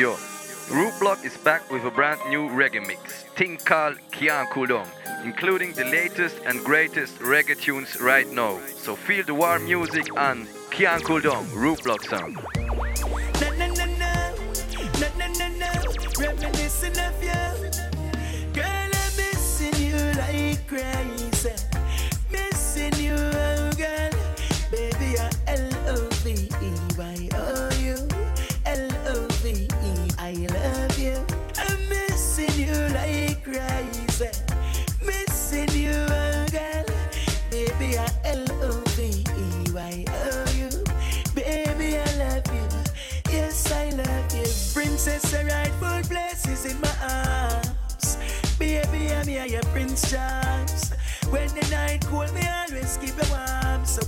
Yo, 0.00 0.14
Rootblock 0.70 1.26
is 1.26 1.36
back 1.36 1.70
with 1.70 1.84
a 1.84 1.90
brand 1.90 2.18
new 2.30 2.48
reggae 2.48 2.80
mix, 2.86 3.26
called 3.66 3.98
Cyan 4.10 4.46
Cool 4.46 4.64
Down, 4.64 4.88
including 5.24 5.74
the 5.74 5.84
latest 5.84 6.38
and 6.46 6.64
greatest 6.64 7.18
reggae 7.18 7.60
tunes 7.60 8.00
right 8.00 8.26
now. 8.32 8.58
So 8.78 8.96
feel 8.96 9.24
the 9.26 9.34
warm 9.34 9.66
music 9.66 10.06
and 10.16 10.48
Cyan 10.72 11.02
Cool 11.02 11.20
Down, 11.20 11.44
Rootblock 11.48 12.08
sound. 12.08 12.59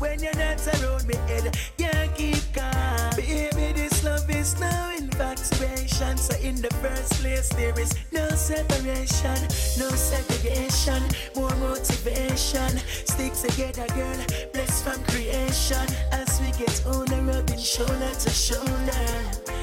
When 0.02 0.20
you're 0.20 0.34
not 0.34 0.58
around 0.66 1.06
me, 1.06 1.14
head 1.30 1.56
can't 1.78 2.12
keep 2.16 2.42
calm. 2.52 3.14
Baby, 3.14 3.72
this 3.72 4.02
love 4.02 4.28
is 4.28 4.58
no 4.58 4.92
infatuation. 4.98 6.16
So 6.18 6.34
in 6.40 6.56
the 6.56 6.74
first 6.82 7.12
place, 7.22 7.48
there 7.50 7.78
is 7.78 7.94
no 8.10 8.28
separation, 8.30 9.38
no 9.78 9.88
segregation, 9.94 11.02
more 11.36 11.54
motivation. 11.56 12.72
Stick 13.12 13.34
together, 13.46 13.86
girl, 13.94 14.20
blessed 14.52 14.82
from 14.84 15.00
creation. 15.04 15.86
As 16.10 16.40
we 16.40 16.50
get 16.58 16.82
older, 16.84 17.22
rubbing 17.22 17.60
shoulder 17.60 18.12
to 18.24 18.30
shoulder. 18.30 19.06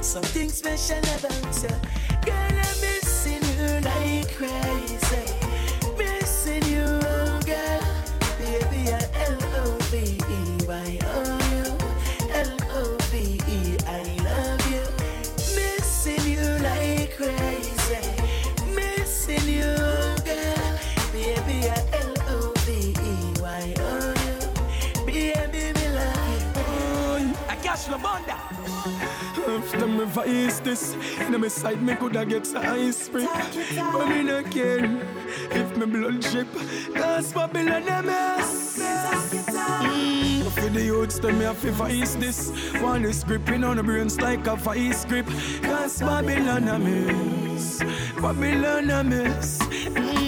Something 0.02 0.48
special 0.48 1.04
about 1.17 1.64
you, 1.64 1.76
you. 27.88 27.96
I 27.96 27.98
cash 27.98 27.98
the 27.98 27.98
bunda. 27.98 28.38
After 29.48 29.88
me 29.88 30.06
vice 30.06 30.60
this, 30.60 30.96
in 31.20 31.40
my 31.40 31.48
side 31.48 31.82
me 31.82 31.96
coulda 31.96 32.26
get 32.26 32.48
ice 32.56 32.98
spray, 32.98 33.28
but 33.92 34.08
me 34.08 34.24
no 34.24 34.44
care 34.44 34.86
if 35.52 35.78
me 35.78 35.86
blood 35.86 36.22
drip. 36.22 36.48
Cause 36.94 37.34
Babylon 37.34 37.88
a 37.88 38.04
mess. 38.04 38.80
Mm, 38.80 40.52
for 40.52 40.70
the 40.70 40.82
youths, 40.82 41.20
them 41.20 41.40
me 41.40 41.46
have 41.46 41.62
to 41.62 41.72
vice 41.72 42.16
this. 42.16 42.52
One 42.82 43.06
is 43.06 43.23
gripping 43.23 43.64
on 43.64 43.78
the 43.78 43.84
brains 43.84 44.20
like 44.20 44.48
a 44.48 44.56
vice 44.56 45.06
grip. 45.06 45.28
Cause 45.62 46.00
Babylon 46.00 46.68
a 46.68 46.80
mess. 46.80 47.80
Babylon 48.22 48.89
a 48.89 49.04
mess. 49.04 49.60
Mm, 49.60 50.19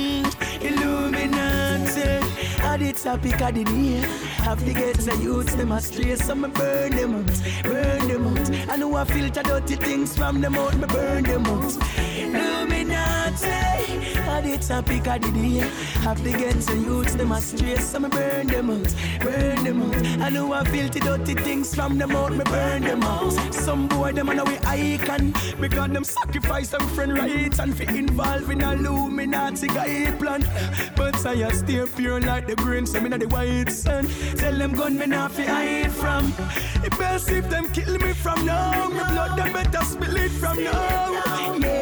Illuminati. 2.71 2.71
I 2.71 2.77
the 2.77 2.91
topic 2.93 3.41
of 3.41 3.53
the 3.53 3.63
day. 3.63 3.97
Have 4.43 4.63
to 4.65 4.73
get 4.73 4.97
the 4.97 5.15
youths 5.17 5.55
them 5.55 5.71
astray, 5.71 6.15
so 6.15 6.35
me 6.35 6.49
burn 6.49 6.95
them 6.95 7.15
out, 7.15 7.63
burn 7.63 8.07
them 8.07 8.27
out. 8.27 8.69
I 8.69 8.75
know 8.77 8.95
I 8.95 9.03
filter 9.05 9.43
dirty 9.43 9.75
things 9.75 10.15
from 10.17 10.41
them 10.41 10.55
out, 10.55 10.75
me 10.75 10.87
burn 10.87 11.23
them 11.23 11.45
out. 11.45 13.20
Illuminati. 13.31 14.19
I 14.29 14.41
the 14.41 14.57
topic 14.57 15.07
of 15.07 15.21
the 15.21 15.31
day. 15.31 15.59
Have 16.01 16.23
to 16.23 16.31
get 16.31 16.55
the 16.55 16.77
youths 16.77 17.15
them 17.15 17.31
astray, 17.31 17.77
so 17.77 17.99
me 17.99 18.09
burn 18.09 18.47
them 18.47 18.69
out, 18.69 18.95
burn 19.21 19.63
them 19.63 19.81
out. 19.83 20.21
I 20.21 20.29
know 20.29 20.51
I 20.53 20.63
filter 20.65 20.99
dirty 20.99 21.35
things 21.35 21.73
from 21.73 21.97
them 21.97 22.11
out, 22.11 22.31
me 22.31 22.43
burn 22.45 22.83
them 22.83 23.03
out. 23.03 23.53
Some 23.53 23.87
boy 23.87 24.11
them 24.11 24.29
on 24.29 24.43
we 24.45 24.57
icon 24.65 25.33
Because 25.59 25.91
them 25.91 26.03
sacrifice 26.03 26.69
them 26.69 26.81
friend 26.89 27.13
rights 27.15 27.59
And 27.59 27.75
fi 27.75 27.83
involve 27.95 28.49
in 28.49 28.61
a 28.61 28.73
Illuminati 28.73 29.67
guy 29.67 30.11
plan 30.17 30.41
But 30.95 31.23
I 31.25 31.33
a 31.33 31.53
stay 31.53 31.85
pure 31.95 32.19
like 32.19 32.47
the 32.47 32.55
grain 32.55 32.85
So 32.85 32.99
me 32.99 33.09
not 33.09 33.19
the 33.19 33.27
white 33.27 33.71
sun 33.71 34.07
Tell 34.35 34.57
them 34.57 34.73
gun 34.73 34.97
me 34.97 35.05
not 35.05 35.31
fi 35.31 35.43
hide 35.43 35.91
from 35.91 36.33
It 36.83 36.97
best 36.97 37.29
if 37.29 37.49
them 37.49 37.69
kill 37.69 37.97
me 37.99 38.13
from 38.13 38.45
now 38.45 38.89
Me 38.89 38.95
blood 38.95 39.37
them 39.37 39.53
better 39.53 39.85
spill 39.85 40.17
it 40.17 40.31
from 40.31 40.63
now 40.63 41.11
Yeah, 41.11 41.80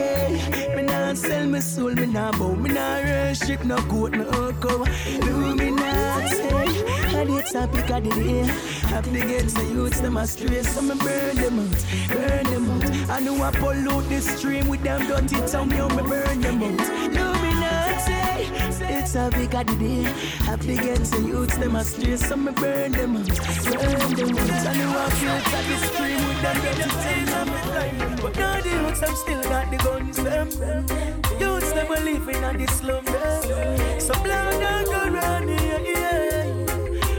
not 1.09 1.17
sell 1.17 1.47
my 1.47 1.59
soul, 1.59 1.93
me 1.95 2.05
not 2.05 2.37
bow, 2.37 2.53
me 2.53 2.69
not 2.69 3.03
worship 3.03 3.65
no 3.65 3.77
goat, 3.87 4.11
no 4.11 4.53
cow. 4.61 4.83
Illuminati, 5.07 6.37
and 7.17 7.29
it's 7.31 7.55
a 7.55 7.67
pick 7.67 7.89
of 7.89 8.03
the 8.03 8.11
day. 8.11 8.45
Get 8.89 9.03
the 9.05 9.65
youths 9.73 10.01
them 10.01 10.17
astray, 10.17 10.61
so 10.61 10.81
me 10.81 10.95
burn 10.99 11.35
them 11.35 11.59
out, 11.59 11.85
burn 12.09 12.43
them 12.51 12.69
out. 12.69 13.09
I 13.09 13.19
know 13.21 13.41
I 13.41 13.49
pollute 13.51 14.07
the 14.07 14.21
stream 14.21 14.67
with 14.67 14.83
them 14.83 15.07
dirty 15.07 15.37
tongue, 15.51 15.71
yo, 15.71 15.89
me 15.89 16.03
burn 16.03 16.41
them 16.41 16.61
out. 16.61 17.38
Illuminati, 18.07 18.93
it's 18.93 19.15
a 19.15 19.29
the 19.29 19.75
day. 19.79 20.03
Have 20.45 20.61
to 20.61 20.67
the 20.67 21.21
youths 21.27 21.57
them 21.57 21.75
astray, 21.75 22.15
so 22.15 22.35
me 22.35 22.51
burn 22.53 22.91
them 22.91 23.17
out, 23.17 23.27
burn 23.27 24.13
them 24.15 24.37
out. 24.37 24.67
I 24.67 24.73
know 24.77 24.97
I 24.97 25.09
filter 25.09 25.61
the 25.67 25.75
stream 25.87 26.19
with 26.27 26.41
them 26.41 26.57
dirty 26.61 27.25
tongue, 27.31 28.17
but 28.21 28.35
now 28.37 28.61
the 28.61 28.69
youths 28.69 28.99
them 28.99 29.15
still 29.15 29.43
got 29.43 29.69
the 29.71 29.77
guns 29.77 30.17
them. 30.17 30.49
Youths 31.39 31.71
them 31.73 31.91
are 31.91 32.03
living 32.03 32.43
on 32.43 32.57
the 32.57 32.67
slum 32.73 33.05
them. 33.05 33.99
So 33.99 34.13
blood 34.23 34.59
don't 34.61 34.85
go 34.85 34.99
run, 35.17 35.47
yeah, 35.47 35.79
yeah. 35.79 36.43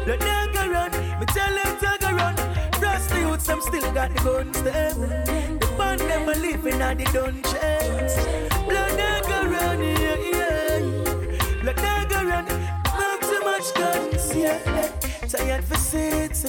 Blood 0.05 0.21
don't 0.21 0.53
go 0.55 0.63
run, 0.71 0.91
me 1.21 1.27
tell 1.27 1.55
them 1.55 1.77
to 1.79 1.97
go 2.01 2.11
run. 2.13 2.35
Plus 2.73 3.07
the 3.07 3.19
youths 3.21 3.47
them 3.47 3.61
still 3.61 3.93
got 3.93 4.15
the 4.15 4.23
guns 4.23 4.63
them. 4.63 5.01
The 5.59 5.67
band 5.77 6.01
them 6.01 6.29
are 6.29 6.35
living 6.35 6.83
on 6.83 6.97
the 6.97 7.05
dungeons. 7.05 8.15
Blood 8.67 8.90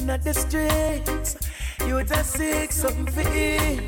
at 0.09 0.23
the 0.23 0.33
streets. 0.33 1.37
You 1.87 2.03
just 2.03 2.33
sick, 2.33 2.71
something 2.71 3.07
for 3.07 3.21
eat. 3.35 3.81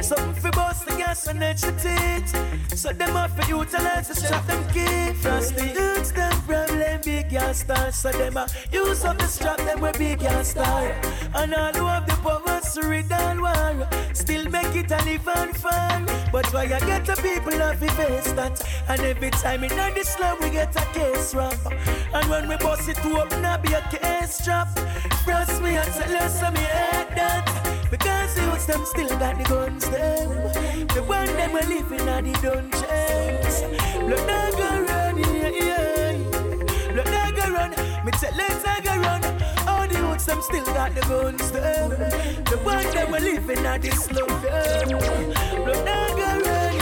Something 0.00 0.34
for 0.34 0.50
bust 0.50 0.86
the 0.86 0.96
gas 0.96 1.26
and 1.26 1.40
your 1.40 1.54
teeth. 1.54 2.78
So 2.78 2.92
them 2.92 3.16
off 3.16 3.36
for 3.36 3.48
utilize 3.48 4.08
to 4.08 4.14
strap 4.14 4.46
them 4.46 4.62
key. 4.72 5.12
First 5.14 5.56
the 5.56 5.66
youths, 5.66 6.12
them 6.12 6.32
problem, 6.42 7.00
big 7.04 7.30
gas 7.30 7.60
stars. 7.60 7.96
So 7.96 8.10
them 8.12 8.36
a 8.36 8.46
use 8.72 9.04
up 9.04 9.18
the 9.18 9.26
strap, 9.26 9.58
them 9.58 9.80
with 9.80 9.98
big 9.98 10.20
gas 10.20 10.48
star. 10.48 10.94
And 11.34 11.54
all 11.54 11.72
who 11.72 11.86
have 11.86 12.06
the 12.06 12.16
power 12.16 12.59
rid 12.76 13.10
all 13.12 13.40
war. 13.40 13.88
Still 14.12 14.44
make 14.50 14.74
it 14.76 14.90
an 14.92 15.08
even 15.08 15.52
fun. 15.54 16.06
But 16.32 16.52
why 16.52 16.62
I 16.62 16.80
get 16.80 17.04
the 17.04 17.16
people 17.16 17.58
have 17.58 17.80
to 17.80 17.90
face 17.92 18.32
that. 18.32 18.60
And 18.88 19.00
every 19.00 19.30
time 19.30 19.64
in 19.64 19.70
the 19.70 20.04
slum 20.04 20.38
we 20.40 20.50
get 20.50 20.74
a 20.76 20.84
case 20.92 21.34
rap. 21.34 21.58
And 22.12 22.28
when 22.30 22.48
we 22.48 22.56
bust 22.56 22.88
it 22.88 22.96
to 22.96 23.20
open 23.20 23.44
up, 23.44 23.62
be 23.62 23.72
a 23.72 23.80
case 23.82 24.44
trap. 24.44 24.68
Trust 25.24 25.62
me, 25.62 25.78
I 25.78 25.84
tell 25.84 26.28
so 26.28 26.50
me 26.50 26.60
hate 26.60 27.14
that. 27.16 27.88
Because 27.90 28.34
the 28.34 28.42
youths 28.42 28.66
them 28.66 28.84
still 28.84 29.08
got 29.18 29.36
the 29.38 29.44
guns 29.44 29.88
them. 29.88 30.86
The 30.94 31.02
one 31.02 31.26
them 31.26 31.56
are 31.56 31.68
living 31.68 32.08
at 32.08 32.24
the 32.24 32.32
dungeons. 32.44 33.56
Blood 34.06 34.26
not 34.26 34.52
go 34.52 34.68
run, 34.88 35.18
yeah, 35.18 35.48
yeah. 35.48 36.92
Blood 36.92 37.06
not 37.06 37.34
go 37.36 37.52
run. 37.52 37.70
Me 38.04 38.12
tell 38.12 38.34
let's 38.36 38.64
not 38.64 38.84
go 38.84 38.96
run. 38.96 39.29
Them 40.30 40.42
still 40.42 40.64
got 40.66 40.94
the 40.94 41.00
guns 41.00 41.50
them. 41.50 41.90
The 41.90 42.56
one 42.62 42.84
them 42.94 43.14
are 43.14 43.18
living 43.18 43.66
at 43.66 43.82
the 43.82 43.90
slum. 43.90 44.28
Blood 44.28 44.88
not 45.84 46.10
go 46.14 46.38
run. 46.46 46.78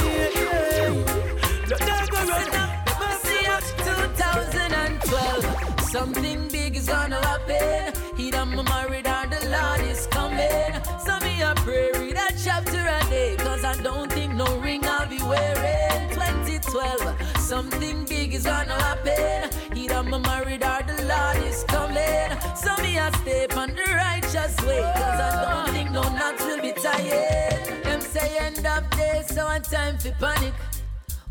Blood 1.65 1.81
not 1.81 2.11
go 2.11 2.19
run. 2.29 2.51
Them 2.51 2.69
a 3.01 3.17
See 3.25 3.47
us 3.47 3.73
2012. 3.79 5.81
Something 5.81 6.49
big 6.49 6.77
is 6.77 6.89
gonna 6.89 7.25
happen. 7.25 7.95
He 8.19 8.31
done 8.31 8.55
married 8.55 9.07
and 9.07 9.33
the 9.33 9.49
Lord 9.49 9.81
is 9.81 10.07
coming. 10.09 10.75
So 11.03 11.19
me 11.21 11.41
a 11.41 11.55
pray 11.57 11.91
read 11.95 12.19
a 12.19 12.31
chapter 12.45 12.87
a 12.87 13.01
day. 13.09 13.37
Cause 13.39 13.65
I 13.65 13.77
don't 13.83 14.13
think 14.13 14.35
no 14.35 14.59
ring 14.59 14.85
I'll 14.85 15.07
be 15.09 15.23
wearing. 15.23 16.11
2012. 16.11 17.17
Something 17.39 18.05
big 18.05 18.35
is 18.35 18.45
gonna 18.45 18.75
happen. 18.75 19.49
Done 19.89 20.11
my 20.11 20.19
married 20.19 20.63
and 20.63 20.89
the 20.89 21.03
Lord 21.05 21.37
is 21.47 21.65
coming. 21.65 22.31
So 22.55 22.77
me 22.83 22.99
a 22.99 23.11
step 23.19 23.57
on 23.57 23.71
the 23.75 23.87
righteous 23.95 24.57
way. 24.67 24.83
Cause 24.83 25.21
I 25.21 25.65
don't 25.65 25.75
think 25.75 25.91
no 25.91 26.03
knots 26.03 26.45
will 26.45 26.61
be 26.61 26.73
tired. 26.73 27.85
Them 27.85 28.01
saying 28.01 28.57
end 28.57 28.67
of 28.67 28.91
day, 28.91 29.25
so 29.27 29.47
one 29.47 29.63
time 29.63 29.99
for 29.99 30.13
panic. 30.21 30.55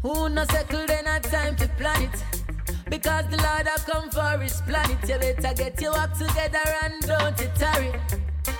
Who 0.01 0.29
no 0.29 0.43
settle, 0.45 0.87
then 0.87 1.07
a 1.07 1.19
time 1.19 1.55
to 1.57 1.67
plan 1.77 2.03
it. 2.03 2.23
Because 2.89 3.25
the 3.29 3.37
Lord 3.37 3.67
have 3.67 3.85
come 3.85 4.09
for 4.09 4.39
his 4.41 4.61
planet. 4.61 4.97
You 5.07 5.19
better 5.19 5.53
get 5.53 5.79
your 5.81 5.95
act 5.95 6.19
together 6.19 6.65
and 6.83 7.01
don't 7.01 7.39
it 7.39 7.53
tarry. 7.55 7.93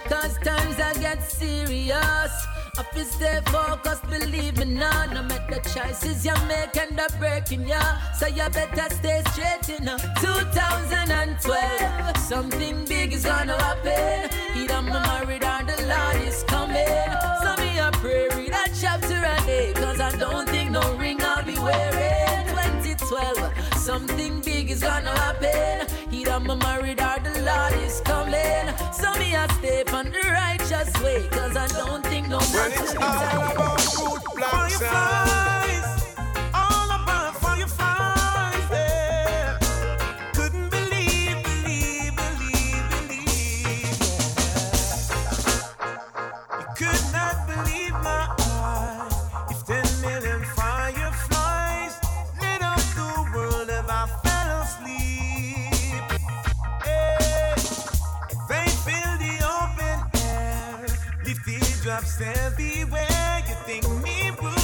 Cause 0.10 0.38
times 0.40 0.80
I 0.80 0.94
get 1.00 1.24
serious. 1.24 2.57
If 2.80 2.96
you 2.96 3.06
stay 3.06 3.40
focused, 3.46 4.04
believe 4.08 4.58
me 4.60 4.66
now. 4.66 5.06
No 5.12 5.24
matter 5.24 5.60
the 5.62 5.70
choices 5.70 6.24
you 6.24 6.34
make 6.48 6.78
end 6.78 7.00
up 7.00 7.12
breaking 7.18 7.68
ya. 7.68 7.82
So 8.20 8.28
you 8.28 8.48
better 8.50 8.90
stay 8.94 9.24
straight 9.32 9.70
in 9.70 9.88
you 9.88 9.98
2012, 10.22 12.18
something 12.18 12.86
big 12.86 13.14
is 13.14 13.26
gonna 13.26 13.58
happen. 13.62 14.47
Big 24.68 24.76
is 24.76 24.82
gonna 24.82 25.18
happen. 25.18 25.88
Either 26.12 26.40
my 26.40 26.56
married 26.56 27.00
or 27.00 27.18
the 27.24 27.42
Lord 27.42 27.74
is 27.84 28.02
coming. 28.02 28.68
So 28.94 29.14
me 29.20 29.36
a 29.36 29.48
stay 29.60 29.84
on 29.94 30.06
the 30.12 30.30
righteous 30.32 30.92
way. 31.02 31.28
Cause 31.32 31.56
I 31.56 31.68
don't 31.68 32.04
think 32.06 32.28
no 32.28 32.40
it's 32.40 32.96
all 32.96 33.52
about 33.52 33.80
black 34.36 35.87
teardrops 61.98 62.22
everywhere. 62.22 63.44
You 63.48 63.56
think 63.66 63.84
me 64.04 64.32
rude, 64.42 64.57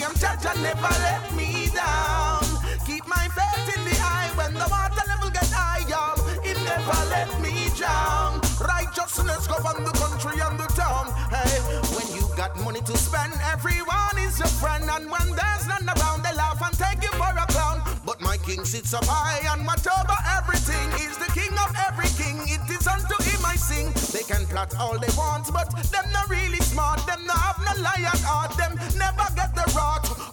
name 0.00 0.14
Jah 0.16 0.36
Jah 0.40 0.54
never 0.62 0.94
let 1.02 1.34
me 1.34 1.68
down. 1.74 2.42
Keep 2.86 3.06
my 3.06 3.28
faith 3.36 3.76
in 3.76 3.84
the 3.84 3.96
eye 4.00 4.30
when 4.34 4.54
the 4.54 4.66
water 4.70 5.04
level 5.08 5.30
get 5.30 5.50
high, 5.50 5.82
y'all. 5.88 6.16
He 6.42 6.54
never 6.64 6.98
let 7.10 7.28
me 7.40 7.68
drown. 7.76 8.40
Righteousness 8.60 9.46
govern 9.46 9.84
the 9.84 9.92
country 9.92 10.40
and 10.40 10.58
the 10.58 10.68
town. 10.74 11.10
Hey, 11.30 11.58
when 11.94 12.06
you 12.14 12.24
got 12.36 12.56
money 12.64 12.80
to 12.80 12.96
spend, 12.96 13.34
everyone 13.52 14.16
is 14.18 14.38
your 14.38 14.48
friend. 14.48 14.84
And 14.88 15.10
when 15.10 15.26
there's 15.34 15.66
none 15.66 15.88
around, 15.88 16.22
they 16.22 16.34
laugh 16.34 16.60
and 16.62 16.74
take 16.78 17.02
you 17.02 17.12
for 17.18 17.32
a 17.34 17.46
clown. 17.52 17.82
But 18.04 18.20
my 18.20 18.36
king 18.38 18.64
sits 18.64 18.94
up 18.94 19.04
high 19.04 19.42
and 19.52 19.66
watch 19.66 19.86
over 19.86 20.18
everything. 20.38 20.86
He's 20.98 21.18
the 21.18 21.30
king 21.34 21.52
of 21.58 21.70
every 21.86 22.08
king. 22.16 22.38
It 22.46 22.64
is 22.70 22.86
unto 22.86 23.16
him 23.22 23.44
I 23.44 23.56
sing. 23.56 23.92
They 24.14 24.24
can 24.24 24.46
plot 24.46 24.74
all 24.78 24.98
they 24.98 25.12
want, 25.16 25.52
but 25.52 25.68
them 25.92 26.06
not 26.12 26.30
really 26.30 26.62
smart. 26.62 27.04
Them 27.06 27.26
not 27.26 27.36
have 27.36 27.60
no 27.60 27.82
lion 27.82 28.20
heart. 28.24 28.56
Them 28.56 28.78
never 28.96 29.17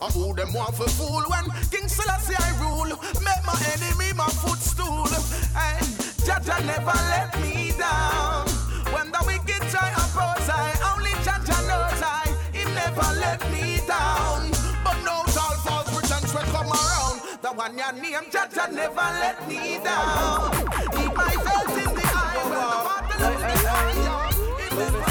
Or 0.05 0.11
who 0.11 0.35
them 0.35 0.53
want 0.53 0.75
for 0.75 0.87
fool 0.87 1.23
when 1.25 1.45
King 1.71 1.87
Selassie 1.89 2.35
I 2.37 2.53
rule. 2.61 2.93
Make 3.25 3.41
my 3.41 3.57
enemy 3.73 4.13
my 4.13 4.29
footstool. 4.29 5.09
Hey, 5.57 5.81
Jah 6.23 6.39
Jah 6.45 6.61
never 6.61 6.93
let 7.09 7.33
me 7.41 7.73
down. 7.73 8.45
When 8.93 9.09
the 9.09 9.17
wicked 9.25 9.65
try 9.73 9.89
oppose 9.97 10.45
I, 10.45 10.77
only 10.93 11.09
Jah 11.25 11.41
Jah 11.41 11.57
knows 11.65 12.01
I. 12.05 12.29
He 12.53 12.65
never 12.77 13.07
let 13.17 13.41
me 13.49 13.81
down. 13.87 14.51
But 14.85 15.01
no 15.01 15.25
tall 15.33 15.57
false 15.65 15.89
pretense 15.89 16.31
will 16.35 16.49
come 16.53 16.69
around. 16.69 17.41
The 17.41 17.49
one 17.49 17.73
you 17.73 17.91
name 17.99 18.29
Jah 18.29 18.47
Jah 18.53 18.69
never 18.69 19.09
let 19.25 19.41
me 19.49 19.79
down. 19.81 20.53
Keep 20.93 21.17
my 21.17 21.33
faith 21.33 21.81
in 21.81 21.89
the 21.97 22.05
eye 22.13 22.45
when 22.45 23.09
the 23.09 23.17
level 23.25 23.49
is 23.57 23.65
high. 23.65 23.89
He 24.61 24.75
never 24.77 25.05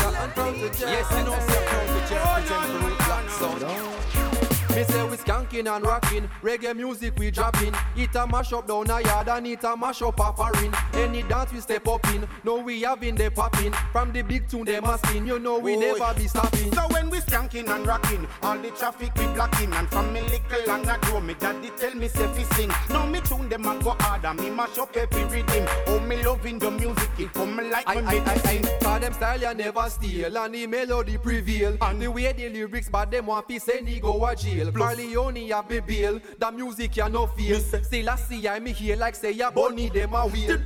Yes, 0.79 1.11
you 1.11 1.25
know, 1.25 1.39
say 1.41 1.67
proud 1.67 1.87
to 1.89 1.99
Jeff, 2.09 2.47
pretend 2.47 2.71
to 2.71 2.87
root 2.87 2.99
black 2.99 3.31
sound. 3.31 4.34
Me 4.75 4.83
say 4.83 5.05
we 5.09 5.17
skanking 5.17 5.69
and 5.73 5.87
rocking, 5.87 6.29
reggae 6.43 6.75
music 6.75 7.17
we 7.17 7.31
dropping. 7.31 7.73
It 7.97 8.13
a 8.17 8.27
mash 8.27 8.53
up 8.53 8.67
down 8.67 8.91
a 8.91 9.01
yard 9.01 9.29
and 9.29 9.47
it 9.47 9.63
a 9.63 9.77
mash 9.77 10.03
up 10.03 10.19
a 10.19 10.33
foreign. 10.33 10.75
Any 10.95 11.23
dance 11.23 11.53
we 11.53 11.61
step 11.61 11.87
up 11.87 12.05
in, 12.13 12.27
no 12.43 12.57
we 12.57 12.83
having 12.83 13.15
the 13.15 13.31
popping. 13.31 13.73
From 13.93 14.13
the 14.13 14.23
big 14.23 14.49
tune 14.49 14.65
they 14.65 14.81
masking, 14.81 15.29
you 15.29 15.39
know 15.39 15.61
we 15.61 15.77
never 15.77 16.13
be 16.15 16.27
stopping. 16.27 16.75
So 16.75 16.89
when 16.91 17.09
we 17.09 17.19
skanking 17.19 17.69
and 17.69 17.87
rocking, 17.87 18.27
all 18.43 18.59
the 18.59 18.71
traffic 18.73 19.15
we 19.15 19.27
blocking, 19.29 19.73
and 19.73 19.89
from 19.91 20.13
me 20.13 20.23
little 20.23 20.75
and 20.75 20.91
I 20.91 20.99
grow, 20.99 21.21
me 21.21 21.35
daddy 21.35 21.71
tell 21.77 21.95
me 21.95 22.09
say 22.09 22.27
fi 22.27 22.43
sing. 22.57 22.73
Now 22.91 23.07
me 23.07 23.21
tune 23.21 23.49
them 23.49 23.67
a 23.67 23.81
go 23.81 23.91
harder, 24.01 24.35
me 24.35 24.51
mash 24.51 24.77
up 24.79 24.97
every 24.97 25.23
rhythm. 25.27 25.69
Oh 25.87 26.01
me 26.01 26.21
loving 26.25 26.59
the 26.59 26.73
music, 26.73 27.11
it 27.19 27.33
come 27.33 27.57
like 27.71 27.89
I, 27.89 27.95
when 27.95 28.09
I, 28.09 28.13
me 28.13 28.19
I, 28.19 28.33
I, 28.33 28.37
sing. 28.39 28.65
Cause 28.95 29.01
them 29.01 29.13
style 29.13 29.41
you 29.41 29.55
never 29.55 29.91
steal 29.91 30.37
And 30.37 30.55
the 30.55 30.67
melody 30.67 31.19
prevail 31.19 31.77
And 31.81 32.01
the 32.01 32.11
way 32.11 32.33
the 32.33 32.49
lyrics 32.49 32.89
But 32.89 33.11
them 33.11 33.27
want 33.27 33.49
to 33.49 33.59
send 33.59 33.89
he 33.89 33.99
go 33.99 34.25
a 34.25 34.37
jail 34.37 34.64
Corleone 34.73 35.49
have 35.49 35.69
me 35.71 35.81
bail 35.81 36.21
The 36.39 36.51
music 36.53 36.97
ya 36.97 37.09
no 37.09 37.27
feel. 37.27 37.59
Still 37.61 38.11
I 38.11 38.17
see 38.17 38.49
I 38.49 38.61
me 38.61 38.73
here 38.73 38.97
like 38.97 39.15
say 39.15 39.33
ya 39.33 39.51
bunny 39.51 39.89
them 39.89 40.15
a 40.15 40.27
wheel. 40.27 40.59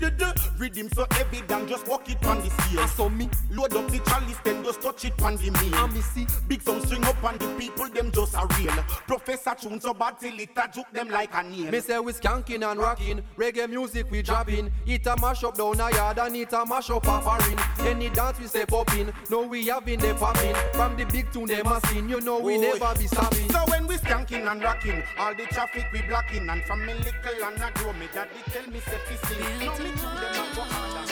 Rhythm 0.59 0.89
so 0.95 1.07
heavy, 1.13 1.43
then 1.47 1.69
just 1.69 1.87
walk 1.87 2.09
it 2.11 2.25
on 2.25 2.39
the 2.41 2.51
scale. 2.51 2.81
And 2.81 2.91
so 2.91 3.09
me. 3.09 3.29
Load 3.51 3.75
up 3.75 3.91
the 3.91 3.99
chalice, 4.01 4.39
then 4.45 4.65
just 4.65 4.81
touch 4.83 5.05
it 5.05 5.23
on 5.23 5.37
the 5.37 5.51
meal. 5.51 5.75
And 5.75 5.95
me 5.95 6.01
see. 6.01 6.27
Big 6.49 6.63
sound 6.63 6.83
string 6.85 7.05
up 7.05 7.23
and 7.25 7.39
the 7.39 7.47
people 7.59 7.89
them 7.89 8.11
just 8.11 8.35
a 8.35 8.47
real. 8.59 8.73
Professor 9.07 9.55
tune 9.61 9.81
so 9.81 9.95
bad 9.95 10.19
till 10.19 10.39
it 10.39 10.51
a 10.57 10.69
juke 10.73 10.91
them 10.93 11.09
like 11.09 11.35
a 11.35 11.43
nail. 11.43 11.71
Me 11.71 11.81
say 11.81 11.99
we 11.99 12.13
skanking 12.13 12.71
and 12.71 12.81
rocking. 12.81 13.23
Reggae 13.37 13.69
music 13.69 14.11
we 14.11 14.23
dropping 14.23 14.71
It 14.87 15.07
a 15.07 15.17
mash 15.21 15.45
up 15.45 15.57
down 15.57 15.81
a 15.81 15.91
yard 15.95 16.19
And 16.19 16.37
it 16.37 16.53
a 16.53 16.65
mash 16.67 16.91
up 16.91 17.07
a 17.07 17.21
foreign 17.21 17.59
Any 17.87 18.11
dance 18.11 18.39
we 18.41 18.47
step 18.47 18.73
up 18.73 18.93
in 18.95 19.13
No 19.31 19.43
we 19.47 19.67
having 19.67 19.99
the 19.99 20.15
popping 20.15 20.55
From 20.73 20.97
the 20.97 21.05
big 21.05 21.31
tune 21.33 21.47
them 21.47 21.67
a 21.67 21.81
sing 21.87 22.09
You 22.09 22.21
know 22.21 22.39
we 22.41 22.57
Boy. 22.57 22.63
never 22.63 22.99
be 22.99 23.07
stopping. 23.07 23.51
So 23.51 23.59
when 23.69 23.87
we 23.89 23.97
skanking 23.97 24.47
and 24.51 24.63
rocking, 24.63 25.03
all 25.19 25.35
the 25.35 25.45
traffic 25.47 25.87
we 25.93 26.03
blocking, 26.03 26.49
and 26.49 26.63
from 26.65 26.85
me 26.85 26.95
little 26.95 27.45
and 27.45 27.63
I 27.63 27.71
grow, 27.73 27.93
me 27.95 28.07
daddy 28.13 28.43
tell 28.53 28.71
me 28.71 28.81
say 28.81 28.99
fi 29.07 29.17
sing. 29.27 29.41
Now 29.65 29.79
me 29.79 29.91
them 29.91 30.47
harder, 30.55 31.08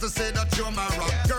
to 0.00 0.08
say 0.08 0.30
that 0.30 0.56
you're 0.56 0.70
my 0.70 0.88
rock. 0.96 1.29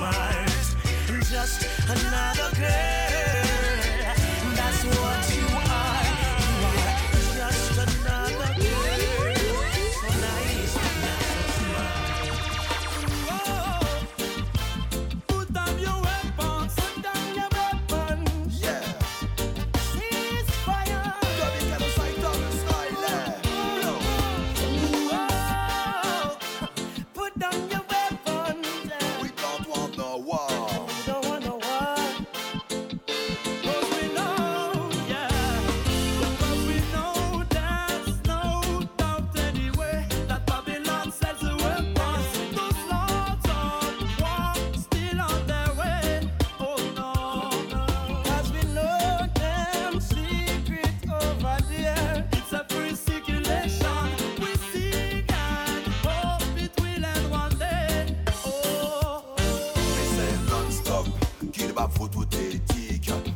smart. 0.00 1.24
Just 1.30 1.66
another 1.88 2.56
girl. 2.56 3.09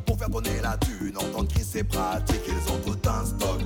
pour 0.07 0.19
faire 0.19 0.31
bonner 0.31 0.61
la 0.63 0.77
thune. 0.77 1.17
Entendre 1.17 1.49
qui 1.49 1.63
c'est 1.65 1.85
pratique, 1.85 2.43
ils 2.47 2.73
ont 2.73 2.79
tout 2.93 3.09
un 3.09 3.25
stock. 3.25 3.64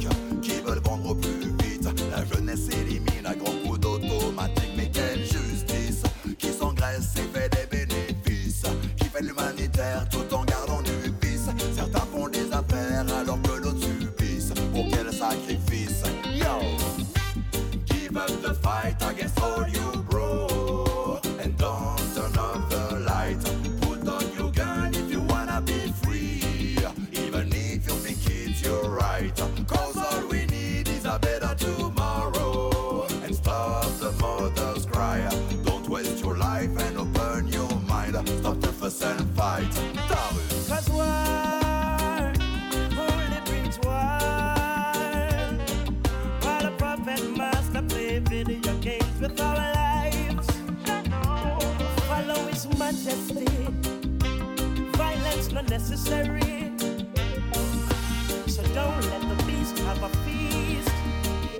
that's 55.31 55.53
not 55.53 55.69
necessary. 55.69 56.73
So 58.47 58.63
don't 58.75 59.01
let 59.13 59.23
the 59.31 59.37
beast 59.47 59.79
have 59.81 60.03
a 60.03 60.09
feast. 60.25 60.89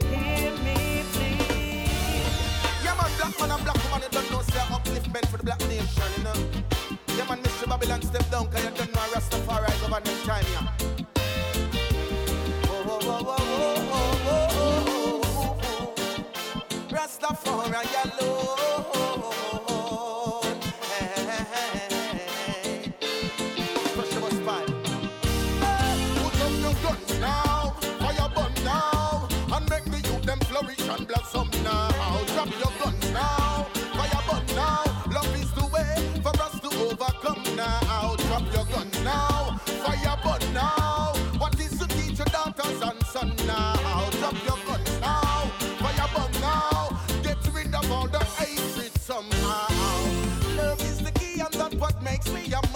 Hear 0.09 0.53
me, 0.65 1.03
please. 1.13 2.35
Yeah, 2.85 2.95
man, 2.99 3.11
black 3.19 3.35
man 3.41 3.51
and 3.51 3.65
black 3.65 3.79
woman, 3.85 4.03
you 4.05 4.11
don't 4.11 4.31
know, 4.31 4.43
say 4.43 4.65
upliftment 4.77 5.27
for 5.29 5.37
the 5.37 5.45
black 5.45 5.61
nation, 5.69 6.11
you 6.17 6.25
know. 6.25 6.37
Yeah, 7.17 7.29
man, 7.29 7.43
Mr. 7.43 7.69
Babylon, 7.69 8.03
step 8.03 8.31
down, 8.31 8.47
cause 8.51 8.65
you 8.65 8.71
don't 8.71 8.95
know 8.95 9.07
Rastafari 9.13 9.85
over 9.85 10.01
next 10.01 10.25
time, 10.25 10.47
yeah. 10.53 10.67
Rastafari, 16.91 17.85
yeah. 17.93 18.08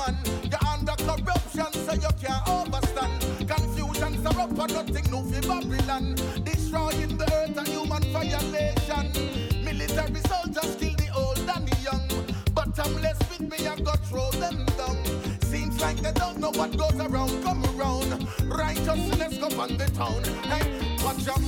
man. 0.06 0.16
You're 0.50 0.68
under 0.68 0.96
corruption, 0.96 1.72
so 1.72 1.92
you 1.94 2.12
can't 2.20 2.44
overstand. 2.46 3.48
Confusion, 3.48 4.22
so 4.22 4.30
up 4.40 4.50
for 4.50 4.68
nothing 4.68 5.10
new 5.10 5.22
for 5.30 5.40
Babylon. 5.48 6.14
Destroying 6.44 7.16
the 7.16 7.26
earth 7.32 7.56
and 7.56 7.68
human 7.68 8.02
violation. 8.12 9.12
Military 9.64 10.20
soldiers 10.28 10.76
kill 10.76 10.94
the 10.96 11.08
old 11.14 11.38
and 11.38 11.68
the 11.68 11.76
young. 11.82 12.06
But 12.54 12.78
I'm 12.78 13.00
less 13.02 13.18
with 13.30 13.50
me 13.50 13.66
and 13.66 13.84
go 13.84 13.92
throw 14.08 14.30
them 14.32 14.66
down. 14.78 14.98
Seems 15.42 15.80
like 15.80 15.98
they 15.98 16.12
don't 16.12 16.38
know 16.38 16.50
what 16.50 16.76
goes 16.76 16.98
around, 17.00 17.42
come 17.42 17.64
around. 17.76 18.26
Righteousness 18.46 19.38
go 19.38 19.48
on 19.60 19.76
the 19.76 19.86
town. 19.94 20.22
Hey, 20.50 20.96
watch 21.04 21.28
out. 21.28 21.42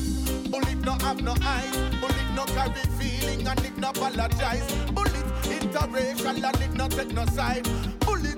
Bullet 0.51 0.81
no 0.85 0.93
have 1.05 1.23
no 1.23 1.35
eyes. 1.43 1.77
Bullet 2.01 2.31
no 2.35 2.45
carry 2.57 2.85
feeling 2.99 3.47
and 3.47 3.65
it 3.65 3.77
no 3.79 3.91
apologize. 3.91 4.67
Bullet 4.93 5.13
interracial 5.45 6.43
and 6.45 6.63
it 6.63 6.75
no 6.75 6.89
take 6.89 7.13
no 7.13 7.25
side. 7.27 7.67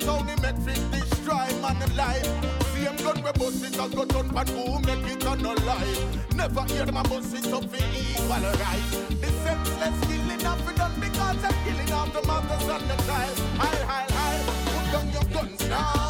Bullet 0.07 0.21
only 0.21 0.35
make 0.41 0.57
fit 0.59 0.91
destroy 0.91 1.49
man 1.61 1.83
alive. 1.83 2.25
Same 2.73 2.97
gun 2.97 3.23
we 3.23 3.33
bust 3.33 3.65
it 3.65 3.75
a 3.75 3.89
go 3.95 4.05
turn 4.05 4.29
pan 4.31 4.47
who 4.49 4.79
make 4.81 5.13
it 5.13 5.21
unalive. 5.21 6.35
Never 6.37 6.65
hear 6.73 6.85
them 6.85 6.97
a 6.97 7.03
bust 7.03 7.35
it 7.35 7.53
up 7.53 7.65
for 7.65 7.77
equal 7.77 8.47
rights. 8.63 8.91
The 9.21 9.27
senseless 9.43 10.01
killing 10.07 10.47
of 10.47 10.69
it 10.69 10.77
done 10.77 10.95
because 11.01 11.45
of 11.45 11.57
killing 11.65 11.93
of 11.93 12.13
the 12.13 12.23
mothers 12.27 12.69
and 12.69 12.91
the 12.91 12.97
child. 13.05 13.39
Hi, 13.59 13.77
hi, 13.91 14.07
hi. 14.11 14.37
Put 14.71 14.93
down 14.93 15.13
your 15.13 15.25
guns 15.35 15.69
now. 15.69 16.06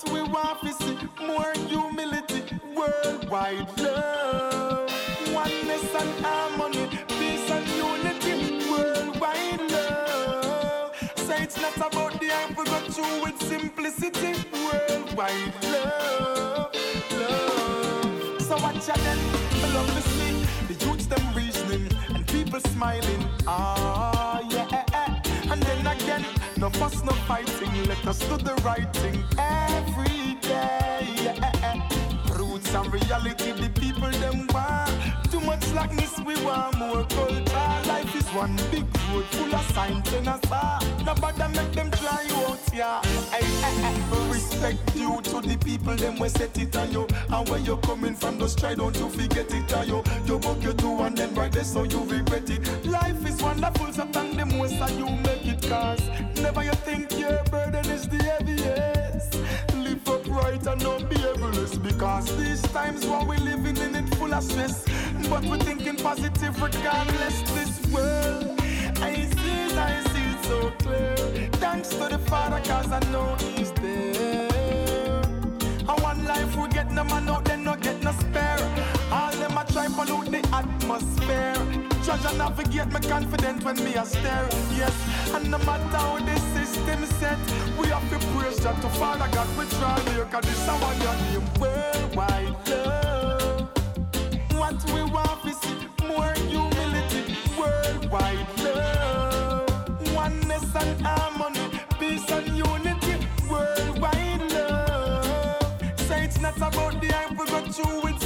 What 0.00 0.12
we 0.12 0.22
want 0.22 0.60
to 0.60 0.72
see, 0.74 0.96
more 1.26 1.52
humility, 1.66 2.44
worldwide 2.72 3.80
love. 3.80 4.88
Oneness 5.32 5.92
and 5.92 6.24
harmony, 6.24 6.88
peace 7.08 7.50
and 7.50 7.66
unity, 7.66 8.70
worldwide 8.70 9.60
love. 9.72 10.94
Say 11.16 11.42
it's 11.42 11.60
not 11.60 11.76
about 11.78 12.12
the 12.20 12.30
we 12.56 12.64
go 12.64 12.78
through 12.90 13.24
with 13.24 13.42
simplicity, 13.42 14.34
worldwide 14.64 15.64
love, 15.64 16.72
love. 17.18 18.42
So 18.42 18.56
watch 18.58 18.88
out 18.88 18.98
then, 18.98 19.18
I 19.64 19.74
love 19.74 19.92
to 19.94 20.02
see 20.10 20.46
the 20.72 20.86
youths 20.86 21.06
them 21.06 21.34
reasoning 21.34 21.88
and 22.14 22.24
people 22.28 22.60
smiling. 22.60 23.24
Ah, 23.48 24.42
yeah. 24.48 25.50
And 25.50 25.60
then 25.60 25.86
again, 25.88 26.24
no 26.58 26.70
fuss, 26.70 27.02
no 27.04 27.12
fighting. 27.26 27.84
Let 27.86 28.06
us 28.06 28.18
do 28.18 28.36
the 28.36 28.54
right 28.64 28.92
thing 28.94 29.22
every 29.38 30.34
day. 30.40 31.34
Roots 32.34 32.74
and 32.74 32.92
reality, 32.92 33.52
the 33.52 33.70
people 33.80 34.10
them 34.10 34.46
want. 34.52 34.90
Too 35.30 35.40
much 35.40 35.62
slackness, 35.62 36.18
we 36.20 36.34
want 36.44 36.78
more 36.78 37.04
culture. 37.04 37.47
One 38.34 38.56
big 38.70 38.84
road 39.10 39.24
full 39.30 39.54
of 39.54 39.70
signs 39.72 40.12
and 40.12 40.28
a 40.28 40.36
star. 40.36 40.80
Nobody 41.04 41.56
make 41.56 41.72
them 41.72 41.90
try 41.90 42.22
you 42.28 42.34
out, 42.34 42.58
yeah. 42.74 43.02
Hey, 43.32 43.44
hey, 43.44 43.80
hey. 43.80 44.30
Respect 44.30 44.92
due 44.92 45.20
to 45.22 45.40
the 45.40 45.56
people, 45.64 45.96
them 45.96 46.18
we 46.18 46.28
set 46.28 46.56
it 46.58 46.76
on 46.76 46.92
you. 46.92 47.06
And 47.30 47.48
where 47.48 47.58
you 47.58 47.78
coming 47.78 48.14
from, 48.14 48.38
just 48.38 48.58
try 48.58 48.74
don't 48.74 48.94
you 48.98 49.08
forget 49.08 49.52
it, 49.52 49.72
on 49.72 49.88
you. 49.88 50.02
You 50.26 50.38
book 50.38 50.62
you 50.62 50.74
do 50.74 51.00
and 51.00 51.16
then 51.16 51.34
right 51.34 51.50
there, 51.50 51.64
so 51.64 51.84
you 51.84 52.04
regret 52.04 52.50
it. 52.50 52.86
Life 52.86 53.26
is 53.26 53.42
wonderful, 53.42 53.92
so 53.92 54.04
thank 54.06 54.36
the 54.36 54.44
most 54.44 54.74
and 54.74 54.98
you 54.98 55.06
make 55.06 55.46
it 55.46 55.68
cause. 55.68 56.02
Never 56.42 56.64
you 56.64 56.72
think 56.72 57.18
your 57.18 57.42
burden 57.44 57.86
is 57.86 58.06
the 58.08 58.22
heaviest. 58.22 58.97
Upright 60.48 60.66
and 60.66 60.80
don't 60.80 61.10
be 61.10 61.16
evilous 61.16 61.76
because 61.76 62.34
these 62.38 62.62
times 62.72 63.04
what 63.06 63.26
we 63.26 63.36
living 63.36 63.76
in 63.76 63.94
it 63.94 64.14
full 64.14 64.32
of 64.32 64.42
stress. 64.42 64.82
But 65.28 65.44
we're 65.44 65.58
thinking 65.58 65.96
positive 65.96 66.60
regardless 66.62 67.42
this 67.52 67.92
world. 67.92 68.58
I 69.02 69.26
see 69.26 69.76
I 69.76 70.02
see 70.08 70.48
so 70.48 70.70
clear. 70.78 71.16
Thanks 71.60 71.90
to 71.90 72.08
the 72.08 72.18
Father 72.30 72.60
cause 72.64 72.90
I 72.90 73.00
know 73.12 73.36
He's 73.56 73.72
there. 73.72 74.48
And 75.86 76.00
one 76.02 76.24
life 76.24 76.56
we 76.56 76.68
get 76.68 76.90
no 76.92 77.04
man 77.04 77.28
out, 77.28 77.44
then 77.44 77.64
no 77.64 77.76
get 77.76 78.02
no 78.02 78.12
spare. 78.12 78.58
All 79.12 79.32
them 79.32 79.58
a 79.58 79.64
try 79.70 79.88
pollute 79.88 80.30
the 80.30 80.48
atmosphere. 80.54 81.87
Judge 82.08 82.24
and 82.24 82.38
navigate 82.38 82.86
me 82.86 83.00
confident 83.06 83.62
when 83.64 83.76
me 83.84 83.92
a 83.94 84.02
stare. 84.02 84.48
Yes, 84.74 84.94
and 85.34 85.50
no 85.50 85.58
matter 85.58 85.98
how 85.98 86.18
the 86.18 86.36
system 86.54 87.04
set, 87.20 87.38
we 87.78 87.86
have 87.88 88.08
to 88.08 88.18
praise 88.28 88.58
God 88.60 88.80
to 88.80 88.88
Father 88.88 89.28
God. 89.30 89.46
We 89.58 89.66
try 89.76 90.00
here, 90.12 90.24
cause 90.24 90.42
this 90.44 90.58
is 90.58 90.68
our 90.70 90.94
your 91.04 91.16
name. 91.24 91.44
Worldwide 91.60 92.68
love. 92.70 93.68
What 94.56 94.82
we 94.90 95.02
want 95.02 95.54
see, 95.60 96.06
more 96.06 96.32
humility. 96.48 97.36
Worldwide 97.58 98.58
love. 98.64 100.14
Oneness 100.14 100.74
and 100.76 101.02
harmony, 101.06 101.78
peace 102.00 102.30
and 102.30 102.48
unity. 102.56 103.28
Worldwide 103.50 104.50
love. 104.50 106.00
Say 106.08 106.24
it's 106.24 106.40
not 106.40 106.56
about 106.56 107.02
the 107.02 107.08
hype, 107.08 107.32
we 107.38 107.44
go 107.48 107.60
through 107.70 108.00
with 108.02 108.18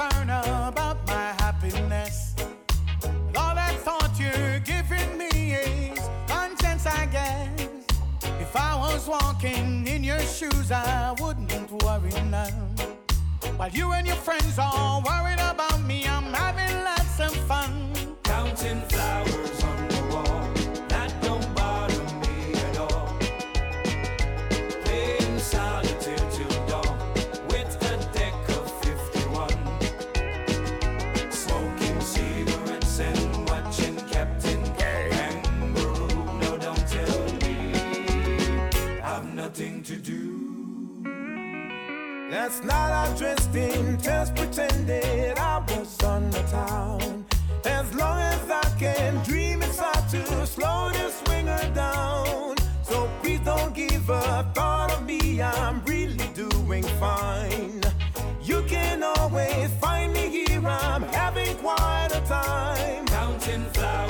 concern 0.00 0.30
about 0.30 1.06
my 1.06 1.34
happiness. 1.38 2.34
And 3.04 3.36
all 3.36 3.54
that 3.54 3.74
thought 3.80 4.12
you're 4.18 4.60
giving 4.60 5.18
me 5.18 5.54
is 5.54 5.98
conscience, 6.26 6.86
I 6.86 7.06
guess. 7.06 7.68
If 8.40 8.56
I 8.56 8.76
was 8.76 9.06
walking 9.06 9.86
in 9.86 10.02
your 10.02 10.20
shoes, 10.20 10.72
I 10.72 11.14
wouldn't 11.20 11.70
worry 11.82 12.12
now. 12.30 12.48
While 13.56 13.70
you 13.70 13.92
and 13.92 14.06
your 14.06 14.16
friends 14.16 14.58
are 14.58 15.02
worried 15.02 15.40
about 15.40 15.80
me, 15.82 16.06
I'm 16.06 16.32
having 16.32 16.74
lots 16.84 17.20
of 17.20 17.34
fun. 17.46 17.79
In, 43.54 44.00
just 44.00 44.36
pretended 44.36 45.36
I 45.36 45.58
was 45.70 46.00
on 46.04 46.30
the 46.30 46.40
town. 46.42 47.24
As 47.64 47.92
long 47.94 48.18
as 48.20 48.48
I 48.48 48.78
can 48.78 49.22
dream, 49.24 49.60
it's 49.62 49.78
hard 49.78 50.08
to 50.10 50.46
slow 50.46 50.90
this 50.92 51.18
swinger 51.20 51.58
down. 51.74 52.54
So 52.84 53.10
please 53.20 53.40
don't 53.40 53.74
give 53.74 54.08
a 54.08 54.48
thought 54.54 54.92
of 54.92 55.04
me, 55.04 55.42
I'm 55.42 55.82
really 55.84 56.28
doing 56.32 56.84
fine. 57.00 57.80
You 58.42 58.62
can 58.68 59.02
always 59.02 59.70
find 59.80 60.12
me 60.12 60.28
here, 60.28 60.64
I'm 60.64 61.02
having 61.02 61.56
quite 61.56 62.10
a 62.12 62.20
time. 62.20 63.06
Counting 63.06 63.64
flowers 63.74 64.09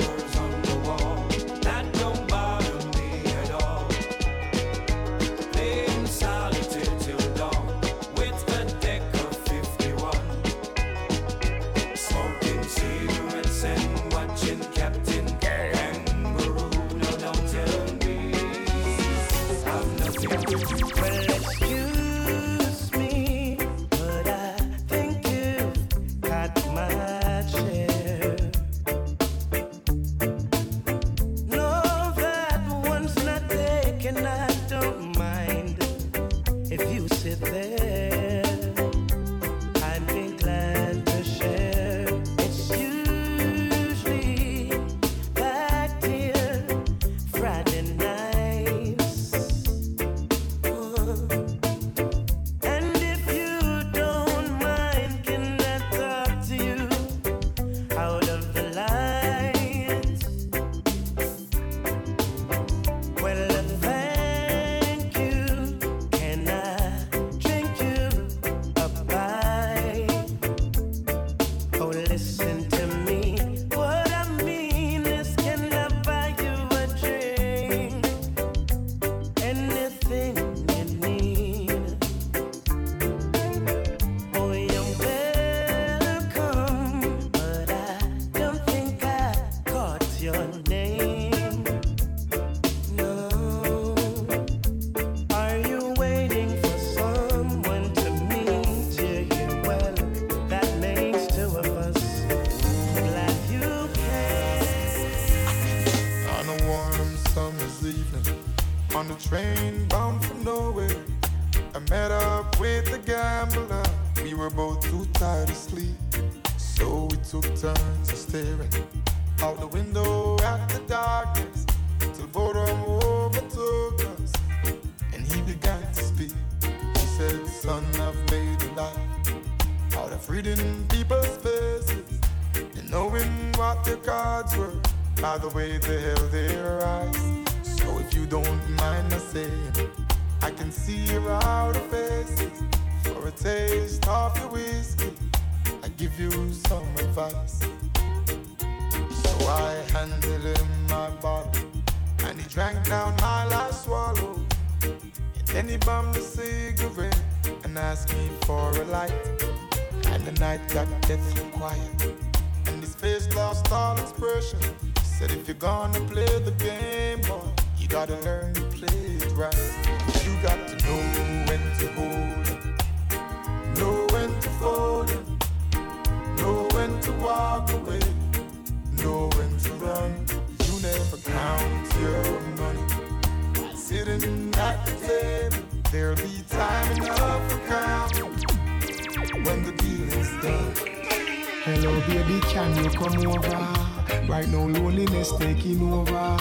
Hello, 191.63 191.93
baby, 192.07 192.39
can 192.47 192.83
you 192.83 192.89
come 192.89 193.23
over? 193.27 194.27
Right 194.27 194.47
now, 194.47 194.67
loneliness 194.67 195.31
taking 195.37 195.93
over. 195.93 196.35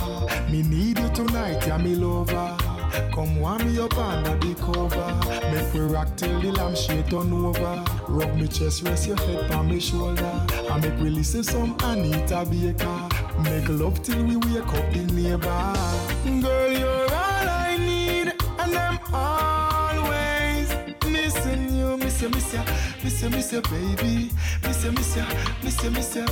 Me 0.51 0.63
need 0.63 0.99
you 0.99 1.09
tonight, 1.11 1.63
yeah, 1.67 1.77
me 1.77 1.95
lover. 1.95 2.57
Come 3.13 3.39
warm 3.39 3.71
me 3.71 3.79
up 3.79 3.99
under 3.99 4.35
the 4.39 4.55
cover. 4.55 5.53
Make 5.55 5.75
we 5.75 5.81
rock 5.81 6.17
till 6.17 6.41
the 6.41 6.53
lampshade 6.53 7.11
turn 7.11 7.35
over. 7.35 7.85
Rub 8.09 8.35
me 8.35 8.49
chest, 8.49 8.83
rest 8.85 9.09
your 9.09 9.19
head 9.19 9.51
on 9.51 9.69
my 9.69 9.79
shoulder. 9.79 10.47
I 10.71 10.81
make 10.81 10.99
we 10.99 11.11
listen 11.11 11.45
some 11.45 11.77
Anita 11.83 12.47
Baker. 12.51 13.09
Make 13.43 13.69
love 13.69 14.03
till 14.03 14.25
we 14.25 14.37
wake 14.37 14.73
up 14.73 14.91
the 14.95 15.05
neighbor. 15.13 16.50
miss 22.29 22.53
you, 22.53 22.61
miss 22.63 22.73
you, 22.73 22.75
miss 23.03 23.23
you, 23.23 23.31
miss 23.31 23.53
you, 23.53 23.63
baby. 23.63 24.31
Miss 24.63 24.85
you, 24.85 24.93
miss 24.93 25.17
you, 25.17 25.25
miss 25.63 25.83
you, 25.83 25.91
miss 25.91 26.17
you. 26.17 26.27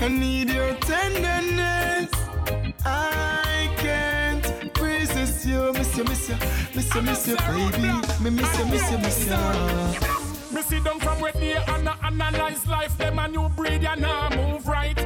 I 0.00 0.08
need 0.08 0.50
your 0.50 0.74
tenderness. 0.74 2.10
I 2.84 3.74
can't 3.76 4.80
resist 4.80 5.46
you, 5.46 5.72
miss 5.72 5.96
you, 5.96 6.04
miss 6.04 6.28
you, 6.28 6.36
miss 6.74 6.94
you, 6.94 7.02
miss 7.02 7.26
you, 7.26 7.36
baby. 7.36 7.92
Me 8.22 8.30
miss 8.30 8.58
you, 8.58 8.66
miss 8.66 8.90
you, 8.90 8.98
miss 8.98 9.26
you. 9.26 10.54
Me 10.54 10.62
sit 10.62 10.84
down 10.84 11.00
from 11.00 11.20
where 11.20 11.32
they 11.32 11.54
and 11.54 11.88
analyze 12.04 12.66
life. 12.68 12.96
Them 12.98 13.18
a 13.18 13.26
new 13.26 13.48
breed 13.48 13.84
and 13.84 14.06
I 14.06 14.36
move 14.36 14.66
right. 14.68 14.98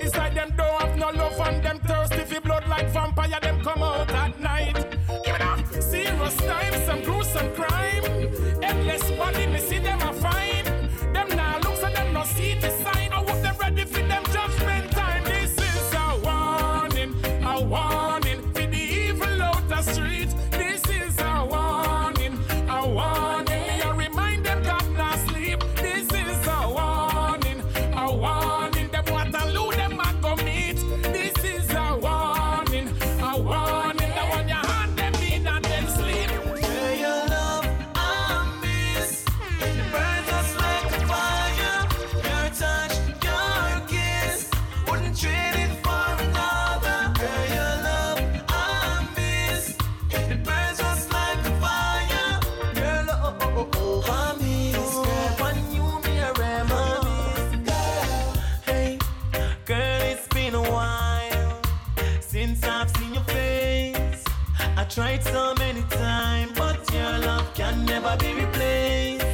It's 0.00 0.16
like 0.16 0.34
them 0.34 0.54
don't 0.56 0.82
have 0.82 0.98
no 0.98 1.10
love 1.10 1.40
and 1.40 1.64
them 1.64 1.78
thirsty 1.80 2.24
for 2.24 2.40
blood 2.40 2.66
like 2.68 2.88
vampire. 2.88 3.38
Them 3.40 3.62
come 3.62 3.82
on. 3.82 3.93
I 64.84 64.86
tried 64.86 65.22
so 65.24 65.54
many 65.54 65.80
times, 65.88 66.52
but 66.58 66.78
your 66.92 67.18
love 67.20 67.54
can 67.54 67.86
never 67.86 68.14
be 68.18 68.34
replaced. 68.34 69.24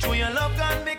True, 0.00 0.12
your 0.12 0.30
love 0.30 0.52
can 0.56 0.84
be 0.84 0.91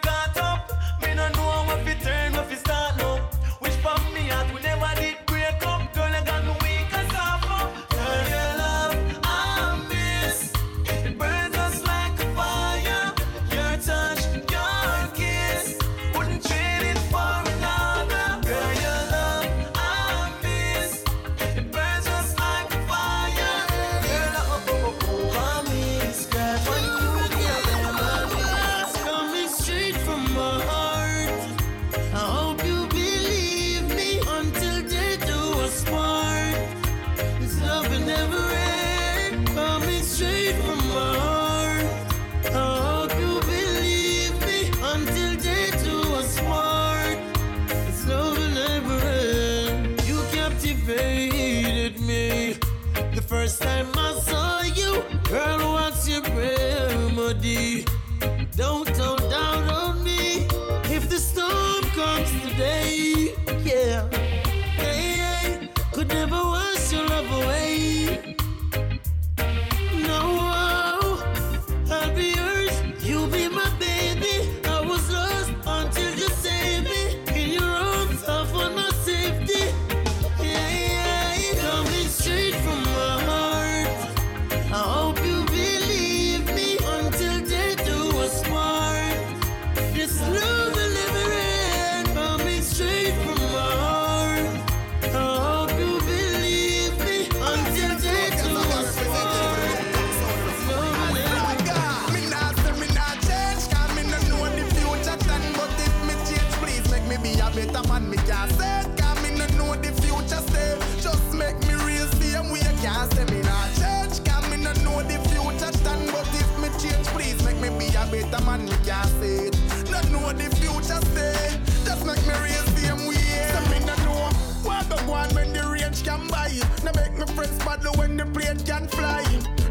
plane 128.54 128.66
can 128.66 128.88
fly. 128.88 129.24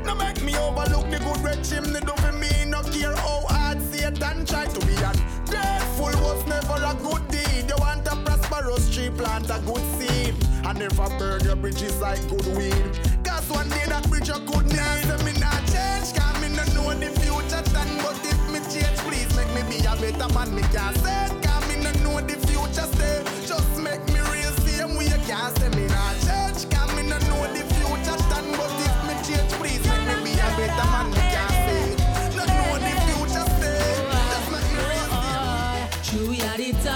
No 0.04 0.14
make 0.14 0.42
me 0.42 0.56
overlook 0.56 1.10
the 1.10 1.18
good 1.18 1.40
red 1.42 1.62
chimney. 1.64 2.00
Do 2.00 2.12
for 2.16 2.32
me 2.32 2.50
no 2.66 2.82
care 2.82 3.14
how 3.14 3.44
hard 3.48 3.80
Satan 3.82 4.44
try 4.44 4.66
to 4.66 4.86
be 4.86 4.94
ungrateful 4.94 6.12
was 6.22 6.46
never 6.46 6.74
a 6.74 6.94
good 7.02 7.26
deed. 7.28 7.68
You 7.68 7.76
want 7.78 8.06
a 8.06 8.16
prosperous 8.16 8.94
tree, 8.94 9.10
plant 9.10 9.50
a 9.50 9.60
good 9.66 9.82
seed. 9.98 10.34
And 10.64 10.78
never 10.78 11.08
burn 11.18 11.44
your 11.44 11.56
bridges 11.56 12.00
like 12.00 12.20
good 12.28 12.46
weed. 12.56 12.84
Cause 13.24 13.48
one 13.50 13.68
day 13.68 13.84
that 13.88 14.08
bridge 14.08 14.28
you 14.28 14.40
could 14.46 14.66
need. 14.66 15.06
Me 15.24 15.32
not 15.38 15.62
change, 15.70 16.14
cause 16.14 16.36
me 16.40 16.48
no 16.48 16.64
know 16.74 16.94
the 16.94 17.10
future 17.20 17.62
stand. 17.70 17.92
But 18.02 18.18
if 18.24 18.40
me 18.50 18.60
change, 18.72 18.98
please 19.06 19.30
make 19.36 19.50
me 19.54 19.62
be 19.70 19.78
a 19.86 19.94
better 19.96 20.32
man. 20.34 20.54
Me 20.54 20.62
can't 20.72 20.96
say, 20.98 21.28
cause 21.42 21.64
me 21.68 21.76
no 21.82 21.90
know 22.02 22.20
the 22.20 22.36
future 22.46 22.88
stay. 22.94 23.22
Just 23.46 23.76
make 23.78 24.04
me 24.08 24.20
real 24.32 24.52
same 24.64 24.96
way 24.96 25.04
you 25.06 25.20
can't 25.26 25.56
say 25.58 25.68
me 25.70 25.86
not 25.86 26.14
change. 26.20 26.31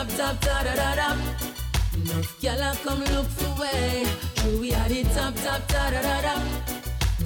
Are 0.07 0.17
top, 0.17 0.41
da 0.41 0.63
da 0.63 0.75
da 0.75 0.95
da. 0.95 1.13
Enough 1.95 2.41
gyal 2.41 2.75
come 2.85 3.05
look 3.15 3.27
for 3.27 3.61
way. 3.61 4.07
True, 4.35 4.61
we 4.61 4.73
are 4.75 4.89
the 4.89 5.03
top, 5.15 5.35
top, 5.37 5.67
da 5.69 5.91
da 5.91 6.03
da 6.03 6.21
da. 6.23 6.35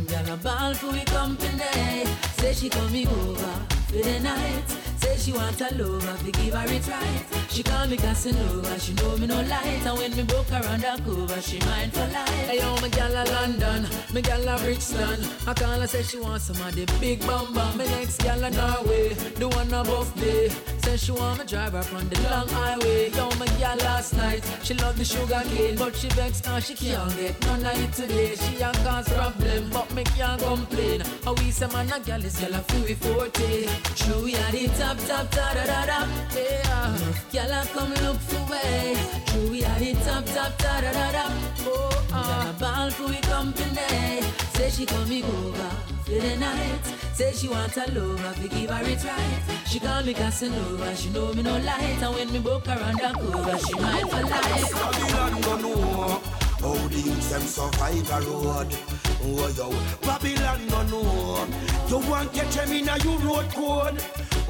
Gyal 0.07 0.33
a 0.33 0.37
ball 0.37 0.75
for 0.75 0.93
we 0.93 1.05
company. 1.05 2.07
Say 2.39 2.53
she 2.55 2.69
coming 2.69 3.09
over 3.09 3.53
for 3.89 4.03
the 4.03 4.21
night. 4.21 4.80
Say 5.11 5.17
she 5.17 5.33
want 5.33 5.61
a 5.61 5.75
lover, 5.75 6.17
we 6.25 6.31
give 6.31 6.55
her 6.55 6.73
it 6.73 6.87
right. 6.87 7.25
She 7.49 7.65
call 7.65 7.89
me 7.89 7.97
Casanova, 7.97 8.79
she 8.79 8.95
know 8.95 9.17
me 9.17 9.27
no 9.27 9.43
light. 9.43 9.85
And 9.85 9.99
when 9.99 10.15
me 10.15 10.23
book 10.23 10.47
her 10.51 10.65
undercover, 10.65 11.41
she 11.43 11.59
mine 11.67 11.91
for 11.91 12.07
life. 12.13 12.29
Hey 12.47 12.59
yo, 12.59 12.77
me 12.81 12.89
gal 12.91 13.13
a 13.13 13.25
London, 13.29 13.89
me 14.15 14.23
gal 14.23 14.49
a 14.49 14.57
Brixton. 14.61 15.19
I 15.49 15.55
call 15.55 15.81
her 15.81 15.87
say 15.89 16.05
she 16.05 16.21
want 16.21 16.43
some 16.43 16.65
of 16.65 16.77
the 16.77 16.87
big 17.01 17.27
bum 17.27 17.53
bum. 17.53 17.77
Me 17.77 17.87
next 17.87 18.21
gyal 18.21 18.45
a 18.45 18.51
Norway, 18.51 19.09
the 19.35 19.49
one 19.49 19.75
above 19.75 20.15
me. 20.15 20.49
Say 20.85 20.97
she 20.97 21.11
want 21.11 21.41
me 21.41 21.45
drive 21.45 21.73
her 21.73 21.83
from 21.83 22.09
the 22.09 22.21
long 22.31 22.49
highway. 22.49 23.11
Yo, 23.11 23.29
me 23.31 23.47
gal 23.59 23.77
last 23.79 24.15
night, 24.15 24.45
she 24.63 24.75
love 24.75 24.97
the 24.97 25.05
sugar 25.05 25.43
cane, 25.51 25.75
but 25.77 25.97
she 25.97 26.09
vex 26.11 26.41
cause 26.41 26.67
she 26.67 26.75
can't 26.75 27.17
get 27.17 27.41
none 27.47 27.67
of 27.67 27.83
it 27.83 27.93
today. 27.93 28.37
She 28.37 28.63
a 28.63 28.71
cause 28.85 29.09
problem, 29.09 29.71
but 29.73 29.93
me 29.93 30.05
can't 30.05 30.41
complain. 30.41 31.03
How 31.25 31.35
we 31.35 31.51
say 31.51 31.67
man 31.67 31.89
a 31.89 31.99
gyal 31.99 32.25
is 32.25 32.37
gyal 32.37 32.55
a 32.55 32.63
feel 32.63 32.97
forte. 32.97 33.67
True, 33.97 34.23
we 34.25 34.37
are 34.37 34.53
the 34.53 34.69
top, 34.79 35.00
top, 35.07 35.31
da 35.31 35.55
da 35.55 35.65
da 35.67 35.87
da. 35.87 36.07
Yeah, 36.35 36.97
gyal 37.33 37.63
a 37.63 37.67
come 37.75 37.95
look 38.05 38.19
for 38.19 38.51
way. 38.51 38.97
True, 39.27 39.51
we 39.51 39.65
are 39.65 39.79
the 39.79 39.95
top, 40.05 40.25
top, 40.27 40.57
da 40.59 40.81
da 40.81 40.93
da 40.93 41.13
da. 41.13 41.25
Oh, 41.67 42.07
ah, 42.13 42.55
ball 42.59 42.91
for 42.91 43.09
we 43.09 43.21
company. 43.21 44.23
Say 44.55 44.71
she 44.71 44.87
coming 44.87 45.25
over 45.25 45.71
for 46.05 46.11
the 46.11 46.37
night. 46.37 46.85
Say 47.15 47.33
she 47.33 47.49
want 47.49 47.77
a 47.77 47.85
lover, 47.93 48.35
we 48.43 48.49
give 48.49 48.71
her 48.71 48.83
it 48.85 49.05
right. 49.05 49.67
She 49.67 49.79
call 49.79 50.03
me 50.03 50.15
Casanova, 50.15 50.97
she 50.97 51.11
know 51.11 51.33
me 51.35 51.43
no 51.43 51.59
light. 51.59 52.03
And 52.03 52.15
when 52.15 52.33
me 52.33 52.39
book 52.39 52.67
her 52.67 52.81
undercover, 52.81 53.59
she 53.59 53.75
mine 53.75 54.09
for 54.09 54.23
life. 54.23 54.73
Babylon 54.73 55.41
go 55.43 55.57
know 55.57 56.23
how 56.61 56.89
the 56.89 56.97
youths 56.97 57.31
them 57.31 57.43
survive 57.43 58.11
a 58.11 58.21
road. 58.27 58.77
Oh 59.23 59.49
yo, 59.57 59.71
Babylon 60.07 60.67
no 60.69 60.83
know. 60.85 61.47
You 61.89 61.99
want 62.09 62.33
catch 62.33 62.55
them 62.55 62.73
in 62.73 62.89
a 62.89 62.97
you 62.99 63.19
road 63.19 63.49
code. 63.51 64.03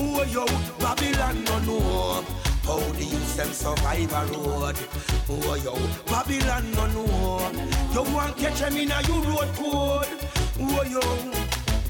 Oh 0.02 0.22
yo, 0.24 0.46
Babylon 0.78 1.44
no 1.44 1.58
know. 1.60 2.24
How 2.64 2.78
the 2.78 3.04
youths 3.04 3.36
them 3.36 3.52
survive 3.52 4.12
a 4.12 4.24
road. 4.32 4.76
Oh 5.28 5.54
yo, 5.62 5.76
Babylon 6.06 6.70
no 6.72 6.86
know. 6.86 7.52
You 7.92 8.14
want 8.14 8.36
catch 8.38 8.60
them 8.60 8.76
in 8.78 8.90
a 8.90 9.02
you 9.02 9.20
road 9.24 9.54
code. 9.56 10.08
Oh 10.58 10.82
yo. 10.88 11.00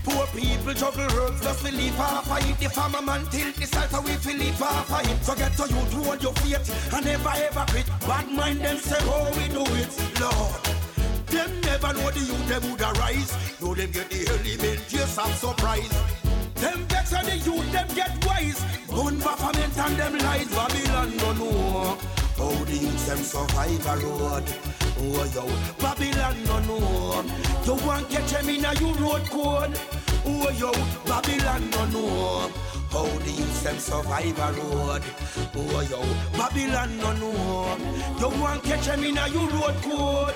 Poor 0.02 0.26
people 0.28 0.74
juggle 0.74 1.20
herbs 1.20 1.40
just 1.40 1.64
to 1.64 1.72
live 1.72 2.00
off 2.00 2.30
of 2.30 2.50
it. 2.50 2.58
The 2.58 2.68
farmer 2.70 3.02
man 3.02 3.24
tilt 3.26 3.54
the 3.54 3.66
salt 3.66 3.92
away 3.92 4.16
to 4.16 4.32
live 4.36 4.62
off 4.62 4.90
of 4.90 5.08
it. 5.08 5.24
So 5.24 5.34
get 5.36 5.52
to 5.56 5.62
you 5.62 5.68
to 5.68 5.96
hold 6.02 6.22
your 6.22 6.32
faith 6.34 6.92
and 6.92 7.04
never 7.04 7.32
ever 7.36 7.64
quit. 7.68 7.86
Bad 8.00 8.28
mind 8.32 8.60
them 8.60 8.78
say 8.78 8.98
how 9.04 9.30
we 9.36 9.46
do 9.48 9.62
it, 9.76 10.20
Lord. 10.20 10.80
Them 11.26 11.60
never 11.60 11.92
know 11.92 12.10
the 12.10 12.18
youth 12.18 12.48
them 12.48 12.70
would 12.72 12.80
arise. 12.80 13.60
Know 13.60 13.74
them 13.74 13.92
get 13.92 14.10
the 14.10 14.26
element, 14.26 14.92
yes 14.92 15.16
I'm 15.16 15.32
surprised. 15.34 16.19
Them 16.60 16.84
vex 16.88 17.12
and 17.14 17.26
the 17.26 17.36
youth 17.38 17.72
them 17.72 17.88
get 17.94 18.26
wise. 18.26 18.60
Gun 18.88 19.18
government 19.18 19.78
and 19.78 19.96
them 19.96 20.18
lies. 20.18 20.48
Babylon 20.48 21.16
no 21.16 21.32
know 21.32 21.98
how 22.36 22.64
the 22.64 22.76
youths 22.76 23.06
them 23.06 23.18
survive 23.18 23.86
a 23.86 23.96
road. 24.04 24.44
Oh 25.02 25.24
yo, 25.34 25.44
Babylon 25.80 26.36
no 26.44 26.58
know. 26.60 27.24
You 27.64 27.86
want 27.86 28.10
catch 28.10 28.32
them 28.32 28.48
in 28.50 28.64
a 28.64 28.74
you 28.74 28.92
road 28.94 29.24
code. 29.30 29.78
Oh 30.26 30.50
yo, 30.50 30.72
Babylon 31.06 31.70
no 31.70 31.84
know. 31.86 32.52
How 32.90 33.06
the 33.06 33.30
youths 33.30 33.62
them 33.62 33.78
survive 33.78 34.38
a 34.38 34.52
road. 34.52 35.02
Oh 35.56 35.80
yo, 35.88 36.00
Babylon 36.36 36.98
no 36.98 37.12
know. 37.12 37.76
You 38.18 38.40
want 38.40 38.62
catch 38.64 38.86
them 38.86 39.04
in 39.04 39.16
a 39.16 39.28
you 39.28 39.48
road 39.48 39.76
code. 39.82 40.34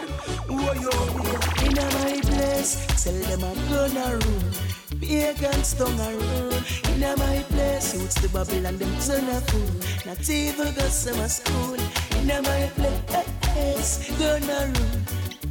Oh 0.49 0.73
yo. 0.85 1.67
In 1.67 1.79
a 1.79 1.85
my 1.99 2.21
place, 2.23 3.05
tell 3.05 3.13
them 3.13 3.45
I'm 3.45 3.69
gonna 3.69 4.17
rule. 4.25 4.74
Pagans 5.01 5.75
a 5.81 6.11
rule. 6.17 6.53
In 6.93 7.01
my 7.01 7.45
place, 7.49 7.95
youths 7.95 8.21
the 8.21 8.29
Babylon 8.29 8.79
them 8.79 8.95
turn 9.01 9.29
a 9.29 9.41
fool. 9.41 9.71
Not 10.07 10.29
even 10.29 10.75
go 10.75 10.89
summer 10.89 11.29
school. 11.29 11.77
In 12.19 12.27
my 12.27 12.71
place, 12.77 14.11
gonna 14.19 14.73
rule. 14.75 15.01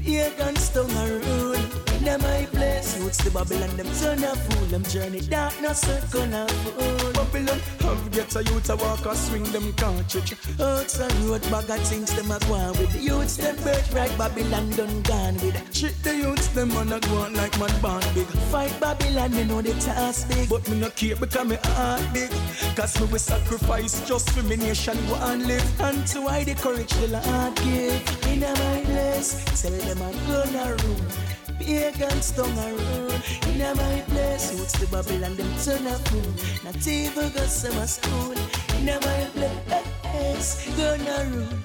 Pagans 0.03 0.75
a 0.75 1.19
rule. 1.25 1.92
In 2.03 2.09
a 2.09 2.17
my 2.17 2.45
place, 2.51 2.97
youths 2.97 3.23
the 3.23 3.31
Babylon 3.31 3.77
them 3.77 3.87
turn 3.95 4.21
a 4.25 4.35
fool. 4.35 4.65
Them 4.67 4.83
journey 4.83 5.21
darkness 5.21 5.79
circle 5.79 6.33
a 6.33 6.45
fool. 6.49 7.13
Babylon 7.13 7.59
have 7.79 8.11
get 8.11 8.35
a 8.35 8.43
youth 8.43 8.69
a 8.69 8.75
walk 8.75 9.05
a 9.05 9.15
swing 9.15 9.45
them 9.53 9.71
cartridge. 9.71 10.35
Outside 10.59 11.15
road 11.23 11.43
bag 11.43 11.69
of 11.69 11.79
things 11.87 12.13
them 12.13 12.29
a 12.29 12.39
go 12.39 12.55
on 12.55 12.71
with 12.77 12.91
the 12.91 12.99
youths 12.99 13.37
them 13.37 13.55
birthright 13.63 14.17
Babylon 14.17 14.69
done 14.71 15.01
gone 15.03 15.35
with. 15.35 15.55
Trick 15.71 15.95
the 16.03 16.13
youths 16.13 16.49
them 16.49 16.73
man 16.73 16.91
a 16.91 16.99
go 16.99 17.19
on 17.19 17.35
like 17.35 17.57
man 17.57 17.71
born 17.79 18.03
big. 18.13 18.27
Fight 18.51 18.77
Babylon, 18.81 19.31
me 19.31 19.45
know 19.45 19.61
the 19.61 19.71
task 19.75 20.27
big. 20.27 20.49
But 20.49 20.67
me 20.67 20.81
no 20.81 20.89
care 20.89 21.15
because 21.15 21.47
me 21.47 21.55
heart 21.63 22.03
big. 22.13 22.31
Cause 22.75 22.99
me 22.99 23.07
will 23.07 23.17
sacrifice 23.17 24.05
just 24.05 24.29
for 24.31 24.43
me 24.43 24.57
nation 24.57 24.97
go 25.07 25.15
and 25.31 25.47
live. 25.47 25.79
And 25.79 26.05
to 26.07 26.23
why 26.23 26.43
the 26.43 26.55
courage 26.55 26.91
the 26.99 27.07
Lord 27.07 27.55
give. 27.63 28.27
In 28.27 28.43
a 28.43 28.49
my 28.49 28.83
place, 28.91 29.61
tell 29.61 29.71
them 29.71 30.01
I'm 30.01 30.17
gonna 30.27 30.75
rule. 30.83 31.32
Pagans 31.65 32.31
tongue 32.31 32.57
a 32.57 32.71
rule. 32.71 33.15
In 33.47 33.61
a 33.61 33.73
my 33.75 34.01
place, 34.07 34.51
the 34.73 34.87
Babylon 34.87 35.35
them 35.35 35.49
turn 35.63 35.87
a 35.87 35.97
fool. 36.07 36.31
Not 36.63 36.85
even 36.87 37.31
go 37.31 37.45
summer 37.45 37.87
school. 37.87 38.33
In 38.77 38.89
a 38.89 38.99
my 38.99 39.23
place, 39.33 40.67
gonna 40.75 41.23
rule. 41.31 41.57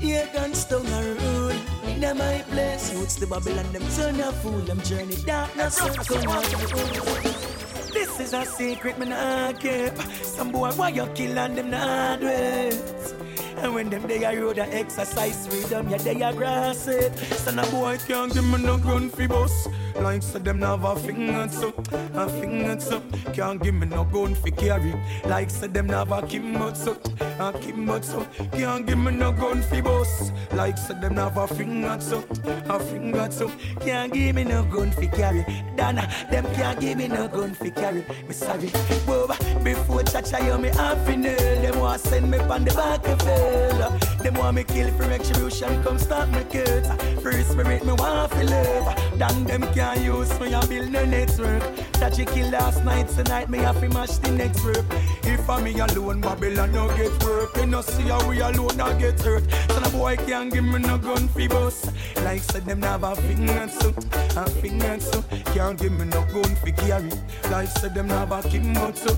Pagans 0.00 0.64
tongue 0.66 0.86
a 0.86 1.02
rule. 1.18 1.50
In 1.88 2.04
a 2.04 2.14
my 2.14 2.44
place, 2.50 2.90
the 3.16 3.26
Babylon 3.26 3.72
them 3.72 3.82
turn 3.96 4.20
a 4.20 4.30
fool. 4.40 4.60
Them 4.60 4.80
journey 4.82 5.16
darkness 5.26 5.74
circle 5.74 6.30
a 6.30 6.42
fool. 6.42 7.50
This 7.92 8.20
is 8.20 8.32
a 8.32 8.44
secret 8.44 8.98
me 8.98 9.06
nah 9.06 9.52
keep. 9.52 9.96
Some 10.22 10.52
boy 10.52 10.70
why 10.70 10.90
you 10.90 11.06
kill 11.14 11.38
and 11.38 11.58
them 11.58 11.70
not 11.70 12.20
do 12.20 12.28
it. 12.28 13.29
And 13.62 13.74
when 13.74 13.90
them 13.90 14.06
they 14.06 14.24
a 14.24 14.40
road 14.40 14.58
a 14.58 14.66
exercise 14.74 15.46
freedom, 15.46 15.88
yeah 15.88 15.98
they 15.98 16.22
a 16.22 16.32
grass 16.32 16.88
it. 16.88 17.16
Son 17.44 17.58
a 17.58 17.66
boy 17.66 17.98
can't 18.06 18.32
give 18.32 18.44
me 18.44 18.58
no 18.62 18.78
gun 18.78 19.10
fi 19.10 19.26
bus. 19.26 19.68
Like 19.96 20.22
say 20.22 20.38
them 20.38 20.60
have 20.62 20.84
a 20.84 20.96
finger 20.96 21.48
so, 21.50 21.72
a 22.14 22.28
finger 22.28 22.78
so. 22.80 23.02
Can't 23.32 23.62
give 23.62 23.74
me 23.74 23.86
no 23.86 24.04
gun 24.04 24.34
fi 24.34 24.50
carry. 24.50 24.94
Like 25.24 25.50
say 25.50 25.66
them 25.66 25.88
have 25.88 26.12
a 26.12 26.22
kimot 26.22 26.76
so, 26.76 26.92
a 26.92 27.52
kimot 27.52 28.04
so. 28.04 28.26
Can't 28.52 28.86
give 28.86 28.98
me 28.98 29.12
no 29.12 29.32
gun 29.32 29.62
fi 29.62 29.80
bus. 29.80 30.32
Like 30.52 30.78
say 30.78 30.94
them 31.00 31.16
have 31.16 31.36
a 31.36 31.46
finger 31.46 31.96
so, 32.00 32.24
a 32.68 32.80
finger 32.80 33.28
so. 33.30 33.50
Can't 33.80 34.12
give 34.12 34.34
me 34.34 34.44
no 34.44 34.64
gun 34.64 34.90
fi 34.92 35.06
carry. 35.06 35.44
Dana, 35.76 36.08
them 36.30 36.44
can't 36.54 36.80
give 36.80 36.98
me 36.98 37.08
no 37.08 37.28
gun 37.28 37.54
fi 37.54 37.70
carry. 37.70 38.04
Me 38.26 38.32
sorry, 38.32 38.68
Boba. 39.06 39.36
Before 39.64 40.02
Chacha 40.02 40.44
you 40.44 40.58
me 40.58 40.68
half 40.68 41.08
in 41.08 41.24
hell. 41.24 41.62
Them 41.62 41.80
want 41.80 42.00
send 42.00 42.30
me 42.30 42.38
on 42.38 42.64
the 42.64 42.74
back 42.74 43.06
of 43.06 43.20
hell. 43.22 43.98
Them 44.22 44.34
want 44.34 44.56
me 44.56 44.64
kill 44.64 44.90
for 44.92 45.04
retribution. 45.04 45.82
Come 45.82 45.98
stop 45.98 46.28
me 46.28 46.44
kids. 46.50 46.88
Free 47.22 47.42
spirit 47.42 47.84
me 47.84 47.92
want 47.92 48.30
fi 48.32 48.42
live. 48.42 49.18
Dan 49.18 49.44
them 49.44 49.62
can't 49.74 49.89
use 49.94 50.38
me 50.40 50.52
and 50.52 50.68
build 50.68 50.90
no 50.90 51.04
network. 51.04 51.62
Chachi 51.98 52.26
kill 52.32 52.50
last 52.50 52.84
night, 52.84 53.08
tonight 53.08 53.48
me 53.50 53.58
have 53.58 53.80
to 53.80 53.88
mash 53.88 54.16
the 54.18 54.30
next 54.30 54.64
work. 54.64 54.84
If 55.24 55.48
I'm 55.48 55.64
me 55.64 55.78
alone, 55.78 56.20
Babylon 56.20 56.72
no 56.72 56.88
get 56.96 57.12
work. 57.24 57.56
You 57.56 57.66
no 57.66 57.80
see 57.82 58.02
how 58.02 58.26
we 58.28 58.40
alone 58.40 58.76
no 58.76 58.98
get 58.98 59.20
hurt. 59.20 59.44
Son 59.70 59.84
a 59.84 59.88
boy 59.90 60.16
can't 60.16 60.52
give 60.52 60.64
me 60.64 60.78
no 60.78 60.98
gun 60.98 61.28
fi 61.28 61.48
bust. 61.48 61.92
Like 62.24 62.42
said 62.42 62.64
them 62.64 62.82
have 62.82 63.04
a 63.04 63.16
finger 63.16 63.68
so, 63.68 63.94
a 64.36 64.50
finger 64.50 65.00
so. 65.00 65.22
Can't 65.54 65.78
give 65.78 65.92
me 65.92 66.04
no 66.06 66.24
gun 66.32 66.54
fi 66.56 66.70
carry. 66.72 67.10
Like 67.50 67.68
said 67.68 67.94
them 67.94 68.08
have 68.08 68.32
a 68.32 68.42
kimot 68.42 68.96
so. 68.96 69.16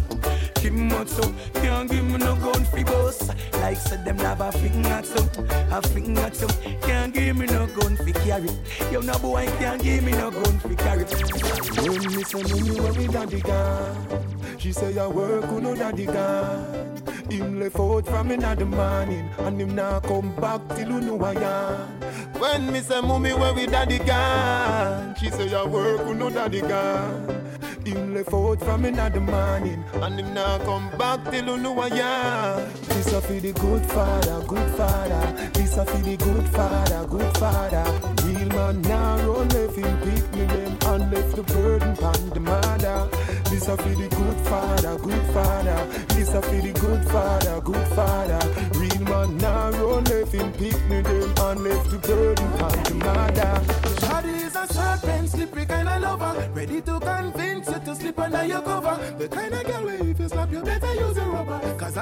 out 1.03 1.09
so 1.09 1.35
Can't 1.55 1.91
give 1.91 2.05
me 2.05 2.19
no 2.19 2.37
gun 2.37 2.65
fi 2.67 2.83
boss 2.85 3.29
Like 3.55 3.77
said 3.77 4.05
them 4.05 4.19
have 4.19 4.41
a 4.41 4.53
finger 4.53 5.03
so 5.03 5.23
A 5.71 5.83
finger 5.89 6.31
so 6.33 6.47
Can't 6.83 7.13
give 7.13 7.37
me 7.37 7.47
no 7.47 7.67
gun 7.67 7.97
fi 7.97 8.13
carry 8.13 8.51
Yo 8.91 9.01
no 9.01 9.19
boy 9.19 9.47
can't 9.59 9.83
give 9.83 10.05
me 10.05 10.13
no 10.13 10.31
gun 10.31 10.52
fi 10.59 10.75
carry 10.75 11.05
When 11.05 12.17
me 12.17 12.23
say 12.25 12.43
me 12.43 12.81
where 12.81 12.93
we 12.93 13.07
daddy 13.07 13.41
gone? 13.41 14.59
She 14.59 14.73
say 14.73 14.99
I 14.99 15.07
work 15.07 15.45
who 15.45 15.61
no 15.61 15.75
daddy 15.75 16.07
gone? 16.07 17.03
Him 17.31 17.61
left 17.61 17.79
out 17.79 18.07
from 18.07 18.29
the 18.29 18.65
morning 18.67 19.29
And 19.39 19.61
him 19.61 19.75
now 19.75 20.01
come 20.01 20.35
back 20.37 20.61
till 20.77 20.91
you 20.91 21.01
know 21.01 21.23
I 21.23 21.33
am 21.33 21.89
When 22.41 22.73
me 22.73 22.81
say 22.81 23.01
mommy 23.01 23.33
where 23.33 23.55
we 23.55 23.67
daddy 23.67 23.99
gone 23.99 25.15
She 25.17 25.31
say 25.31 25.55
I 25.55 25.65
work 25.65 26.01
who 26.03 26.15
no 26.15 26.31
daddy 26.31 26.61
gone 26.61 27.39
him 27.85 28.15
left 28.15 28.33
out 28.33 28.61
from 28.61 28.83
the 28.83 29.21
morning 29.21 29.85
And 29.95 30.21
him 30.21 30.35
now 30.35 30.59
come 30.59 30.89
back 30.97 31.29
till 31.33 31.47
you 31.47 31.57
know 31.59 31.77
I 31.81 31.89
am. 31.89 32.73
This 32.85 33.13
a 33.13 33.21
for 33.21 33.33
the 33.33 33.53
good 33.53 33.85
father, 33.87 34.47
good 34.47 34.71
father. 34.77 35.51
This 35.53 35.77
a 35.77 35.85
for 35.85 35.99
the 35.99 36.17
good 36.17 36.49
father, 36.51 37.07
good 37.09 37.37
father 37.39 38.22
man 38.53 38.83
now 38.83 39.17
run 39.17 39.49
left 39.49 39.77
him 39.77 39.99
pick 40.01 40.25
me 40.35 40.45
them 40.47 40.79
And 40.87 41.13
left 41.13 41.37
the 41.37 41.43
burden 41.43 41.97
pon 41.97 42.31
the 42.31 42.41
mother. 42.41 43.09
This 43.51 43.69
a 43.69 43.77
for 43.77 43.89
the 43.89 44.09
good 44.09 44.41
father, 44.47 44.99
good 44.99 45.27
father. 45.35 45.87
This 46.15 46.35
a 46.35 46.43
for 46.43 46.61
the 46.61 46.73
good 46.73 47.05
father, 47.09 47.61
good 47.61 47.89
father. 47.89 48.41
Real 48.79 49.03
man 49.11 49.37
now 49.39 49.71
run 49.71 50.05
left 50.05 50.33
him 50.33 50.53
pick 50.53 50.79
me 50.89 51.01
them 51.01 51.35
And 51.39 51.65
left 51.65 51.91
the 51.91 51.99
burden 51.99 52.51
pon 52.59 52.83
the 52.85 52.95
mother. 52.95 53.53
Shawty 54.01 54.35
is 54.47 54.57
a 54.57 54.67
serpent, 54.67 55.29
slippery 55.31 55.67
kind 55.67 55.89
of 55.89 56.03
lover. 56.03 56.51
Ready 56.55 56.81
to 56.83 57.01
convince 57.01 57.69
you 57.69 57.81
to 57.85 57.95
slip 57.95 58.19
under 58.19 58.45
your 58.45 58.63
cover. 58.63 58.97
The 59.19 59.29
kind 59.29 59.55
of 59.55 59.72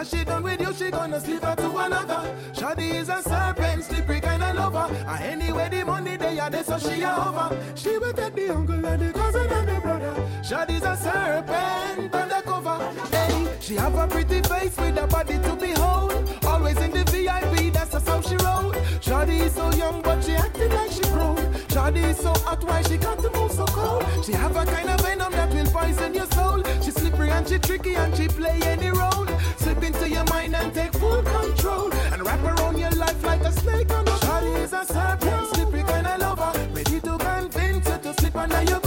She 0.03 0.25
done 0.25 0.43
with 0.43 0.61
you, 0.61 0.73
she 0.73 0.91
gonna 0.91 1.21
slip 1.21 1.43
her 1.45 1.55
to 1.57 1.77
another. 1.77 2.35
Shawty 2.55 2.95
is 2.95 3.09
a 3.11 3.23
serpent, 3.23 3.85
slippery 3.85 4.21
kind 4.21 4.43
of 4.43 4.57
lover. 4.57 4.95
And 5.07 5.43
anyway 5.43 5.69
the 5.69 5.85
money 5.85 6.17
they 6.17 6.39
are 6.39 6.51
there 6.51 6.65
so 6.65 6.79
she 6.79 7.03
a 7.03 7.09
hover. 7.09 7.57
She 7.75 7.99
will 7.99 8.13
take 8.13 8.35
the 8.35 8.49
uncle 8.49 8.85
and 8.85 9.03
the 9.03 9.13
cousin 9.13 9.47
and 9.51 9.69
the 9.69 9.81
brother. 9.81 10.15
Shawty's 10.43 10.83
a 10.83 10.97
serpent 10.97 12.15
undercover. 12.15 12.79
Hey, 13.11 13.59
she 13.61 13.75
have 13.77 13.95
a 13.95 14.07
pretty 14.09 14.41
face 14.43 14.77
with 14.77 14.97
a 14.97 15.07
body 15.07 15.39
to 15.39 15.57
behold. 15.57 16.13
In 16.13 16.60
the 17.05 17.11
VIP, 17.11 17.73
that's 17.73 17.93
just 17.93 18.09
how 18.09 18.21
she 18.21 18.37
roll 18.37 18.73
Shawty 19.01 19.41
is 19.41 19.55
so 19.55 19.71
young 19.73 20.03
but 20.03 20.23
she 20.23 20.33
acting 20.33 20.71
like 20.71 20.91
she 20.91 21.03
grown 21.03 21.37
Shawty 21.69 22.03
is 22.11 22.19
so 22.19 22.33
hot, 22.45 22.63
why 22.65 22.83
she 22.83 22.97
got 22.97 23.19
to 23.21 23.31
move 23.31 23.53
so 23.53 23.65
cold? 23.67 24.05
She 24.25 24.33
have 24.33 24.57
a 24.57 24.65
kind 24.65 24.91
of 24.91 25.01
venom 25.01 25.33
that 25.33 25.53
will 25.55 25.67
poison 25.67 26.15
your 26.15 26.27
soul. 26.27 26.63
She 26.83 26.91
slippery 26.91 27.31
and 27.31 27.49
she 27.49 27.59
tricky 27.59 27.95
and 27.95 28.15
she 28.17 28.27
play 28.27 28.59
any 28.63 28.91
role. 28.91 29.27
Slip 29.57 29.83
into 29.83 30.09
your 30.11 30.25
mind 30.25 30.57
and 30.57 30.75
take 30.75 30.93
full 30.95 31.23
control. 31.23 31.93
And 32.13 32.27
wrap 32.27 32.43
around 32.43 32.79
your 32.79 32.91
life 32.91 33.23
like 33.25 33.43
a 33.43 33.53
snake 33.53 33.91
on 33.93 34.07
a 34.07 34.11
Shawty 34.11 34.65
is 34.65 34.73
a 34.73 34.85
serpent, 34.85 35.55
slippery 35.55 35.85
kind 35.85 36.07
of 36.09 36.21
lover. 36.21 36.53
Ready 36.75 37.01
to 37.01 37.17
convince 37.19 37.89
you 37.89 37.99
to 37.99 38.15
slip 38.15 38.37
under 38.37 38.63
your 38.65 38.80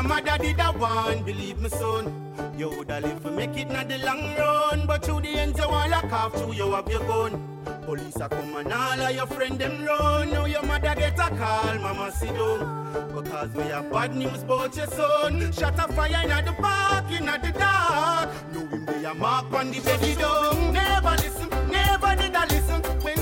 your 0.00 0.08
mother 0.08 0.38
did 0.38 0.58
a 0.58 0.72
one. 0.72 1.22
Believe 1.22 1.58
me, 1.58 1.68
son. 1.68 2.54
You 2.56 2.70
woulda 2.70 3.00
live 3.00 3.22
to 3.22 3.30
make 3.30 3.56
it 3.56 3.70
not 3.70 3.88
the 3.88 3.98
long 3.98 4.34
run, 4.36 4.86
but 4.86 5.04
through 5.04 5.20
the 5.20 5.28
end 5.28 5.56
you 5.58 5.68
want 5.68 5.90
lock 5.90 6.12
off 6.12 6.34
through 6.34 6.52
you 6.54 6.72
have 6.72 6.88
your 6.88 7.00
gun. 7.00 7.32
Police 7.84 8.16
a 8.16 8.28
come 8.28 8.56
and 8.56 8.72
all 8.72 9.00
of 9.00 9.14
your 9.14 9.26
friend 9.26 9.58
them 9.58 9.84
run. 9.84 10.30
Now 10.30 10.46
your 10.46 10.62
mother 10.62 10.94
get 10.94 11.18
a 11.18 11.28
call, 11.36 11.78
mama 11.78 12.12
sit 12.12 12.34
down. 12.34 13.12
Because 13.14 13.50
we 13.50 13.64
have 13.64 13.92
bad 13.92 14.16
news 14.16 14.42
about 14.42 14.74
your 14.76 14.86
son. 14.86 15.52
Shut 15.52 15.78
a 15.78 15.92
fire 15.92 16.22
in 16.22 16.44
the 16.46 16.52
park, 16.52 17.10
in 17.10 17.26
the 17.26 17.58
dark. 17.58 18.52
Know 18.52 18.66
him 18.66 18.86
be 18.86 19.04
a 19.04 19.14
mark 19.14 19.52
on 19.52 19.70
the 19.70 19.80
belly 19.80 20.14
down. 20.14 20.72
Never 20.72 21.10
listen, 21.10 21.48
never 21.70 22.16
did 22.16 22.34
I 22.34 22.46
listen. 22.46 22.80
When 23.02 23.19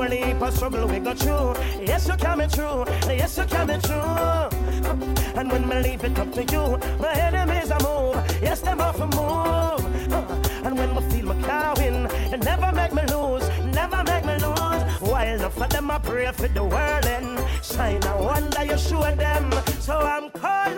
Only 0.00 0.22
heap 0.22 0.40
of 0.40 0.54
struggle 0.56 0.88
we 0.88 0.98
go 0.98 1.12
through. 1.12 1.54
Yes, 1.84 2.08
you're 2.08 2.16
coming 2.16 2.48
true. 2.48 2.86
Yes, 3.06 3.36
you're 3.36 3.44
coming 3.44 3.82
true. 3.82 4.00
And 5.38 5.52
when 5.52 5.68
me 5.68 5.82
leave 5.82 6.02
it 6.02 6.18
up 6.18 6.32
to 6.32 6.42
you, 6.42 6.78
my 6.98 7.12
enemies 7.12 7.70
are 7.70 7.80
move. 7.82 8.16
Yes, 8.40 8.62
them 8.62 8.80
off 8.80 8.98
a 8.98 9.06
move. 9.06 10.64
And 10.64 10.78
when 10.78 10.94
me 10.94 11.02
feel 11.10 11.26
win, 11.76 12.06
it 12.32 12.42
never 12.42 12.72
make 12.72 12.94
me 12.94 13.02
lose. 13.14 13.46
Never 13.74 14.02
make 14.04 14.24
me 14.24 14.36
lose. 14.38 14.82
While 15.02 15.34
enough 15.34 15.60
of 15.60 15.68
them 15.68 15.90
I 15.90 15.98
pray 15.98 16.32
for 16.32 16.48
the 16.48 16.64
world 16.64 17.04
and 17.04 17.38
shine. 17.62 18.02
I 18.02 18.20
wonder 18.22 18.64
you 18.64 18.78
show 18.78 19.02
them. 19.02 19.52
So 19.80 19.98
I'm 19.98 20.30
calling 20.30 20.69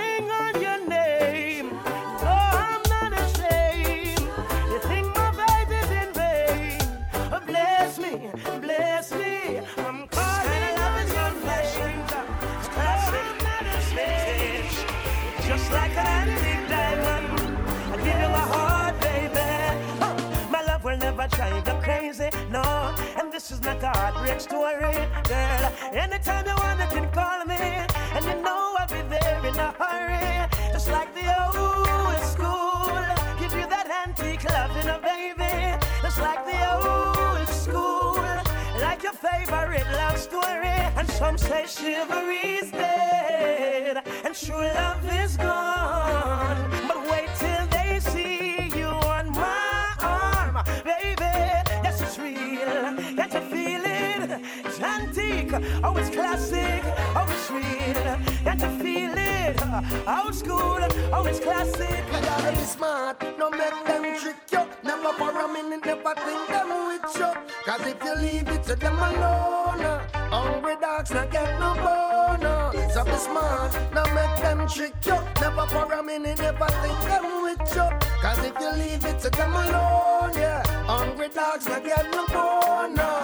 not 23.65 23.83
a 23.83 23.89
heartbreak 23.89 24.41
story, 24.41 24.93
girl. 25.29 25.73
Anytime 25.93 26.47
you 26.47 26.55
want, 26.57 26.81
you 26.81 26.87
can 26.87 27.11
call 27.13 27.45
me, 27.45 27.55
and 27.55 28.25
you 28.25 28.43
know 28.43 28.75
I'll 28.79 28.89
be 28.89 29.03
there 29.09 29.41
in 29.45 29.57
a 29.57 29.73
hurry. 29.79 30.49
Just 30.73 30.89
like 30.91 31.15
the 31.15 31.27
old 31.47 32.19
school, 32.33 32.91
give 33.39 33.53
you 33.55 33.67
that 33.69 33.89
antique 34.07 34.45
loving, 34.51 34.89
a 34.89 34.99
baby. 34.99 35.79
Just 36.03 36.19
like 36.19 36.45
the 36.45 36.59
old 36.75 37.49
school, 37.49 38.17
like 38.81 39.03
your 39.03 39.13
favorite 39.13 39.87
love 39.93 40.19
story. 40.19 40.69
And 40.99 41.09
some 41.11 41.39
say 41.39 41.67
chivalry's 41.67 42.71
dead, 42.71 44.03
and 44.25 44.35
true 44.35 44.57
love 44.57 44.82
oh, 55.55 55.97
it's 55.97 56.11
classic, 56.11 56.83
oh, 57.15 57.27
it's 57.29 57.51
real. 57.51 58.17
Can't 58.45 58.61
you 58.61 58.79
feel 58.83 59.13
it? 59.17 59.61
Old 60.09 60.35
school, 60.35 60.79
oh, 61.13 61.25
it's 61.27 61.41
classic. 61.41 62.05
You 62.13 62.21
gotta 62.21 62.53
be 62.53 62.65
smart, 62.65 63.23
no 63.39 63.51
make 63.51 63.85
them 63.87 64.03
trick 64.19 64.37
you. 64.51 64.65
Never 64.83 65.13
for 65.15 65.31
a 65.31 65.49
minute, 65.53 65.85
never 65.85 66.15
think 66.15 66.49
them 66.49 66.69
with 66.89 67.17
you. 67.17 67.33
Cause 67.65 67.87
if 67.87 68.03
you 68.03 68.15
leave 68.17 68.49
it 68.49 68.63
to 68.65 68.77
them 68.77 68.99
alone, 68.99 70.01
hungry 70.31 70.77
dogs 70.81 71.11
not 71.11 71.31
get 71.31 71.59
no 71.61 71.75
bone. 71.75 72.73
So 72.91 73.05
be 73.05 73.13
smart, 73.13 73.73
no 73.95 74.03
make 74.15 74.37
them 74.43 74.69
trick 74.69 74.95
you. 75.05 75.19
Never 75.41 75.67
for 75.67 75.93
a 75.93 76.03
minute, 76.03 76.39
never 76.39 76.67
think 76.67 77.01
them 77.05 77.43
with 77.43 77.75
you. 77.75 77.89
Cause 78.21 78.39
if 78.45 78.55
you 78.61 78.71
leave 78.73 79.05
it 79.05 79.19
to 79.21 79.31
them 79.31 79.53
alone, 79.53 80.33
yeah, 80.35 80.63
hungry 80.87 81.29
dogs 81.29 81.67
not 81.67 81.85
get 81.85 82.11
no 82.13 82.27
bone. 82.27 83.22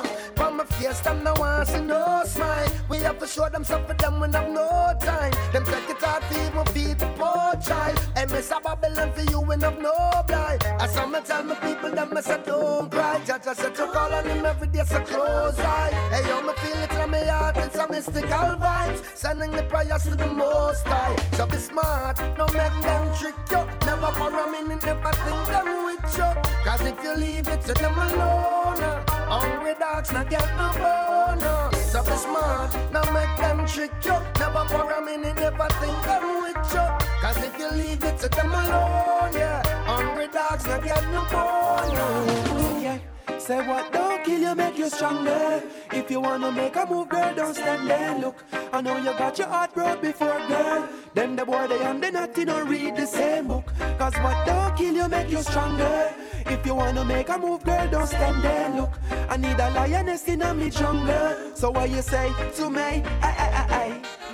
My 0.71 0.77
face, 0.77 1.01
them 1.01 1.23
no 1.25 1.35
want 1.35 1.69
see 1.69 1.81
no 1.81 2.23
smile. 2.25 2.69
We 2.89 2.99
have 2.99 3.19
to 3.19 3.27
show 3.27 3.49
them 3.49 3.65
something 3.65 3.97
them 3.97 4.21
when 4.21 4.33
have 4.33 4.51
no 4.51 4.95
time. 5.01 5.33
Them 5.53 5.65
take 5.65 5.91
it 5.91 5.99
to 5.99 6.21
even 6.47 6.65
feed 6.73 6.99
the 6.99 7.07
poor 7.17 7.61
child. 7.61 8.01
And 8.17 8.31
miss 8.31 8.51
a 8.51 8.61
Babylon 8.61 9.13
for 9.13 9.23
you 9.31 9.41
when 9.41 9.61
have 9.61 9.81
no 9.81 9.95
blind. 10.27 10.65
As 10.81 10.93
some 10.93 11.17
tell 11.25 11.45
me 11.45 11.55
people 11.63 11.91
them 11.91 12.15
me 12.15 12.23
say 12.23 12.41
don't 12.45 12.91
cry. 12.91 13.21
Judge 13.25 13.47
I 13.47 13.53
said 13.55 13.75
to 13.75 13.87
call 13.87 14.13
on 14.13 14.25
him 14.25 14.45
every 14.45 14.69
day 14.69 14.85
so 14.85 15.01
close 15.01 15.59
eye. 15.59 15.91
Hey 16.13 16.29
yo, 16.29 16.43
me 16.43 16.53
feel 16.55 16.88
from 17.09 17.27
my 17.27 17.27
heart 17.31 17.57
and 17.57 17.73
some 17.73 17.91
mystical 17.91 18.57
vibes. 18.61 19.03
Sending 19.17 19.51
the 19.51 19.63
prayers 19.65 20.03
to 20.05 20.15
the 20.15 20.27
most 20.27 20.87
high. 20.87 21.17
So 21.33 21.47
be 21.47 21.57
smart, 21.57 22.19
no 22.37 22.47
make 22.47 22.77
them 22.83 23.15
trick 23.17 23.35
you. 23.51 23.63
Never 23.87 24.13
for 24.13 24.31
a 24.31 24.51
minute, 24.51 24.83
never 24.85 25.13
think 25.13 25.47
them 25.47 25.85
with 25.85 26.17
you. 26.17 26.31
Cause 26.65 26.81
if 26.83 27.03
you 27.03 27.15
leave 27.17 27.49
it 27.49 27.61
to 27.63 27.75
them 27.75 27.99
alone, 27.99 28.83
uh, 28.83 29.05
hungry 29.29 29.75
dogs 29.79 30.13
not 30.13 30.29
get 30.31 30.49
no 30.57 30.69
bone. 30.75 31.43
uh. 31.43 31.71
So 31.73 32.03
be 32.03 32.17
smart, 32.17 32.77
no 32.93 33.03
make 33.13 33.35
them 33.39 33.67
trick 33.67 33.93
you. 34.05 34.17
Never 34.39 34.65
for 34.69 34.91
a 34.91 35.01
minute, 35.05 35.37
never 35.37 35.69
think 35.81 35.99
them 36.05 36.43
with 36.43 36.73
you. 36.73 36.87
Cause 37.23 37.39
if 37.39 37.59
you 37.59 37.71
leave 37.71 38.05
it 38.05 38.19
to 38.21 38.29
them 38.29 38.53
alone, 38.53 39.33
yeah, 39.35 39.63
hungry 39.87 40.29
dogs 40.29 40.67
not 40.67 40.85
get 40.85 41.03
no 41.13 41.25
bone. 41.31 42.48
Say 43.49 43.67
what 43.67 43.91
don't 43.95 44.23
kill 44.27 44.43
you, 44.43 44.55
make 44.55 44.77
you 44.77 44.91
stronger. 44.91 45.63
If 45.91 46.11
you 46.11 46.21
wanna 46.21 46.53
make 46.53 46.77
a 46.77 46.85
move, 46.85 47.09
girl, 47.09 47.35
don't 47.35 47.55
stand 47.55 47.89
there. 47.89 48.19
Look, 48.19 48.45
I 48.75 48.83
know 48.83 48.99
you 48.99 49.17
got 49.17 49.39
your 49.39 49.47
heart 49.47 49.73
broke 49.73 50.03
before, 50.03 50.39
girl. 50.49 50.87
Them 51.15 51.35
the 51.35 51.47
boy 51.47 51.67
they 51.67 51.83
and 51.83 52.03
they 52.03 52.11
not 52.11 52.35
don't 52.35 52.69
read 52.69 52.95
the 52.95 53.07
same 53.07 53.49
book. 53.49 53.73
Cause 53.99 54.13
what 54.17 54.47
don't 54.47 54.77
kill 54.77 54.95
you, 54.95 55.09
make 55.09 55.31
you 55.31 55.41
stronger. 55.41 56.13
If 56.45 56.67
you 56.67 56.75
wanna 56.75 57.07
make 57.07 57.31
a 57.31 57.39
move, 57.39 57.65
girl, 57.65 57.89
don't 57.89 58.07
stand 58.07 58.43
there. 58.45 58.69
Look, 58.69 58.93
I 59.31 59.39
need 59.39 59.59
a 59.59 59.71
lioness 59.71 60.29
in 60.29 60.43
a 60.43 60.53
me 60.53 60.69
jungle. 60.69 61.57
So 61.57 61.71
what 61.71 61.89
you 61.89 62.03
say 62.03 62.31
to 62.57 62.69
me? 62.69 63.03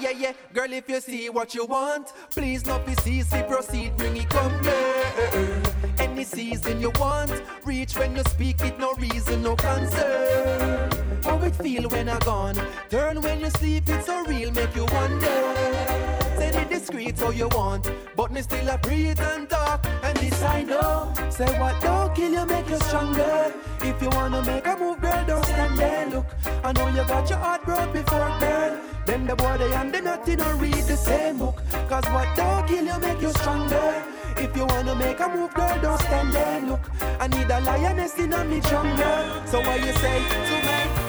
Yeah, 0.00 0.10
yeah, 0.10 0.32
girl, 0.52 0.72
if 0.72 0.88
you 0.88 1.00
see 1.00 1.30
what 1.30 1.54
you 1.54 1.66
want, 1.66 2.12
please 2.30 2.66
not 2.66 2.84
be 2.84 2.96
ceasy, 2.96 3.44
proceed, 3.44 3.96
bring 3.96 4.16
it 4.16 4.28
come, 4.28 4.60
girl. 4.60 5.73
Any 5.98 6.24
season 6.24 6.80
you 6.80 6.90
want, 6.98 7.30
reach 7.64 7.96
when 7.98 8.16
you 8.16 8.22
speak 8.24 8.60
it, 8.62 8.78
no 8.78 8.94
reason, 8.94 9.42
no 9.42 9.56
concern. 9.56 10.90
How 11.22 11.38
it 11.38 11.54
feel 11.56 11.88
when 11.88 12.08
I 12.08 12.18
gone? 12.20 12.56
Turn 12.90 13.20
when 13.20 13.40
you 13.40 13.50
sleep, 13.50 13.84
it's 13.88 14.06
so 14.06 14.24
real, 14.24 14.50
make 14.52 14.74
you 14.74 14.86
wonder. 14.86 15.38
Say 16.36 16.48
it 16.48 16.70
discreet 16.70 17.18
so 17.18 17.30
you 17.30 17.48
want, 17.48 17.90
but 18.16 18.32
me 18.32 18.42
still 18.42 18.68
a 18.68 18.78
breathe 18.78 19.20
and 19.20 19.48
talk, 19.48 19.86
and 20.02 20.16
this 20.18 20.42
I 20.42 20.62
know. 20.62 21.12
Say 21.30 21.58
what 21.58 21.80
don't 21.80 22.14
kill 22.14 22.32
you, 22.32 22.46
make 22.46 22.68
you 22.68 22.78
stronger. 22.80 23.52
If 23.80 24.00
you 24.00 24.08
wanna 24.10 24.42
make 24.42 24.66
a 24.66 24.76
move, 24.76 25.00
girl, 25.00 25.24
don't 25.26 25.44
stand 25.44 25.78
there. 25.78 26.06
Look, 26.10 26.26
I 26.62 26.72
know 26.72 26.88
you 26.88 27.04
got 27.08 27.28
your 27.28 27.38
heart 27.38 27.64
broke 27.64 27.92
before, 27.92 28.36
girl. 28.40 28.78
Them 29.06 29.26
the 29.26 29.36
boy 29.36 29.56
they 29.58 29.72
and 29.74 29.92
the 29.92 30.00
nothing 30.00 30.36
don't 30.36 30.58
read 30.58 30.74
the 30.74 30.96
same 30.96 31.38
book. 31.38 31.62
Cause 31.88 32.04
what 32.06 32.28
don't 32.36 32.66
kill 32.66 32.84
you, 32.84 32.98
make 33.00 33.20
you 33.20 33.30
stronger. 33.30 34.13
If 34.44 34.54
you 34.54 34.66
wanna 34.66 34.94
make 34.94 35.18
a 35.20 35.28
move, 35.28 35.54
girl, 35.54 35.80
don't 35.80 35.98
stand 35.98 36.34
there. 36.34 36.60
Look, 36.60 36.80
I 37.18 37.28
need 37.28 37.50
a 37.50 37.60
lioness 37.60 38.18
in 38.18 38.30
a 38.30 38.44
me 38.44 38.60
jungle. 38.60 39.46
So 39.46 39.58
what 39.62 39.80
you 39.80 39.92
say 39.94 40.18
to 40.48 40.56
me? 40.66 41.03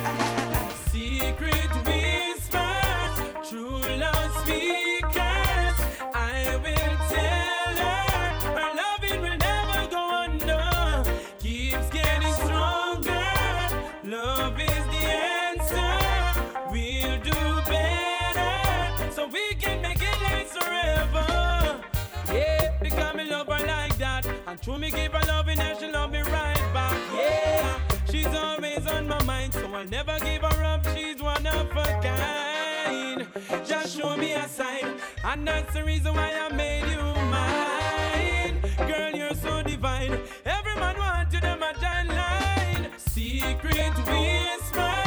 True 24.66 24.80
me 24.80 24.90
give 24.90 25.14
her 25.14 25.28
loving 25.28 25.60
and 25.60 25.78
she 25.80 25.92
love 25.92 26.12
me 26.12 26.22
right 26.22 26.64
back. 26.74 27.00
Yeah, 27.14 27.80
she's 28.10 28.26
always 28.26 28.88
on 28.88 29.08
my 29.08 29.22
mind, 29.24 29.54
so 29.54 29.72
I'll 29.72 29.86
never 29.86 30.18
give 30.20 30.42
her 30.42 30.64
up. 30.64 30.84
She's 30.96 31.22
one 31.22 31.46
of 31.46 31.70
a 31.70 31.86
kind. 32.02 33.28
Just 33.64 33.96
show 33.96 34.18
me 34.18 34.34
a 34.34 34.48
sign, 34.48 34.96
and 35.24 35.48
that's 35.48 35.72
the 35.72 35.84
reason 35.84 36.16
why 36.16 36.32
I 36.34 36.52
made 36.52 36.88
you 36.90 37.04
mine. 37.36 38.90
Girl, 38.90 39.12
you're 39.12 39.36
so 39.36 39.62
divine. 39.62 40.20
Every 40.46 40.76
man 40.76 40.98
wants 40.98 41.36
you, 41.36 41.42
them 41.42 41.62
a 41.62 41.72
giant 41.80 42.10
line. 42.10 42.90
Secret 42.98 43.96
whispers, 44.10 45.05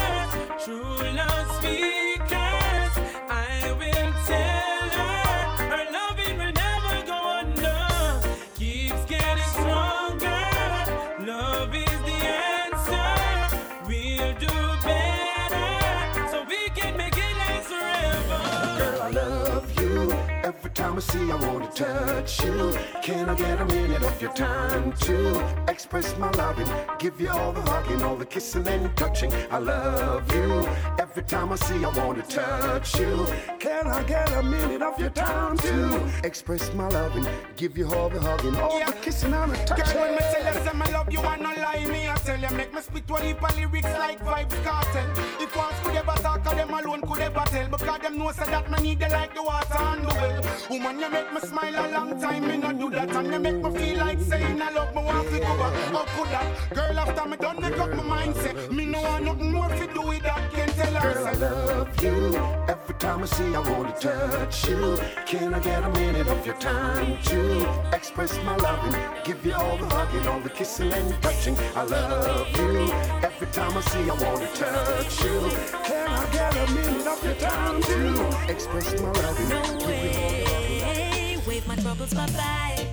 I 20.99 21.01
see, 21.01 21.31
I 21.31 21.37
want 21.37 21.77
to 21.77 21.85
touch 21.85 22.45
you. 22.45 22.77
Can 23.05 23.29
I 23.29 23.37
get 23.37 23.61
a 23.61 23.65
minute 23.67 24.03
of 24.03 24.21
your 24.21 24.33
time 24.33 24.91
to 25.07 25.65
express 25.69 26.19
my 26.19 26.29
loving? 26.33 26.67
Give 26.99 27.21
you 27.21 27.31
all 27.31 27.53
the 27.53 27.61
hugging, 27.61 28.03
all 28.03 28.17
the 28.17 28.27
kissing 28.27 28.67
and 28.67 28.97
touching. 28.97 29.33
I 29.49 29.59
love 29.59 30.29
you. 30.35 30.69
Every 30.99 31.23
time 31.23 31.53
I 31.53 31.55
see, 31.55 31.85
I 31.85 31.89
want 31.91 32.17
to 32.19 32.29
touch 32.29 32.99
you. 32.99 33.29
Can 33.61 33.87
I 33.87 34.03
get 34.03 34.33
a 34.33 34.43
minute 34.43 34.83
of 34.83 34.99
your 34.99 35.11
time 35.11 35.57
to 35.59 36.11
express 36.25 36.75
my 36.75 36.89
loving? 36.89 37.29
Give 37.55 37.79
you 37.79 37.87
all 37.95 38.09
the 38.09 38.21
hugging, 38.21 38.57
all 38.57 38.85
the 38.85 38.93
kissing 38.95 39.33
and 39.33 39.53
the 39.53 39.57
touching. 39.67 39.95
Girl, 39.95 40.03
when 40.03 40.15
me 40.15 40.19
tell 40.33 40.53
you 40.53 40.81
me 40.81 40.93
love 40.93 41.13
you, 41.13 41.21
I 41.21 41.37
no 41.37 41.51
lie 41.63 41.85
me. 41.85 42.09
Tell 42.29 42.39
you, 42.39 42.57
make 42.59 42.75
me 42.75 42.83
spit 42.83 43.11
one 43.11 43.23
heap 43.23 43.43
of 43.43 43.57
lyrics 43.57 43.89
like 43.99 44.21
Vybz 44.21 44.63
Kartel. 44.63 45.09
If 45.41 45.57
once 45.57 45.81
could 45.83 45.97
ever 45.97 46.13
talk, 46.21 46.45
of 46.45 46.57
them 46.57 46.75
alone 46.75 47.01
could 47.01 47.21
ever 47.21 47.45
tell. 47.47 47.69
Because 47.69 48.01
them 48.03 48.19
know 48.19 48.31
say 48.33 48.45
that 48.45 48.71
me 48.71 48.83
need 48.83 49.01
you 49.01 49.09
like 49.09 49.35
the 49.35 49.43
water 49.43 49.79
and 49.79 50.05
the 50.05 50.15
well. 50.15 50.43
Woman, 50.69 51.01
you 51.01 51.09
make 51.09 51.33
me 51.33 51.41
smile 51.41 51.75
a 51.75 51.85
long 51.91 52.21
time, 52.21 52.47
me 52.47 52.59
not 52.59 52.79
do 52.79 52.91
that. 52.91 53.17
And 53.17 53.33
you 53.33 53.39
make 53.39 53.63
me 53.65 53.79
feel 53.79 53.99
like 54.01 54.21
saying 54.21 54.61
I 54.61 54.71
love 54.73 54.95
me, 54.95 55.03
want 55.05 55.27
to 55.27 55.39
go 55.39 55.57
back. 55.57 55.75
How 55.91 56.05
could 56.05 56.29
that? 56.29 56.75
Girl, 56.75 56.99
after 56.99 57.29
me 57.31 57.37
done 57.39 57.63
make 57.63 57.79
up 57.79 57.95
my 57.95 58.03
mind, 58.03 58.37
say 58.37 58.53
me 58.69 58.85
no 58.85 59.01
want 59.01 59.25
nothing 59.25 59.51
more 59.51 59.69
to 59.69 59.87
do 59.87 60.03
with 60.03 60.23
that. 60.25 60.53
Can't 60.53 60.73
tell 60.73 60.93
her, 60.93 61.15
Girl, 61.15 61.27
I 61.27 61.33
love 61.33 62.03
you. 62.03 62.37
Every 62.69 62.95
time 62.97 63.23
I 63.23 63.27
see, 63.27 63.55
I 63.55 63.61
want 63.71 64.01
to 64.01 64.09
touch 64.09 64.69
you. 64.69 64.99
Can 65.25 65.55
I 65.55 65.61
get 65.61 65.83
a 65.83 65.89
minute 65.93 66.29
of 66.29 66.45
your 66.45 66.57
time 66.57 67.17
to 67.23 67.97
express 67.97 68.37
my 68.45 68.55
loving? 68.57 69.01
Give 69.25 69.47
you 69.47 69.55
all 69.55 69.79
the 69.79 69.87
hugging, 69.87 70.29
all 70.29 70.41
the 70.41 70.51
kissing 70.51 70.93
and 70.93 71.23
touching. 71.23 71.57
I 71.75 71.85
love 71.85 72.18
you. 72.27 72.93
Every 73.23 73.47
time 73.49 73.77
I 73.77 73.81
see, 73.81 74.03
I 74.11 74.15
want 74.15 74.41
to 74.43 74.49
touch 74.61 75.25
you. 75.25 75.41
Can 75.85 76.09
I 76.09 76.27
get 76.33 76.57
a 76.57 76.73
minute 76.73 77.07
of 77.07 77.25
your 77.25 77.35
time 77.35 77.83
to 77.83 78.51
express 78.53 79.01
my 79.01 79.11
loving? 79.13 79.49
No 79.49 79.87
way. 79.87 81.37
Wave 81.47 81.67
my 81.67 81.77
troubles 81.77 82.13
bye 82.15 82.27
bye. 82.27 82.87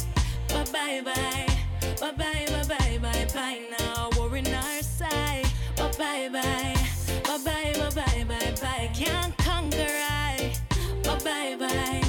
Bye 0.50 0.66
bye 0.72 1.02
bye. 1.04 1.48
Bye 2.02 2.12
bye 2.12 2.46
bye 2.50 2.66
bye 2.68 2.98
bye 3.02 3.28
bye 3.34 3.60
now. 3.80 4.10
War 4.18 4.36
in 4.38 4.48
our 4.54 4.82
side. 4.82 5.46
Bye 5.78 5.92
bye 5.98 6.30
bye. 6.32 6.76
Bye 7.24 7.38
bye 7.46 7.74
bye 7.78 7.92
bye 7.92 8.24
bye 8.28 8.54
bye. 8.62 8.90
Can't 8.94 9.36
conquer 9.38 9.94
I. 10.10 10.54
Bye 11.04 11.20
bye 11.24 11.56
bye. 11.60 12.02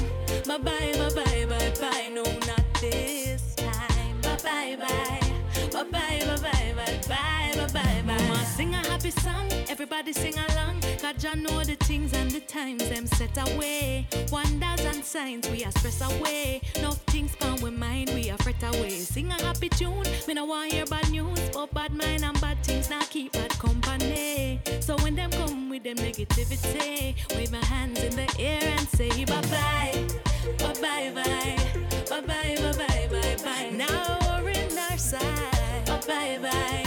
Bye 0.47 0.57
bye 0.57 0.93
bye 0.97 1.13
bye 1.15 1.45
bye 1.45 1.73
bye. 1.81 2.09
No, 2.13 2.23
not 2.23 2.63
this 2.81 3.55
time. 3.55 4.21
Bye 4.21 4.37
bye 4.43 4.75
bye. 4.79 5.19
Bye 5.73 5.83
bye 5.91 6.23
bye 6.25 6.41
bye 6.41 6.66
bye. 7.77 8.01
Mama 8.05 8.45
sing 8.45 8.73
a 8.73 8.77
happy 8.89 9.11
song. 9.11 9.47
Everybody 9.69 10.13
sing 10.13 10.35
along. 10.49 10.81
God 11.01 11.19
Jah 11.19 11.35
know 11.35 11.63
the 11.63 11.75
things 11.75 12.13
and 12.13 12.31
the 12.31 12.39
times 12.41 12.87
them 12.89 13.07
set 13.07 13.35
away. 13.47 14.07
Wonders 14.31 14.83
and 14.85 15.03
signs 15.03 15.49
we 15.49 15.63
are 15.63 15.71
stress 15.71 16.01
away. 16.01 16.61
No 16.81 16.91
things 17.13 17.35
come 17.35 17.59
with 17.61 17.73
mind 17.73 18.09
we 18.13 18.29
are 18.29 18.37
fret 18.39 18.61
away. 18.63 18.89
Sing 18.89 19.29
a 19.31 19.41
happy 19.41 19.69
tune. 19.69 20.03
Me 20.27 20.33
no 20.33 20.45
want 20.45 20.71
hear 20.71 20.85
bad 20.85 21.09
news. 21.11 21.39
But 21.53 21.73
bad 21.73 21.93
mind 21.93 22.23
and 22.23 22.39
bad 22.41 22.63
things 22.63 22.89
now 22.89 23.01
keep 23.09 23.33
bad 23.33 23.51
company. 23.59 24.59
So 24.79 24.95
when 24.97 25.15
them 25.15 25.31
come 25.31 25.69
with 25.69 25.83
them 25.83 25.97
negativity, 25.97 27.15
wave 27.35 27.51
my 27.51 27.63
hands 27.65 28.03
in 28.03 28.15
the 28.15 28.27
air 28.39 28.61
and 28.77 28.87
say 28.89 29.25
bye 29.25 29.41
bye. 29.53 30.07
Bye 30.59 30.81
bye 30.81 31.11
bye. 31.13 31.57
Bye 32.09 32.21
bye 32.21 32.55
bye 32.63 33.07
bye 33.11 33.37
bye. 33.43 33.69
Now 33.73 34.41
we're 34.43 34.49
in 34.49 34.77
our 34.77 34.97
side. 34.97 35.85
Bye 35.85 36.01
bye. 36.07 36.39
Bye 36.41 36.86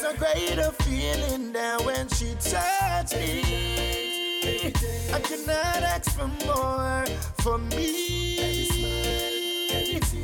There's 0.00 0.14
a 0.14 0.18
greater 0.18 0.70
feeling 0.82 1.52
than 1.52 1.84
when 1.84 2.08
she 2.08 2.34
touched 2.40 3.14
me. 3.16 4.72
I 5.12 5.20
cannot 5.20 5.82
ask 5.82 6.10
for 6.16 6.26
more 6.46 7.04
for 7.42 7.58
me. 7.58 8.70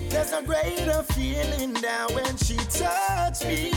There's 0.08 0.32
a 0.32 0.42
greater 0.42 1.02
feeling 1.12 1.74
than 1.74 2.14
when 2.14 2.38
she 2.38 2.56
touched 2.56 3.44
me. 3.44 3.70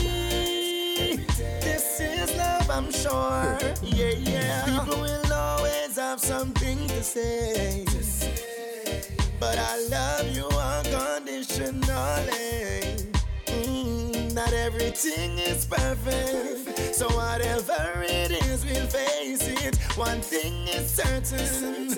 This 1.60 2.00
is 2.00 2.34
love, 2.34 2.70
I'm 2.70 2.90
sure. 2.90 3.58
Yeah, 3.82 4.14
yeah. 4.16 4.64
People 4.64 5.02
will 5.02 5.32
always 5.32 5.96
have 5.96 6.20
something 6.20 6.88
to 6.88 7.02
say. 7.02 7.84
But 9.38 9.58
I 9.58 9.76
love 9.90 10.34
you 10.34 10.48
unconditionally. 10.48 12.99
Not 14.34 14.52
everything 14.52 15.38
is 15.38 15.64
perfect. 15.66 16.94
So 16.94 17.08
whatever 17.08 18.02
it 18.02 18.30
is, 18.30 18.64
we'll 18.64 18.86
face 18.86 19.48
it. 19.48 19.76
One 19.96 20.20
thing 20.20 20.68
is 20.68 20.88
certain 20.88 21.88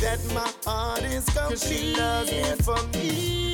that 0.00 0.20
my 0.32 0.48
heart 0.64 1.02
is 1.02 1.24
complete. 1.24 1.60
She 1.60 1.96
loves 1.96 2.30
me 2.30 2.42
for 2.62 2.80
me. 2.96 3.50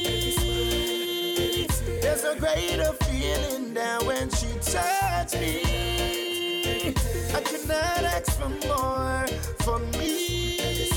There's 2.02 2.24
a 2.24 2.36
greater 2.38 2.92
feeling 3.04 3.72
than 3.72 4.04
when 4.04 4.28
she 4.30 4.48
touched 4.60 5.40
me. 5.40 6.92
I 7.34 7.40
could 7.40 7.66
not 7.66 8.04
ask 8.04 8.38
for 8.38 8.50
more 8.68 9.26
for 9.64 9.78
me. 9.98 10.90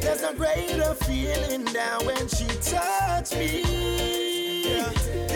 There's 0.00 0.22
a 0.22 0.32
greater 0.34 0.94
feeling 0.94 1.64
than 1.64 2.06
when 2.06 2.28
she 2.28 2.46
touched 2.60 3.36
me. 3.36 3.62
Love, 4.78 5.31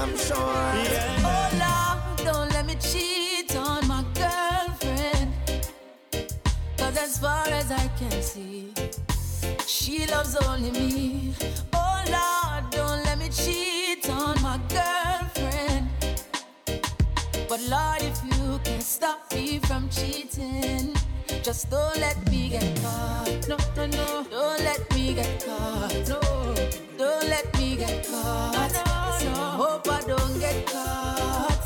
I'm 0.00 0.16
sure. 0.16 0.38
Oh 0.38 1.50
Lord, 1.60 2.24
don't 2.24 2.48
let 2.54 2.64
me 2.64 2.74
cheat 2.76 3.54
on 3.54 3.86
my 3.86 4.02
girlfriend. 4.14 5.30
Cause 6.78 6.96
as 6.96 7.18
far 7.18 7.46
as 7.48 7.70
I 7.70 7.86
can 7.98 8.22
see, 8.22 8.72
she 9.66 10.06
loves 10.06 10.36
only 10.36 10.70
me. 10.70 11.34
Oh 11.74 12.02
Lord, 12.16 12.70
don't 12.70 13.04
let 13.04 13.18
me 13.18 13.28
cheat 13.28 14.08
on 14.08 14.40
my 14.40 14.58
girlfriend. 14.72 15.86
But 17.46 17.60
Lord, 17.68 18.00
if 18.00 18.18
you 18.24 18.58
can 18.64 18.80
stop 18.80 19.30
me 19.34 19.58
from 19.58 19.90
cheating, 19.90 20.94
just 21.42 21.68
don't 21.68 21.98
let 21.98 22.16
me 22.30 22.48
get 22.48 22.64
caught. 22.80 23.48
No, 23.48 23.58
no, 23.76 23.84
no, 23.86 24.26
don't 24.30 24.60
let 24.64 24.80
me 24.94 25.12
get 25.12 25.44
caught. 25.44 25.92
No, 26.08 26.20
don't 26.96 27.28
let 27.28 27.46
me 27.58 27.76
get 27.76 28.06
caught. 28.08 28.72
No, 28.72 28.99
no, 29.24 29.34
hope 29.34 29.88
I 29.88 30.00
don't 30.02 30.38
get 30.40 30.66
caught. 30.66 31.64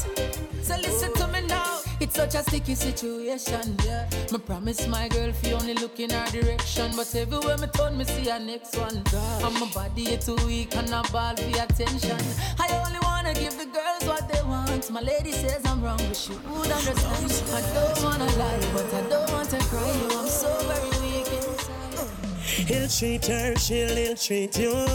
So 0.62 0.76
listen 0.76 1.12
to 1.14 1.26
me 1.28 1.46
now. 1.46 1.80
It's 2.00 2.16
such 2.16 2.34
a 2.34 2.42
sticky 2.42 2.74
situation, 2.74 3.76
yeah. 3.84 4.09
Me 4.32 4.38
promise 4.38 4.86
my 4.88 5.09
girl 5.09 5.28
if 5.28 5.46
you 5.46 5.55
only 5.55 5.74
look 5.74 6.00
in 6.00 6.11
her 6.11 6.26
direction, 6.30 6.92
but 6.96 7.14
everywhere 7.14 7.57
me 7.59 7.66
turn, 7.68 7.96
me 7.96 8.05
see 8.05 8.28
her 8.28 8.38
next 8.40 8.76
one. 8.76 8.96
And 9.44 9.55
my 9.61 9.70
body 9.74 10.02
is 10.14 10.26
too 10.26 10.36
weak 10.46 10.74
and 10.76 10.90
I 10.92 11.02
ball 11.11 11.36
for 11.36 11.62
attention. 11.62 12.18
I 12.59 12.68
only 12.84 12.98
wanna 13.02 13.32
give 13.34 13.57
the 13.57 13.66
girls 13.66 14.05
what 14.05 14.28
they 14.28 14.42
want. 14.42 14.90
My 14.90 15.00
lady 15.00 15.32
says 15.32 15.62
I'm 15.64 15.82
wrong, 15.82 15.98
but 16.09 16.16
she 16.16 16.32
would 16.32 16.70
understand. 16.70 17.32
I 17.55 17.61
don't 17.74 18.02
wanna 18.05 18.26
lie, 18.36 18.68
but 18.74 18.92
I 18.92 19.02
don't 19.09 19.30
want 19.32 19.50
to 19.50 19.59
cry. 19.70 19.86
You, 19.86 20.18
I'm 20.18 20.28
so 20.28 20.50
very 20.68 20.90
weak. 21.02 21.14
He'll 22.55 22.88
treat 22.88 23.26
her, 23.26 23.57
she'll 23.57 23.96
ill 23.98 24.16
treat 24.16 24.59
you. 24.59 24.86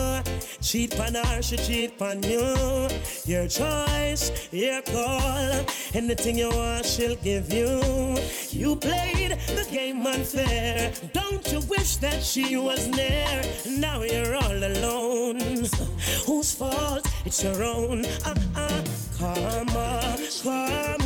Cheat 0.62 1.00
on 1.00 1.16
her, 1.16 1.42
she 1.42 1.58
cheat 1.58 2.02
on 2.02 2.24
you. 2.24 2.88
Your 3.26 3.48
choice, 3.48 4.50
your 4.52 4.82
call. 4.82 5.66
Anything 5.94 6.38
you 6.38 6.50
want, 6.50 6.86
she'll 6.86 7.16
give 7.18 7.52
you. 7.52 8.18
You 8.52 8.76
played 8.76 9.38
the 9.56 9.68
game 9.72 10.06
unfair. 10.06 10.94
Don't 11.14 11.52
you 11.52 11.60
wish 11.70 11.98
that 11.98 12.24
she 12.24 12.58
was 12.58 12.88
near? 12.88 13.44
Now 13.68 14.04
you're 14.04 14.36
all 14.36 14.64
alone. 14.64 15.40
Whose 16.26 16.54
fault? 16.54 17.06
It's 17.26 17.44
your 17.44 17.64
own. 17.64 18.06
Uh 18.26 18.36
uh. 18.56 18.84
Karma, 19.20 20.18
karma. 20.44 20.99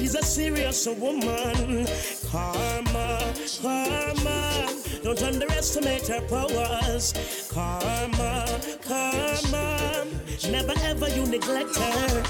She's 0.00 0.14
a 0.14 0.22
serious 0.22 0.86
woman. 0.86 1.86
Karma, 2.30 3.34
karma. 3.60 4.66
Don't 5.02 5.22
underestimate 5.22 6.06
her 6.08 6.22
powers. 6.22 7.12
Karma, 7.52 8.46
karma. 8.80 10.06
Never 10.50 10.72
ever 10.84 11.08
you 11.10 11.26
neglect 11.26 11.76
her. 11.76 12.22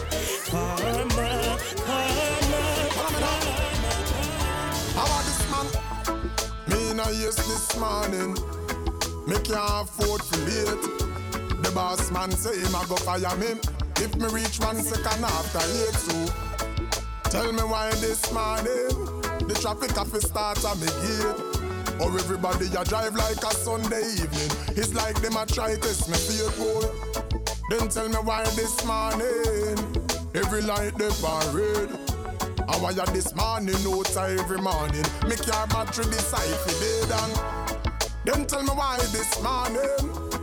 Karma, 0.50 1.58
karma. 1.86 2.64
How 4.96 5.06
about 5.06 5.24
this 5.28 5.42
man? 5.52 5.66
Me 6.66 6.90
in 6.90 6.98
a 6.98 7.08
yes 7.22 7.36
this 7.36 7.78
morning. 7.78 8.32
Me 9.28 9.36
can't 9.44 9.88
afford 9.88 10.22
to 10.22 10.38
late. 10.40 11.62
The 11.62 11.70
boss 11.72 12.10
man 12.10 12.32
say 12.32 12.58
him 12.58 12.74
a 12.74 12.84
go 12.88 12.96
fire 12.96 13.36
me. 13.36 13.60
If 14.02 14.16
me 14.16 14.26
reach 14.26 14.58
one 14.58 14.82
second 14.82 15.24
after 15.24 15.58
eight, 15.58 15.94
so 15.94 16.49
tell 17.31 17.53
me 17.53 17.62
why 17.62 17.91
this 18.03 18.33
morning 18.33 18.91
the 19.47 19.57
traffic 19.61 19.97
have 19.97 20.11
to 20.11 20.20
start 20.20 20.62
at 20.64 20.76
me 20.78 20.87
gate. 20.87 21.61
Or 22.01 22.09
everybody 22.18 22.66
a 22.66 22.85
drive 22.85 23.14
like 23.14 23.37
a 23.37 23.55
Sunday 23.55 24.03
evening. 24.14 24.51
It's 24.76 24.95
like 24.95 25.20
them 25.22 25.37
a 25.37 25.47
try 25.47 25.76
test 25.76 26.09
me 26.09 26.16
boy. 26.59 26.89
Then 27.68 27.89
tell 27.89 28.09
me 28.09 28.16
why 28.16 28.45
this 28.57 28.85
morning 28.85 29.78
every 30.35 30.62
light 30.62 30.97
they 30.99 31.11
parade. 31.22 31.91
I 32.68 33.05
this 33.12 33.35
morning, 33.37 33.76
no 33.85 34.03
time 34.03 34.39
every 34.39 34.59
morning. 34.59 35.05
Me 35.28 35.37
car 35.37 35.66
battery 35.68 36.07
decide 36.07 36.57
for 36.64 36.74
dead 36.81 37.11
and 37.20 38.07
Then 38.24 38.47
tell 38.47 38.62
me 38.62 38.70
why 38.70 38.97
this 39.12 39.43
morning 39.43 40.41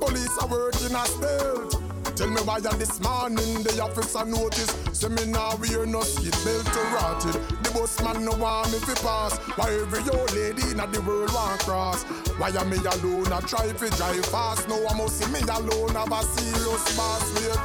police 0.00 0.38
are 0.38 0.48
working 0.48 0.94
a 0.94 1.04
stealth. 1.06 1.79
Tell 2.20 2.28
me 2.28 2.42
why 2.42 2.60
this 2.60 3.00
morning 3.00 3.62
the 3.62 3.80
officer 3.80 4.26
notice. 4.26 4.68
Say 4.92 5.08
me 5.08 5.24
now 5.24 5.56
wear 5.56 5.86
no 5.86 6.02
seat 6.02 6.36
belt 6.44 6.68
rotted 6.92 7.32
The 7.64 7.70
bus 7.72 7.96
man 8.04 8.26
no 8.26 8.32
want 8.32 8.70
me 8.70 8.78
fi 8.80 8.92
pass. 9.00 9.38
Why 9.56 9.72
every 9.72 10.00
old 10.00 10.30
lady 10.34 10.60
in 10.68 10.76
the 10.76 11.00
world 11.00 11.32
want 11.32 11.60
cross? 11.62 12.04
Why 12.36 12.50
am 12.50 12.68
me 12.68 12.76
alone? 12.76 13.32
A 13.32 13.40
try 13.40 13.72
fi 13.72 13.88
drive 13.96 14.26
fast. 14.26 14.68
No 14.68 14.76
I 14.86 14.92
must 14.98 15.16
see 15.16 15.32
me 15.32 15.40
alone. 15.48 15.96
Have 15.96 16.12
a 16.12 16.22
serious 16.36 16.84
boss 16.94 17.24
wait 17.40 17.56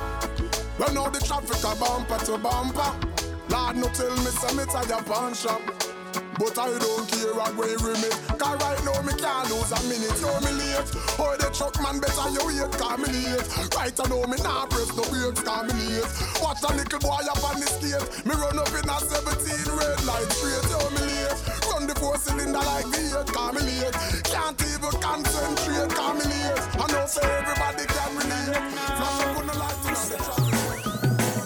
Well 0.80 1.12
the 1.12 1.20
traffic 1.20 1.60
a 1.60 1.76
bumper 1.76 2.24
to 2.24 2.38
bumper 2.38 2.96
Lord 3.50 3.76
no 3.76 3.90
tell 3.92 4.16
me 4.24 4.32
say 4.40 4.56
me 4.56 4.64
a 4.64 5.04
pawn 5.04 5.34
shop 5.34 5.60
but 6.38 6.58
I 6.58 6.78
don't 6.78 7.08
care 7.08 7.34
what 7.34 7.56
way 7.56 7.76
we 7.80 7.94
me. 8.02 8.10
Cause 8.36 8.58
right 8.60 8.82
now 8.84 9.00
me 9.02 9.14
can't 9.16 9.48
lose 9.50 9.72
a 9.72 9.80
minute. 9.88 10.18
Yo 10.20 10.32
me 10.44 10.52
late. 10.60 10.90
Oh 11.20 11.36
the 11.40 11.48
truck 11.56 11.76
man 11.82 12.00
better 12.00 12.28
you 12.36 12.44
wait 12.44 12.72
cause 12.76 13.00
me 13.00 13.08
late. 13.12 13.48
Right 13.76 13.96
I 13.96 14.06
know 14.10 14.24
me 14.28 14.38
nah 14.44 14.66
press 14.68 14.92
no 14.96 15.04
brakes 15.08 15.42
cause 15.42 15.66
me 15.68 15.74
late. 15.88 16.10
Watch 16.44 16.64
a 16.64 16.72
little 16.76 17.00
boy 17.00 17.24
up 17.24 17.44
on 17.44 17.60
the 17.60 17.68
skate. 17.68 18.04
Me 18.26 18.34
run 18.36 18.60
up 18.60 18.72
in 18.76 18.88
a 18.90 18.98
17 19.00 19.80
red 19.80 20.00
light 20.04 20.30
straight. 20.36 20.66
Yo 20.72 20.80
me 20.96 21.02
late. 21.08 21.36
Run 21.72 21.88
the 21.88 21.96
four 21.96 22.18
cylinder 22.18 22.60
like 22.60 22.86
V8 22.92 23.28
cause 23.32 23.54
me 23.56 23.62
late. 23.64 23.96
Can't 24.28 24.60
even 24.60 24.94
concentrate 25.00 25.92
cause 25.96 26.16
me 26.20 26.26
late. 26.28 26.60
I 26.76 26.86
know 26.92 27.06
say 27.08 27.24
everybody 27.40 27.86
can 27.88 28.12
relate. 28.20 28.60
Flash 29.00 29.20
up 29.24 29.38
on 29.40 29.46
the 29.48 29.56
light 29.56 29.80
to 29.84 29.90
the 29.96 30.18
traffic 30.20 30.56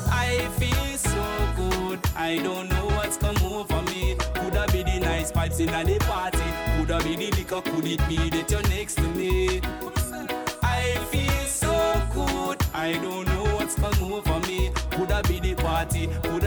I 0.10 0.50
feel 0.58 0.98
so 0.98 1.26
good. 1.56 2.00
I 2.16 2.38
don't 2.42 2.70
know 2.70 2.79
vibes 5.68 5.82
in 5.82 5.88
the 5.88 6.00
party. 6.06 6.40
Coulda 6.76 7.04
be 7.04 7.16
the 7.16 7.32
liquor. 7.32 7.62
Could 7.62 7.86
it 7.86 8.08
be 8.08 8.30
that 8.30 8.52
you're 8.52 8.62
next 8.64 8.96
to 8.96 9.04
me? 9.04 9.62
I 10.62 10.96
feel 11.12 11.46
so 11.46 12.02
good. 12.14 12.62
I 12.74 12.94
don't 12.94 13.28
know 13.28 13.44
what's 13.56 13.76
come 13.76 14.14
over 14.14 14.40
me. 14.48 14.72
Coulda 14.92 15.22
be 15.28 15.40
the 15.40 15.56
party. 15.56 16.08
Coulda 16.24 16.39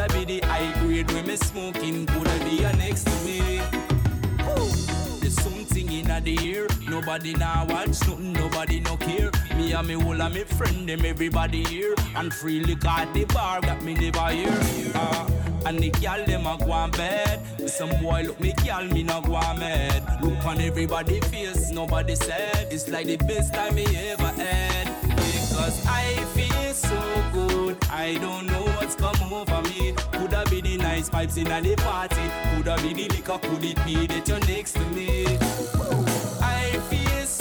Nobody 7.13 7.35
now 7.35 7.67
watch 7.69 8.09
nothing, 8.09 8.33
nobody 8.33 8.81
no 8.81 8.97
care. 8.97 9.31
Me 9.55 9.75
and 9.75 9.87
me 9.87 9.93
whole 9.93 10.23
and 10.23 10.35
me 10.35 10.45
friend 10.45 10.89
them 10.89 11.05
everybody 11.05 11.63
here. 11.65 11.95
And 12.17 12.33
freely 12.33 12.75
got 12.75 13.13
the 13.13 13.27
bar 13.27 13.61
got 13.61 13.83
me 13.83 13.93
never 13.93 14.31
here. 14.31 14.49
Uh, 14.95 15.31
and 15.67 15.79
the 15.79 15.91
girl 15.91 16.25
them 16.25 16.47
a 16.47 16.57
go 16.57 16.73
on 16.73 16.91
bed. 16.93 17.69
Some 17.69 17.91
boy 18.01 18.23
look 18.23 18.41
me 18.41 18.55
girl 18.65 18.87
me 18.87 19.03
not 19.03 19.27
go 19.27 19.35
on 19.35 19.59
mad. 19.59 20.23
Look 20.23 20.43
on 20.47 20.63
everybody 20.63 21.21
face, 21.21 21.71
nobody 21.71 22.15
said. 22.15 22.69
It's 22.71 22.89
like 22.89 23.07
the 23.07 23.19
best 23.19 23.53
time 23.53 23.75
me 23.75 23.85
ever 24.09 24.29
had. 24.29 24.87
Because 25.11 25.85
I 25.87 26.15
feel 26.33 26.73
so 26.73 27.25
good. 27.35 27.77
I 27.91 28.15
don't 28.23 28.47
know 28.47 28.65
what's 28.77 28.95
come 28.95 29.35
over 29.35 29.61
me. 29.69 29.93
Coulda 30.13 30.47
be 30.49 30.63
the 30.63 30.79
nice 30.79 31.11
vibes 31.11 31.37
in 31.37 31.45
the 31.45 31.77
party. 31.77 32.25
Coulda 32.55 32.81
be 32.81 32.95
the 32.95 33.15
liquor. 33.15 33.37
Could 33.37 33.65
it 33.65 33.85
be 33.85 34.07
that 34.07 34.27
you're 34.27 34.41
next 34.41 34.73
to 34.73 34.85
me? 34.97 36.12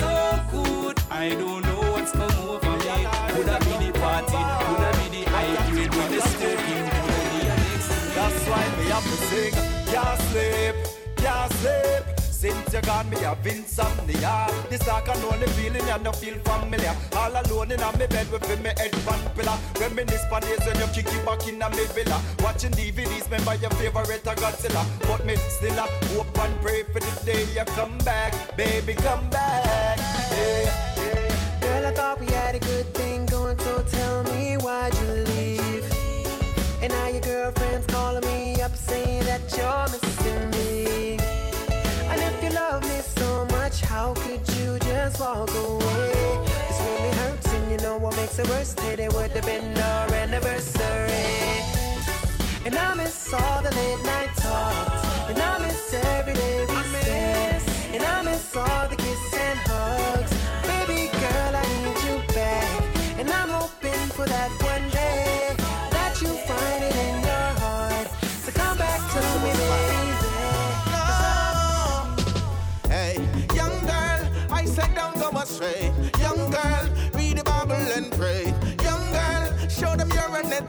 so 0.01 0.13
good. 0.51 0.95
I 1.09 1.29
don't 1.29 1.61
know 1.67 1.81
what's 1.93 2.11
come 2.11 2.37
over 2.49 2.73
me. 2.81 2.95
Coulda 3.31 3.57
be 3.65 3.73
the 3.85 3.91
party, 3.99 4.41
coulda 4.63 4.89
be 4.97 5.05
the 5.15 5.21
high 5.33 5.53
grade 5.71 5.93
when 5.97 6.13
it's 6.13 6.33
taking. 6.41 6.85
Coulda 6.95 7.21
be 7.31 7.39
the 7.49 7.55
mix. 7.63 7.81
That's 8.17 8.41
why 8.49 8.63
me 8.77 8.85
have 8.95 9.07
to 9.11 9.17
sing. 9.29 9.53
Can't 9.91 10.19
sleep, 10.29 10.75
can't 11.17 11.53
sleep. 11.59 12.20
Since 12.41 12.73
you 12.73 12.81
got 12.81 13.07
me, 13.07 13.17
I've 13.17 13.45
insomnia. 13.45 14.47
This 14.67 14.83
dark 14.83 15.07
and 15.09 15.23
only 15.25 15.45
feeling 15.49 15.87
and 15.87 16.03
no 16.03 16.11
feel 16.11 16.33
familiar. 16.39 16.95
All 17.15 17.29
alone 17.29 17.71
in 17.71 17.79
a 17.79 17.97
me 17.99 18.07
bed 18.07 18.31
with 18.31 18.49
me 18.63 18.71
head 18.81 18.95
fan 19.05 19.29
pillar. 19.35 19.59
Reminisce 19.79 20.25
for 20.25 20.39
days 20.39 20.57
when 20.65 20.79
you 20.79 20.87
kick 20.87 21.13
it 21.13 21.23
back 21.23 21.47
in 21.47 21.61
a 21.61 21.69
me 21.69 21.85
villa. 21.93 22.19
Watching 22.39 22.71
DVDs, 22.71 23.25
remember 23.25 23.53
your 23.61 23.69
favorite 23.77 24.23
Godzilla. 24.23 24.83
But 25.01 25.23
me 25.23 25.35
still 25.35 25.77
a 25.77 25.85
hope 26.15 26.39
and 26.39 26.61
pray 26.61 26.81
for 26.81 26.99
the 26.99 27.13
day 27.23 27.45
you 27.53 27.63
come 27.75 27.95
back. 27.99 28.33
Baby, 28.57 28.95
come 28.95 29.29
back. 29.29 29.99
Yeah. 30.31 31.59
Girl, 31.61 31.85
I 31.85 31.91
thought 31.93 32.19
we 32.19 32.25
had 32.25 32.55
a 32.55 32.59
good 32.59 32.91
thing 32.95 33.27
going, 33.27 33.59
so 33.59 33.83
tell 33.83 34.23
me 34.33 34.55
why'd 34.55 34.95
you 34.95 35.11
leave? 35.29 35.85
And 36.81 36.91
now 36.91 37.07
your 37.07 37.21
girlfriend's 37.21 37.85
calling 37.85 38.25
me 38.25 38.59
up 38.63 38.75
saying 38.75 39.25
that 39.25 39.41
you're 39.55 39.89
missing 39.93 40.49
me. 40.49 41.20
Love 42.69 42.83
me 42.83 43.01
so 43.17 43.45
much, 43.45 43.81
how 43.81 44.13
could 44.13 44.47
you 44.57 44.77
just 44.79 45.19
walk 45.19 45.49
away? 45.49 46.11
This 46.45 46.79
really 46.85 47.11
hurts, 47.19 47.53
and 47.53 47.71
you 47.71 47.77
know 47.77 47.97
what 47.97 48.15
makes 48.15 48.37
it 48.37 48.47
worse? 48.49 48.73
Today 48.75 49.09
would 49.09 49.31
have 49.31 49.45
been 49.45 49.75
our 49.77 50.13
anniversary. 50.13 51.27
And 52.65 52.75
I 52.75 52.93
miss 52.93 53.33
all 53.33 53.61
the 53.63 53.73
late 53.79 54.03
night 54.05 54.31
talks, 54.35 55.01
and 55.29 55.39
I 55.39 55.57
miss 55.65 55.93
every 55.93 56.35
day 56.35 56.65
we 56.69 56.75
spent, 56.99 57.63
and 57.95 58.03
I 58.03 58.21
miss 58.21 58.55
all 58.55 58.87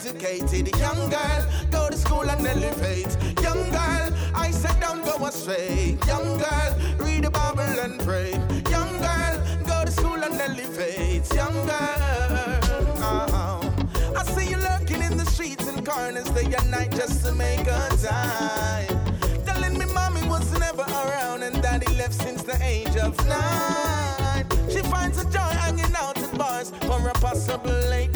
you're. 0.00 0.78
Young 0.78 1.10
girl, 1.10 1.46
go 1.70 1.88
to 1.90 1.96
school 1.96 2.28
and 2.28 2.46
elevate. 2.46 3.16
Young 3.42 3.70
girl, 3.70 4.12
I 4.34 4.50
said 4.50 4.78
don't 4.80 5.04
go 5.04 5.24
astray. 5.26 5.98
Young 6.06 6.38
girl, 6.38 6.76
read 6.98 7.24
the 7.24 7.30
Bible 7.30 7.60
and 7.60 8.00
pray. 8.00 8.32
Young 8.70 8.92
girl, 8.98 9.34
go 9.66 9.84
to 9.84 9.90
school 9.90 10.22
and 10.22 10.40
elevate. 10.40 11.32
Young 11.34 11.54
girl, 11.66 12.00
uh-huh. 13.02 13.70
I 14.16 14.24
see 14.34 14.50
you 14.50 14.56
lurking 14.56 15.02
in 15.02 15.16
the 15.16 15.26
streets 15.26 15.66
and 15.68 15.84
corners 15.86 16.28
day 16.30 16.52
and 16.52 16.70
night 16.70 16.90
just 16.92 17.24
to 17.24 17.32
make 17.32 17.66
a 17.66 17.88
dime. 18.02 19.44
Telling 19.44 19.78
me 19.78 19.86
mommy 19.92 20.26
was 20.28 20.58
never 20.58 20.82
around 20.82 21.42
and 21.42 21.60
daddy 21.62 21.92
left 21.94 22.14
since 22.14 22.42
the 22.42 22.58
age 22.62 22.96
of 22.96 23.16
nine. 23.26 24.46
She 24.70 24.80
finds 24.80 25.22
a 25.22 25.24
joy 25.30 25.52
hanging 25.62 25.94
out 25.96 26.18
at 26.18 26.38
bars 26.38 26.70
for 26.86 27.08
a 27.08 27.12
possible 27.14 27.70
late 27.90 28.12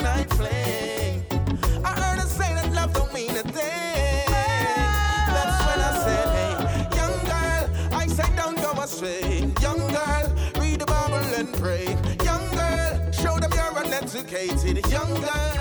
uneducated. 14.51 14.91
Young 14.91 15.15
girl. 15.15 15.53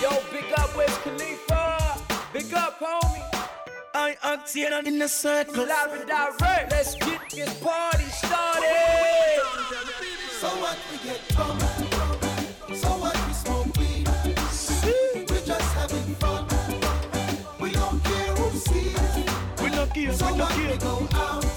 Yo, 0.00 0.10
big 0.32 0.52
up 0.56 0.76
Wiz 0.76 0.98
Khalifa. 0.98 1.98
Big 2.32 2.54
up, 2.54 2.78
homie. 2.80 3.24
I-Octane 3.94 4.86
in 4.86 4.98
the 4.98 5.08
circle. 5.08 5.66
Live 5.66 5.92
and 5.92 6.08
direct. 6.08 6.70
Let's 6.70 6.94
get 6.94 7.20
this 7.30 7.54
party 7.60 8.04
started. 8.04 9.42
So 10.40 10.48
what 10.48 10.78
we 10.90 10.98
get 11.08 11.20
drunk, 11.30 11.60
so 12.76 12.88
what 12.90 13.16
we 13.26 13.32
smoke 13.32 13.76
weed. 13.76 14.08
We're 15.28 15.46
just 15.46 15.74
having 15.74 16.14
fun. 16.16 16.46
We 17.60 17.72
don't 17.72 18.02
care 18.04 18.34
who 18.36 18.56
sees. 18.56 19.62
We 19.62 19.70
don't 19.70 19.92
care, 19.92 20.12
so 20.12 20.32
we 20.32 20.40
what 20.40 20.56
we 20.56 20.76
go 20.76 21.08
out. 21.14 21.47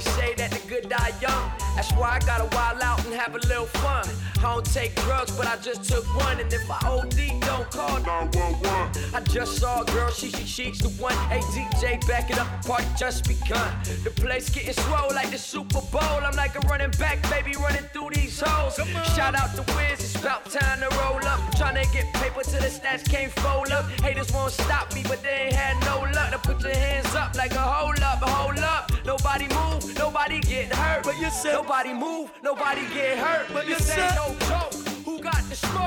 Always 0.00 0.16
say 0.16 0.34
that 0.34 0.50
the 0.50 0.68
good 0.68 0.88
die 0.88 1.12
young. 1.20 1.59
That's 1.80 1.92
why 1.92 2.10
I 2.10 2.18
gotta 2.26 2.44
wild 2.54 2.82
out 2.82 3.02
and 3.06 3.14
have 3.14 3.34
a 3.34 3.38
little 3.38 3.64
fun. 3.64 4.06
I 4.40 4.42
don't 4.42 4.66
take 4.66 4.94
drugs, 4.96 5.34
but 5.34 5.46
I 5.46 5.56
just 5.56 5.82
took 5.84 6.04
one. 6.14 6.38
And 6.38 6.52
if 6.52 6.70
I 6.70 6.76
OD, 6.86 7.40
don't 7.40 7.70
call 7.70 7.98
911. 8.00 9.14
I 9.14 9.20
just 9.20 9.56
saw 9.56 9.80
a 9.80 9.84
girl, 9.86 10.10
she, 10.10 10.30
she, 10.30 10.44
she's 10.44 10.78
the 10.80 10.90
one. 11.02 11.14
Hey, 11.30 11.40
DJ, 11.40 12.06
back 12.06 12.28
it 12.28 12.38
up, 12.38 12.48
the 12.60 12.68
party 12.68 12.86
just 12.98 13.26
begun. 13.26 13.72
The 14.04 14.10
place 14.10 14.50
getting 14.50 14.74
swole 14.74 15.08
like 15.14 15.30
the 15.30 15.38
Super 15.38 15.80
Bowl. 15.90 16.20
I'm 16.22 16.36
like 16.36 16.54
a 16.54 16.60
running 16.68 16.90
back, 16.98 17.22
baby, 17.30 17.56
running 17.58 17.88
through 17.94 18.10
these 18.12 18.38
hoes. 18.44 18.76
Shout 19.16 19.34
out 19.34 19.56
to 19.56 19.62
Wiz, 19.74 20.00
it's 20.00 20.16
about 20.16 20.50
time 20.50 20.80
to 20.80 20.88
roll 20.98 21.24
up. 21.24 21.40
Tryna 21.56 21.90
get 21.94 22.12
paper 22.12 22.42
till 22.42 22.60
the 22.60 22.68
stats 22.68 23.08
can't 23.08 23.32
fold 23.32 23.70
up. 23.70 23.88
Haters 24.02 24.30
won't 24.34 24.52
stop 24.52 24.94
me, 24.94 25.02
but 25.08 25.22
they 25.22 25.46
ain't 25.46 25.54
had 25.54 25.80
no 25.86 26.00
luck. 26.12 26.30
Now 26.30 26.38
put 26.42 26.60
your 26.60 26.74
hands 26.74 27.14
up 27.14 27.34
like 27.36 27.52
a 27.52 27.58
hold 27.58 28.00
up, 28.00 28.18
hold 28.20 28.58
up. 28.58 28.90
Nobody 29.06 29.48
move, 29.48 29.98
nobody 29.98 30.40
get 30.40 30.74
hurt. 30.74 31.04
But 31.04 31.18
you 31.18 31.30
said 31.30 31.66
nobody 31.70 31.92
move, 31.94 32.32
nobody 32.42 32.80
get 32.92 33.16
hurt. 33.16 33.46
But 33.52 33.68
you 33.68 33.76
said 33.76 34.16
no 34.16 34.34
joke. 34.48 34.74
Who 35.04 35.20
got 35.20 35.40
the 35.48 35.54
smoke? 35.54 35.78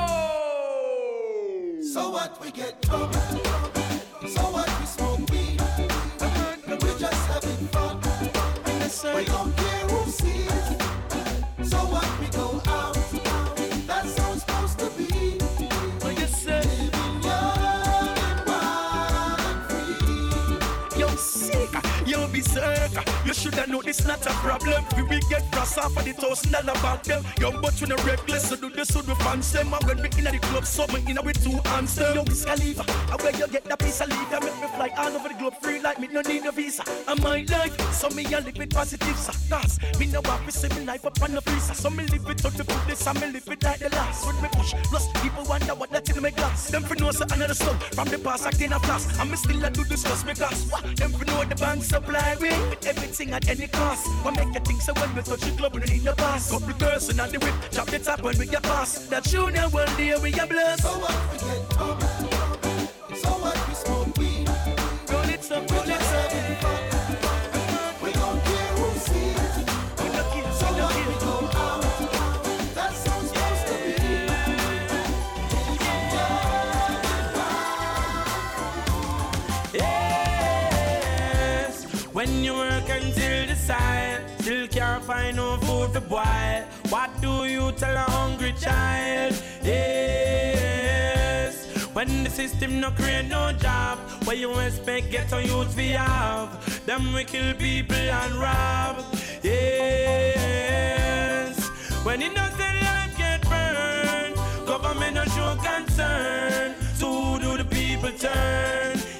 So 1.93 2.09
what 2.09 2.39
we 2.41 2.51
get 2.51 2.81
drunk, 2.83 3.13
so 3.13 4.43
what 4.43 4.79
we 4.79 4.85
smoke 4.85 5.29
weed. 5.29 5.61
We're 6.67 6.97
just 6.97 7.27
having 7.27 7.67
fun. 7.67 7.99
We 9.13 9.25
don't 9.25 9.53
care 9.57 9.87
who 9.89 10.09
sees. 10.09 10.62
Yo. 22.55 23.01
You 23.25 23.33
shoulda 23.33 23.67
know 23.67 23.81
this 23.81 24.05
not 24.05 24.25
a 24.25 24.29
problem. 24.41 24.83
We 24.97 25.03
will 25.03 25.21
get 25.29 25.49
cross 25.51 25.77
off 25.77 25.95
of 25.97 26.03
the 26.03 26.13
thousand 26.13 26.51
dollar 26.51 26.73
back 26.81 27.03
them. 27.03 27.23
Young 27.39 27.61
but 27.61 27.79
you 27.79 27.87
no 27.87 27.95
reckless, 27.97 28.49
so 28.49 28.55
do 28.55 28.69
this 28.69 28.95
with 28.95 29.07
fans 29.19 29.51
them. 29.51 29.73
And 29.73 29.83
when 29.83 30.01
we 30.01 30.09
inna 30.17 30.31
the 30.31 30.39
club, 30.39 30.65
something 30.65 31.07
inna 31.07 31.21
with 31.21 31.43
two 31.43 31.57
hands 31.69 31.95
them. 31.95 32.15
Yo, 32.15 32.23
Wiz 32.23 32.45
Khalifa, 32.45 32.83
and 33.11 33.21
where 33.21 33.35
you 33.35 33.47
get 33.47 33.65
that 33.65 33.79
piece 33.79 34.01
of 34.01 34.09
leaf 34.09 34.29
that 34.29 34.43
make 34.43 34.59
me 34.61 34.67
fly 34.75 34.91
all 34.97 35.15
over 35.15 35.29
the 35.29 35.35
globe 35.35 35.55
free 35.61 35.79
like 35.79 35.99
me 35.99 36.07
no 36.11 36.21
need 36.21 36.45
a 36.45 36.51
visa. 36.51 36.83
And 37.07 37.21
my 37.21 37.45
life, 37.49 37.93
so 37.93 38.09
me 38.09 38.25
a 38.33 38.39
live 38.41 38.57
with 38.57 38.73
positive 38.73 39.17
so 39.17 39.33
Cause 39.49 39.79
me 39.99 40.07
no 40.07 40.21
want 40.25 40.45
to 40.45 40.51
see 40.51 40.67
me 40.69 40.85
life 40.85 41.05
up 41.05 41.21
on 41.21 41.33
the 41.33 41.41
freezer. 41.41 41.73
So 41.73 41.89
me 41.89 42.03
live 42.07 42.27
it 42.29 42.45
out 42.45 42.53
the 42.53 42.63
goodness 42.63 43.07
and 43.07 43.21
me 43.21 43.27
live 43.27 43.47
it 43.47 43.63
like 43.63 43.79
the 43.79 43.89
last. 43.89 44.25
When 44.25 44.41
me 44.41 44.49
push, 44.51 44.73
plus 44.89 45.07
people 45.21 45.43
wonder 45.45 45.75
what 45.75 45.91
that 45.91 46.09
in 46.09 46.21
my 46.21 46.31
glass. 46.31 46.69
Them 46.69 46.83
for 46.83 46.95
know 46.95 47.11
say 47.11 47.25
another 47.31 47.53
stuff 47.53 47.81
from 47.93 48.07
the 48.09 48.17
past 48.17 48.45
acting 48.45 48.73
a 48.73 48.79
flash. 48.79 49.05
And 49.19 49.29
me 49.31 49.37
still 49.37 49.63
a 49.63 49.69
do 49.69 49.83
this 49.85 50.03
just 50.03 50.25
because 50.25 50.69
what? 50.69 50.83
Them 50.97 51.11
for 51.11 51.25
know 51.25 51.43
the 51.43 51.55
bank 51.55 51.83
supply 51.83 52.32
me 52.39 52.49
with 52.69 52.85
everything 52.85 53.31
at 53.31 53.47
any 53.49 53.67
cost. 53.67 54.07
What 54.23 54.35
make 54.35 54.53
you 54.53 54.61
think 54.61 54.81
so 54.81 54.93
when 54.93 55.15
we 55.15 55.21
touch 55.21 55.41
the 55.41 55.51
club 55.57 55.73
we 55.73 55.79
don't 55.81 55.91
need 55.91 56.03
no 56.03 56.13
pass? 56.13 56.51
Couple 56.51 56.73
girls 56.73 57.09
and 57.09 57.19
the 57.19 57.39
whip, 57.39 57.53
chop 57.71 57.87
the 57.87 57.99
top 57.99 58.21
when 58.21 58.37
we 58.37 58.45
get 58.45 58.63
past. 58.63 59.09
That 59.09 59.23
junior 59.23 59.69
one 59.69 59.87
day 59.97 60.15
we 60.21 60.33
a 60.33 60.47
bless. 60.47 60.81
So 60.81 60.89
what 60.89 61.31
we 61.31 61.37
get 61.39 61.65
oh, 61.79 62.52
when 82.23 82.43
you 82.43 82.53
work 82.53 82.87
until 82.89 83.47
the 83.47 83.55
side, 83.55 84.21
still 84.39 84.65
can't 84.67 85.03
find 85.03 85.35
no 85.35 85.57
food 85.57 85.91
to 85.93 85.99
boil. 85.99 86.63
What 86.89 87.09
do 87.21 87.45
you 87.45 87.73
tell 87.73 87.95
a 87.95 88.05
hungry 88.17 88.53
child? 88.53 89.33
Yes, 89.61 90.63
when 91.93 92.23
the 92.23 92.29
system 92.29 92.79
no 92.79 92.91
create 92.91 93.27
no 93.27 93.51
job, 93.53 93.97
where 94.25 94.37
you 94.37 94.57
expect 94.59 95.11
get 95.11 95.33
on 95.33 95.43
youth 95.45 95.75
we 95.75 95.89
have? 95.89 96.47
Them 96.85 97.13
we 97.13 97.25
kill 97.25 97.53
people 97.55 98.07
and 98.21 98.35
rob. 98.35 99.03
Yes, 99.43 100.39
when 102.05 102.21
innocent 102.21 102.77
life 102.87 103.17
get 103.17 103.41
burned, 103.49 104.35
government 104.65 105.15
no 105.15 105.25
show 105.25 105.57
concern. 105.61 106.75
So 106.95 107.37
do 107.39 107.57
the 107.57 107.65
people 107.65 108.11
turn? 108.11 109.12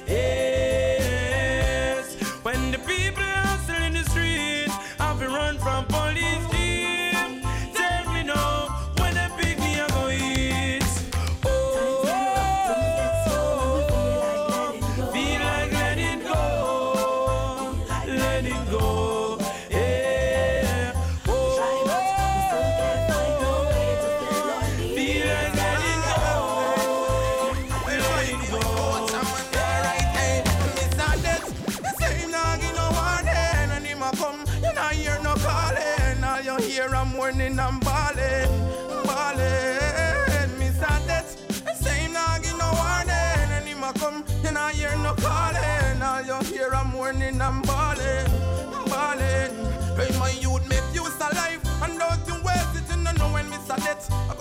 yet 53.94 54.33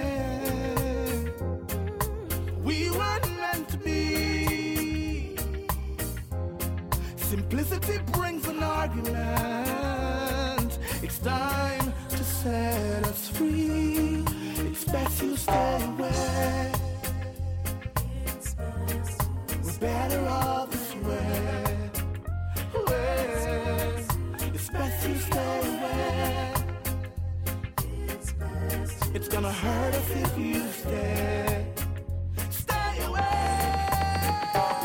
We 2.62 2.90
weren't 2.90 3.30
meant 3.38 3.70
to 3.70 3.78
be. 3.78 5.38
Simplicity 7.16 8.00
brings 8.12 8.46
an 8.50 8.62
argument. 8.62 9.20
It's 11.02 11.20
time 11.20 11.94
to 12.10 12.24
set 12.24 13.08
us 13.08 13.30
free. 13.30 14.26
It's 14.68 14.84
best 14.84 15.24
you 15.24 15.38
stay 15.38 15.84
away. 15.86 16.72
We're 19.64 19.80
better 19.80 20.28
off 20.28 20.63
this 21.04 21.12
way. 21.12 22.86
Way. 22.88 24.06
It's 24.54 24.70
best 24.70 25.08
you 25.08 25.16
stay 25.16 25.60
away. 25.60 26.54
It's 29.14 29.28
gonna 29.28 29.52
hurt 29.52 29.94
us 29.96 30.10
if 30.12 30.38
you 30.38 30.68
stay. 30.72 31.68
Stay 32.50 33.04
away. 33.06 33.22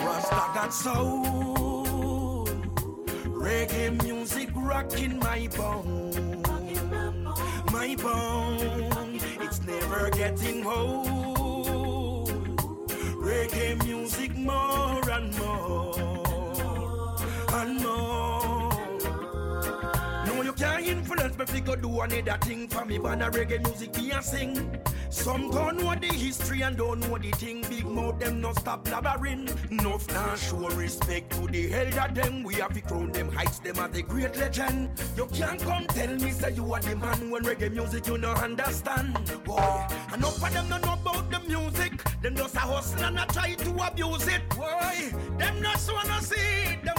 Rasta 0.04 0.50
got 0.54 0.72
soul. 0.72 2.46
Reggae 3.26 4.02
music 4.02 4.50
rocking 4.54 5.18
my 5.18 5.48
bone. 5.56 6.42
My 7.72 7.96
bone. 7.96 9.20
It's 9.40 9.60
never 9.62 10.10
getting 10.10 10.66
old. 10.66 12.28
Reggae 13.16 13.84
music 13.84 14.36
more 14.36 15.10
and 15.10 15.38
more. 15.38 15.87
And 17.50 17.80
more. 17.82 18.68
No, 20.26 20.42
you 20.42 20.52
can't 20.52 20.86
influence 20.86 21.38
me 21.38 21.46
fi 21.46 21.60
go 21.60 21.74
do 21.74 22.00
another 22.00 22.38
thing 22.42 22.68
for 22.68 22.84
me. 22.84 22.98
Ban 22.98 23.22
a 23.22 23.30
reggae 23.30 23.62
music 23.64 23.96
me 23.96 24.10
a 24.10 24.22
sing. 24.22 24.78
Some 25.10 25.50
don't 25.50 25.78
know 25.78 25.94
the 25.94 26.08
history 26.08 26.60
and 26.62 26.76
don't 26.76 27.00
know 27.00 27.16
the 27.16 27.30
thing. 27.30 27.62
Big 27.62 27.86
mouth 27.86 28.18
them 28.18 28.42
no 28.42 28.52
stop 28.52 28.84
blabbering. 28.84 29.48
Enough 29.70 30.06
now 30.08 30.34
show 30.34 30.68
respect 30.76 31.32
to 31.32 31.46
the 31.46 31.72
elder 31.72 32.12
them. 32.12 32.42
We 32.42 32.56
have 32.56 32.74
to 32.74 32.82
crown 32.82 33.12
them 33.12 33.32
heights 33.32 33.58
them 33.60 33.78
as 33.78 33.96
a 33.96 34.02
great 34.02 34.36
legend. 34.36 34.90
You 35.16 35.26
can't 35.32 35.60
come 35.62 35.86
tell 35.86 36.14
me 36.14 36.30
say 36.30 36.52
you 36.52 36.72
are 36.74 36.80
the 36.80 36.96
man 36.96 37.30
when 37.30 37.42
reggae 37.44 37.72
music 37.72 38.06
you 38.06 38.18
no 38.18 38.32
understand. 38.32 39.14
Boy, 39.44 39.86
enough 40.12 40.42
of 40.42 40.52
them 40.52 40.68
don't 40.68 40.84
know 40.84 40.92
about 40.92 41.30
the 41.30 41.40
music. 41.48 42.02
Them 42.20 42.36
just 42.36 42.54
a 42.56 42.60
hustle 42.60 43.04
and 43.04 43.18
a 43.18 43.26
try 43.26 43.54
to 43.54 43.70
abuse 43.86 44.28
it. 44.28 44.46
Boy, 44.50 45.10
them 45.38 45.62
just 45.62 45.90
wanna 45.90 46.20
see. 46.20 46.76
Them. 46.84 46.97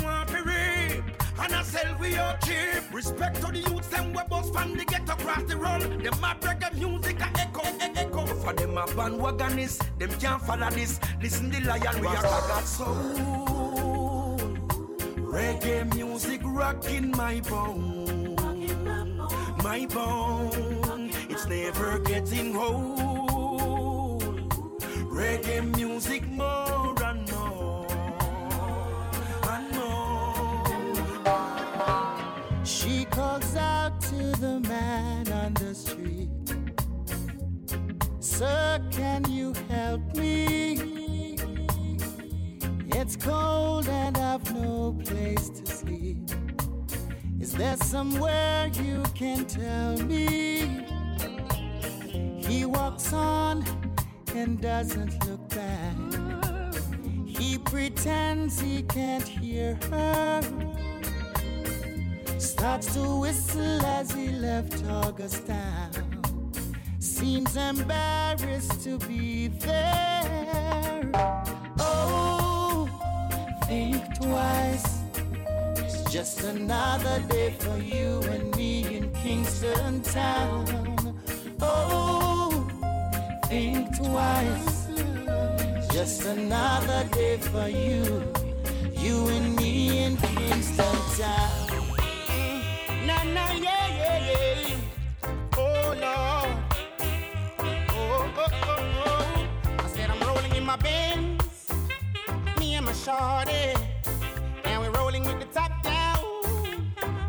And 1.42 1.56
I 1.56 1.64
sell 1.64 1.96
we 2.00 2.16
are 2.18 2.38
cheap. 2.46 2.94
Respect 2.94 3.36
to 3.42 3.48
the 3.52 3.60
youths, 3.60 3.88
them 3.88 4.14
we 4.14 4.22
bust 4.30 4.54
from 4.54 4.76
the 4.78 4.86
get 4.86 5.04
across 5.10 5.44
the 5.44 5.58
road. 5.58 5.82
Them 5.82 6.20
mad 6.22 6.42
reggae 6.42 6.74
music 6.74 7.20
a 7.22 7.30
echo, 7.40 7.62
e- 7.68 7.92
echo. 7.96 8.26
For 8.26 8.54
them 8.54 8.78
a 8.78 8.86
bandwagonists, 8.86 9.80
them 9.98 10.10
can't 10.20 10.42
follow 10.42 10.70
this. 10.72 11.00
Listen 11.22 11.50
the 11.50 11.62
lion, 11.62 12.02
we 12.02 12.08
are 12.08 12.22
got 12.22 12.64
soul. 12.66 14.38
Reggae 15.18 15.94
music 15.96 16.42
rocking 16.44 17.12
my 17.12 17.40
bone. 17.42 18.36
My 19.64 19.86
bone, 19.86 21.12
it's 21.30 21.46
never 21.48 22.00
getting 22.00 22.56
old. 22.56 24.24
Reggae 25.12 25.76
music 25.78 26.28
more. 26.28 26.89
Calls 33.12 33.56
out 33.56 34.00
to 34.02 34.32
the 34.40 34.60
man 34.62 35.32
on 35.32 35.54
the 35.56 35.74
street. 35.74 36.30
Sir, 38.20 38.82
can 38.92 39.30
you 39.30 39.54
help 39.70 40.02
me? 40.16 41.38
It's 42.96 43.16
cold 43.16 43.88
and 43.88 44.18
I've 44.18 44.54
no 44.54 44.98
place 45.06 45.50
to 45.50 45.66
sleep. 45.66 46.18
Is 47.40 47.54
there 47.54 47.78
somewhere 47.78 48.68
you 48.74 49.04
can 49.16 49.46
tell 49.46 49.98
me? 50.04 50.86
He 52.38 52.66
walks 52.66 53.14
on 53.14 53.64
and 54.36 54.62
doesn't 54.62 55.26
look 55.28 55.48
back. 55.50 55.96
He 57.26 57.58
pretends 57.58 58.60
he 58.60 58.84
can't 58.84 59.28
hear 59.28 59.78
her. 59.90 60.69
Starts 62.60 62.94
to 62.94 63.22
whistle 63.22 63.86
as 63.86 64.12
he 64.12 64.32
left 64.32 64.84
August 64.86 65.48
town. 65.48 65.92
Seems 67.00 67.56
embarrassed 67.56 68.84
to 68.84 68.98
be 69.08 69.48
there. 69.48 71.10
Oh, 71.80 72.90
think 73.66 74.04
twice. 74.20 75.00
It's 75.78 76.04
just 76.12 76.44
another 76.44 77.22
day 77.30 77.56
for 77.60 77.78
you 77.78 78.20
and 78.24 78.54
me 78.58 78.98
in 78.98 79.10
Kingston 79.14 80.02
Town. 80.02 81.18
Oh, 81.62 82.68
think 83.48 83.96
twice. 83.96 84.90
Just 85.94 86.26
another 86.26 87.08
day 87.14 87.38
for 87.38 87.70
you, 87.70 88.22
you 88.92 89.30
and 89.30 89.56
me 89.56 90.04
in 90.04 90.18
Kingston 90.18 90.98
Town. 91.18 91.69
Oh. 95.58 96.64
Oh 97.92 98.32
oh 98.38 98.48
oh 98.64 99.04
oh. 99.06 99.48
I 99.80 99.88
said 99.88 100.10
I'm 100.10 100.20
rolling 100.28 100.56
in 100.56 100.66
my. 100.66 100.78
Me 102.60 102.76
and 102.76 102.86
my 102.86 102.94
shorty. 102.94 103.74
And 104.66 104.82
we're 104.82 104.92
rolling 104.92 105.24
with 105.26 105.40
the 105.40 105.46
top 105.48 105.72
down. 105.84 106.20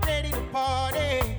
Ready 0.07 0.30
to 0.30 0.40
party. 0.53 1.36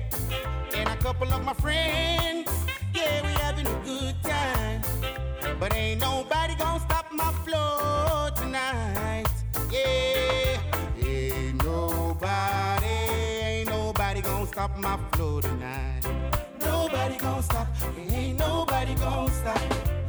And 0.74 0.88
a 0.88 0.96
couple 0.96 1.32
of 1.32 1.44
my 1.44 1.54
friends. 1.54 2.50
Yeah, 2.94 3.22
we 3.22 3.32
having 3.42 3.66
a 3.66 3.80
good 3.84 4.16
time. 4.22 4.82
But 5.58 5.74
ain't 5.74 6.00
nobody 6.00 6.54
gonna 6.56 6.80
flow 15.22 15.40
tonight. 15.40 16.02
Nobody 16.60 17.16
gonna 17.16 17.42
stop, 17.42 17.68
ain't 18.10 18.38
nobody 18.38 18.94
gonna 18.94 19.32
stop. 19.32 19.62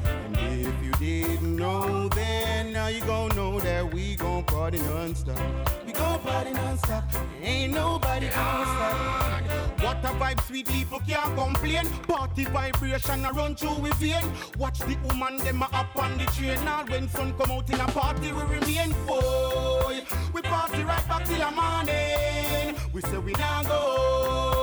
And 0.05 0.37
if 0.65 0.75
you 0.83 0.91
didn't 0.93 1.55
know 1.55 2.09
then, 2.09 2.73
now 2.73 2.87
you 2.87 3.01
gon' 3.01 3.29
know 3.35 3.59
that 3.59 3.93
we 3.93 4.15
gon' 4.15 4.43
party 4.43 4.79
non-stop. 4.79 5.39
We 5.85 5.91
gon' 5.91 6.19
party 6.19 6.51
non-stop. 6.51 7.03
Ain't 7.43 7.73
nobody 7.73 8.27
gon' 8.27 8.65
stop. 8.73 9.41
What 9.83 9.97
a 10.09 10.11
vibe, 10.19 10.41
sweet 10.47 10.67
people 10.67 10.99
can't 11.07 11.35
complain. 11.37 11.85
Party 12.07 12.45
vibration 12.45 13.25
a 13.25 13.31
run 13.33 13.55
through 13.55 13.79
we 13.83 13.91
vein. 14.01 14.25
Watch 14.57 14.79
the 14.79 14.95
woman 15.05 15.37
them 15.45 15.61
a 15.61 15.67
up 15.81 15.95
on 15.95 16.17
the 16.17 16.25
train. 16.35 16.59
Now 16.65 16.85
when 16.87 17.07
sun 17.09 17.33
come 17.37 17.51
out 17.51 17.69
in 17.69 17.79
a 17.79 17.87
party, 17.99 18.31
we 18.31 18.43
remain. 18.55 18.91
Boy, 19.05 20.01
we 20.33 20.41
party 20.41 20.81
right 20.83 21.07
back 21.07 21.23
till 21.25 21.37
the 21.37 21.51
morning. 21.61 22.75
We 22.93 23.01
say 23.01 23.17
we 23.17 23.33
not 23.33 23.67
go 23.67 24.62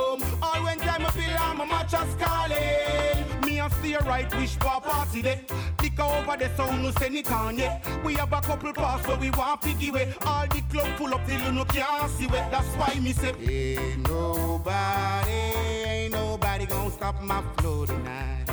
Me 3.41 3.59
and 3.59 4.07
right, 4.07 4.35
wish 4.35 4.55
for 4.55 4.77
a 4.77 4.81
party 4.81 5.21
day. 5.21 5.41
Over 6.01 6.35
the 6.35 6.49
sound, 6.55 6.81
no 6.81 6.91
send 6.91 7.15
it 7.15 7.31
on 7.31 7.59
yet. 7.59 7.85
We 8.03 8.15
have 8.15 8.33
a 8.33 8.41
couple 8.41 8.73
pass 8.73 9.05
where 9.05 9.17
we 9.17 9.29
want 9.29 9.61
piggy 9.61 9.91
way. 9.91 10.11
All 10.25 10.47
the 10.47 10.61
club 10.71 10.87
full 10.97 11.13
up 11.13 11.25
till 11.27 11.39
you 11.39 11.51
no 11.51 11.63
can't 11.65 12.09
see 12.11 12.25
it. 12.25 12.31
That's 12.31 12.67
why 12.75 12.99
me 12.99 13.13
say, 13.13 13.33
Ain't 13.39 14.09
nobody, 14.09 15.31
ain't 15.31 16.13
nobody 16.13 16.65
gonna 16.65 16.89
stop 16.89 17.21
my 17.21 17.43
flow 17.57 17.85
tonight. 17.85 18.45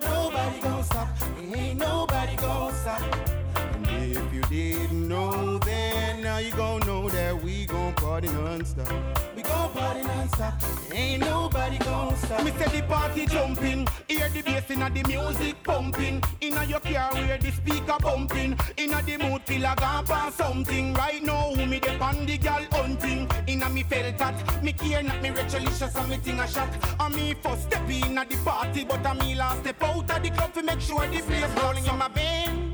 Nobody 0.00 0.60
gonna 0.60 0.82
stop, 0.82 1.08
ain't 1.54 1.78
nobody 1.78 2.36
gonna 2.36 2.74
stop. 2.74 3.37
And 3.74 3.86
if 3.88 4.32
you 4.32 4.42
didn't 4.42 5.08
know 5.08 5.58
then, 5.58 6.22
now 6.22 6.38
you 6.38 6.50
gon' 6.52 6.80
know 6.86 7.08
that 7.08 7.42
we 7.42 7.66
gon' 7.66 7.94
party 7.94 8.28
non-stop. 8.28 8.92
We 9.36 9.42
gon' 9.42 9.70
party 9.70 10.02
non-stop, 10.02 10.54
ain't 10.92 11.20
nobody 11.20 11.78
gon' 11.78 12.16
stop. 12.16 12.44
Me 12.44 12.52
say 12.52 12.80
the 12.80 12.86
party 12.86 13.26
jumping, 13.26 13.86
hear 14.08 14.28
the 14.28 14.42
bass 14.42 14.70
inna 14.70 14.90
the 14.90 15.02
music 15.08 15.62
pumping. 15.62 16.22
Inna 16.40 16.64
your 16.64 16.80
car 16.80 17.12
where 17.14 17.38
the 17.38 17.50
speaker 17.50 17.96
bumping. 18.00 18.58
Inna 18.76 19.02
the 19.02 19.16
mood 19.18 19.42
feel 19.42 19.64
a 19.64 19.74
gap 19.76 20.10
or 20.10 20.30
something. 20.32 20.94
Right 20.94 21.22
now, 21.22 21.52
who 21.54 21.66
me 21.66 21.80
dey 21.80 21.98
on 21.98 22.26
the 22.26 22.38
gal 22.38 22.64
hunting. 22.72 23.28
Inna 23.46 23.68
me 23.68 23.82
felt 23.82 24.18
that, 24.18 24.62
me 24.62 24.72
care 24.72 25.02
not 25.02 25.20
me 25.22 25.30
recholicious 25.30 25.94
and 25.96 26.08
me 26.10 26.16
thing 26.16 26.40
a 26.40 26.46
shot. 26.46 26.68
And 27.00 27.14
me 27.14 27.34
first 27.34 27.62
step 27.62 27.88
inna 27.88 28.24
the 28.24 28.36
party, 28.44 28.84
but 28.84 29.04
a 29.06 29.14
me 29.14 29.34
last 29.34 29.60
step 29.60 29.82
out 29.82 30.10
of 30.10 30.22
the 30.22 30.30
club 30.30 30.54
to 30.54 30.62
make 30.62 30.80
sure 30.80 31.06
the 31.06 31.20
place 31.20 31.62
rolling 31.62 31.86
in 31.86 31.98
my 31.98 32.08
veins. 32.08 32.67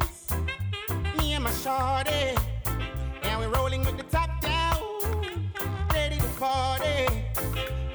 Me 1.25 1.33
and 1.33 1.45
my 1.45 1.51
shorty, 1.53 2.37
and 3.23 3.41
we're 3.41 3.49
rolling 3.49 3.83
with 3.83 3.97
the 3.97 4.03
top 4.03 4.29
down, 4.43 4.77
ready 5.91 6.19
to 6.19 6.29
party. 6.39 7.09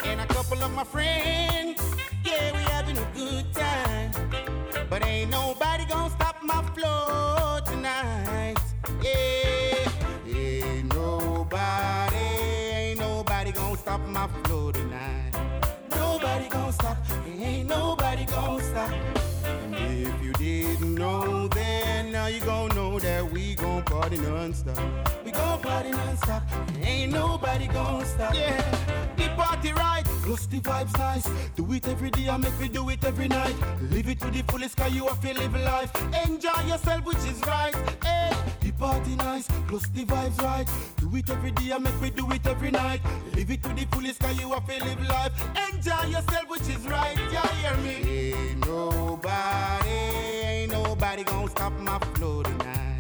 And 0.04 0.20
a 0.20 0.26
couple 0.26 0.64
of 0.64 0.72
my 0.74 0.84
friends, 0.84 1.29
party 24.00 24.18
non-stop. 24.18 25.26
We 25.26 25.32
gon' 25.32 25.60
party 25.62 25.92
non-stop, 25.92 26.44
ain't 26.82 27.12
nobody 27.12 27.68
gon' 27.68 28.06
stop. 28.06 28.34
Yeah, 28.34 28.62
the 29.18 29.28
party 29.36 29.74
right, 29.74 30.06
plus 30.24 30.46
the 30.46 30.62
vibes 30.62 30.98
nice. 30.98 31.28
Do 31.58 31.70
it 31.74 31.86
every 31.86 32.10
day, 32.10 32.30
I 32.30 32.38
make 32.38 32.58
me 32.62 32.70
do 32.70 32.88
it 32.90 33.04
every 33.04 33.28
night. 33.28 33.56
Live 33.92 34.08
it 34.08 34.22
to 34.22 34.32
the 34.32 34.42
fullest, 34.44 34.78
cause 34.78 34.94
you 34.94 35.06
have 35.06 35.20
to 35.20 35.34
live 35.34 35.54
life. 35.54 35.92
Enjoy 36.26 36.62
yourself, 36.66 37.04
which 37.04 37.24
is 37.32 37.42
right. 37.46 37.76
Hey, 38.02 38.32
the 38.62 38.72
party 38.72 39.16
nice, 39.18 39.48
plus 39.68 39.86
the 39.90 40.06
vibes 40.06 40.42
right. 40.42 40.68
Do 41.02 41.14
it 41.18 41.30
every 41.30 41.52
day, 41.52 41.74
I 41.74 41.78
make 41.80 42.00
me 42.02 42.10
do 42.10 42.32
it 42.32 42.48
every 42.48 42.72
night. 42.72 43.02
Live 43.36 43.52
it 43.52 43.62
to 43.64 43.70
the 43.70 43.86
fullest, 43.92 44.20
cause 44.22 44.40
you 44.40 44.50
have 44.54 44.66
to 44.66 44.84
live 44.86 45.10
life. 45.10 45.34
Enjoy 45.74 46.06
yourself, 46.06 46.46
which 46.48 46.68
is 46.74 46.88
right. 46.88 47.18
Yeah, 47.34 47.48
hear 47.62 47.78
me? 47.84 47.96
Ain't 48.32 48.66
nobody, 48.66 49.90
ain't 49.90 50.72
nobody 50.72 51.24
gonna 51.26 51.50
stop 51.50 51.74
my 51.82 52.00
flow 52.16 52.44
tonight. 52.44 52.99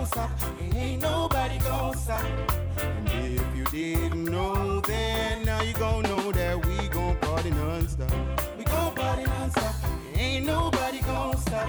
Gonna 0.00 0.12
stop, 0.12 0.30
ain't 0.74 1.02
nobody 1.02 1.58
gonna 1.58 1.94
stop. 1.94 2.24
And 2.78 3.08
if 3.08 3.54
you 3.54 3.64
didn't 3.66 4.24
know 4.24 4.80
then, 4.80 5.44
now 5.44 5.60
you 5.60 5.74
gon' 5.74 6.04
know 6.04 6.32
that 6.32 6.64
we 6.64 6.88
gon' 6.88 7.16
party 7.16 7.50
non-stop. 7.50 8.10
We 8.56 8.64
gon' 8.64 8.94
party 8.94 9.24
non-stop, 9.24 9.74
ain't 10.16 10.46
nobody 10.46 11.00
gon' 11.00 11.36
stop. 11.36 11.68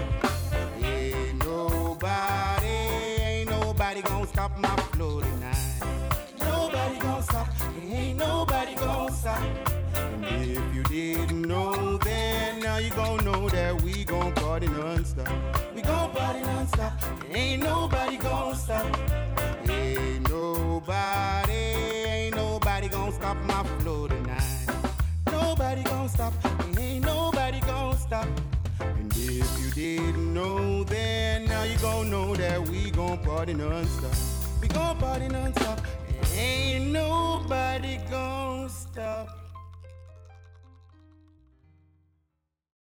Ain't 0.82 1.44
nobody, 1.44 2.68
ain't 2.68 3.50
nobody 3.50 4.02
gon' 4.02 4.26
stop 4.28 4.58
my 4.60 4.78
flow 4.94 5.20
tonight. 5.20 5.84
Nobody 6.40 7.00
gon' 7.00 7.24
stop, 7.24 7.50
ain't 7.84 8.18
nobody 8.18 8.76
gon' 8.76 9.12
stop. 9.12 9.44
And 10.24 10.24
if 10.26 10.74
you 10.74 10.84
didn't 10.84 11.42
know 11.42 11.91
now 12.72 12.78
you 12.78 12.90
gon' 12.92 13.18
know 13.26 13.50
that 13.50 13.82
we 13.82 14.06
gon' 14.06 14.32
party 14.32 14.68
non-stop. 14.68 15.28
We 15.76 15.82
gon' 15.82 16.10
party 16.12 16.40
non-stop, 16.40 16.94
ain't 17.30 17.64
nobody 17.64 18.16
gon' 18.16 18.56
stop. 18.56 18.86
Ain't 19.68 20.30
nobody, 20.30 21.52
ain't 21.52 22.36
nobody 22.38 22.88
gon' 22.88 23.12
stop 23.12 23.36
my 23.44 23.62
flow 23.80 24.08
tonight. 24.08 24.70
Nobody 25.30 25.84
gon' 25.84 26.08
stop, 26.08 26.34
ain't 26.78 27.04
nobody 27.04 27.60
gon' 27.60 27.98
stop. 27.98 28.28
And 28.80 29.12
if 29.18 29.50
you 29.60 29.70
didn't 29.72 30.34
know 30.34 30.86
then, 30.86 31.44
now 31.48 31.64
you 31.64 31.78
gon' 31.80 32.10
know 32.10 32.38
that 32.38 32.70
we 32.70 32.90
gon' 32.92 33.18
party 33.18 33.54
non-stop. 33.54 34.16
We 34.62 34.70
gon' 34.70 34.98
party 34.98 35.28
non-stop, 35.28 35.82
ain't 36.38 36.94
nobody 36.94 38.00
gon' 38.10 38.70
stop. 38.70 39.41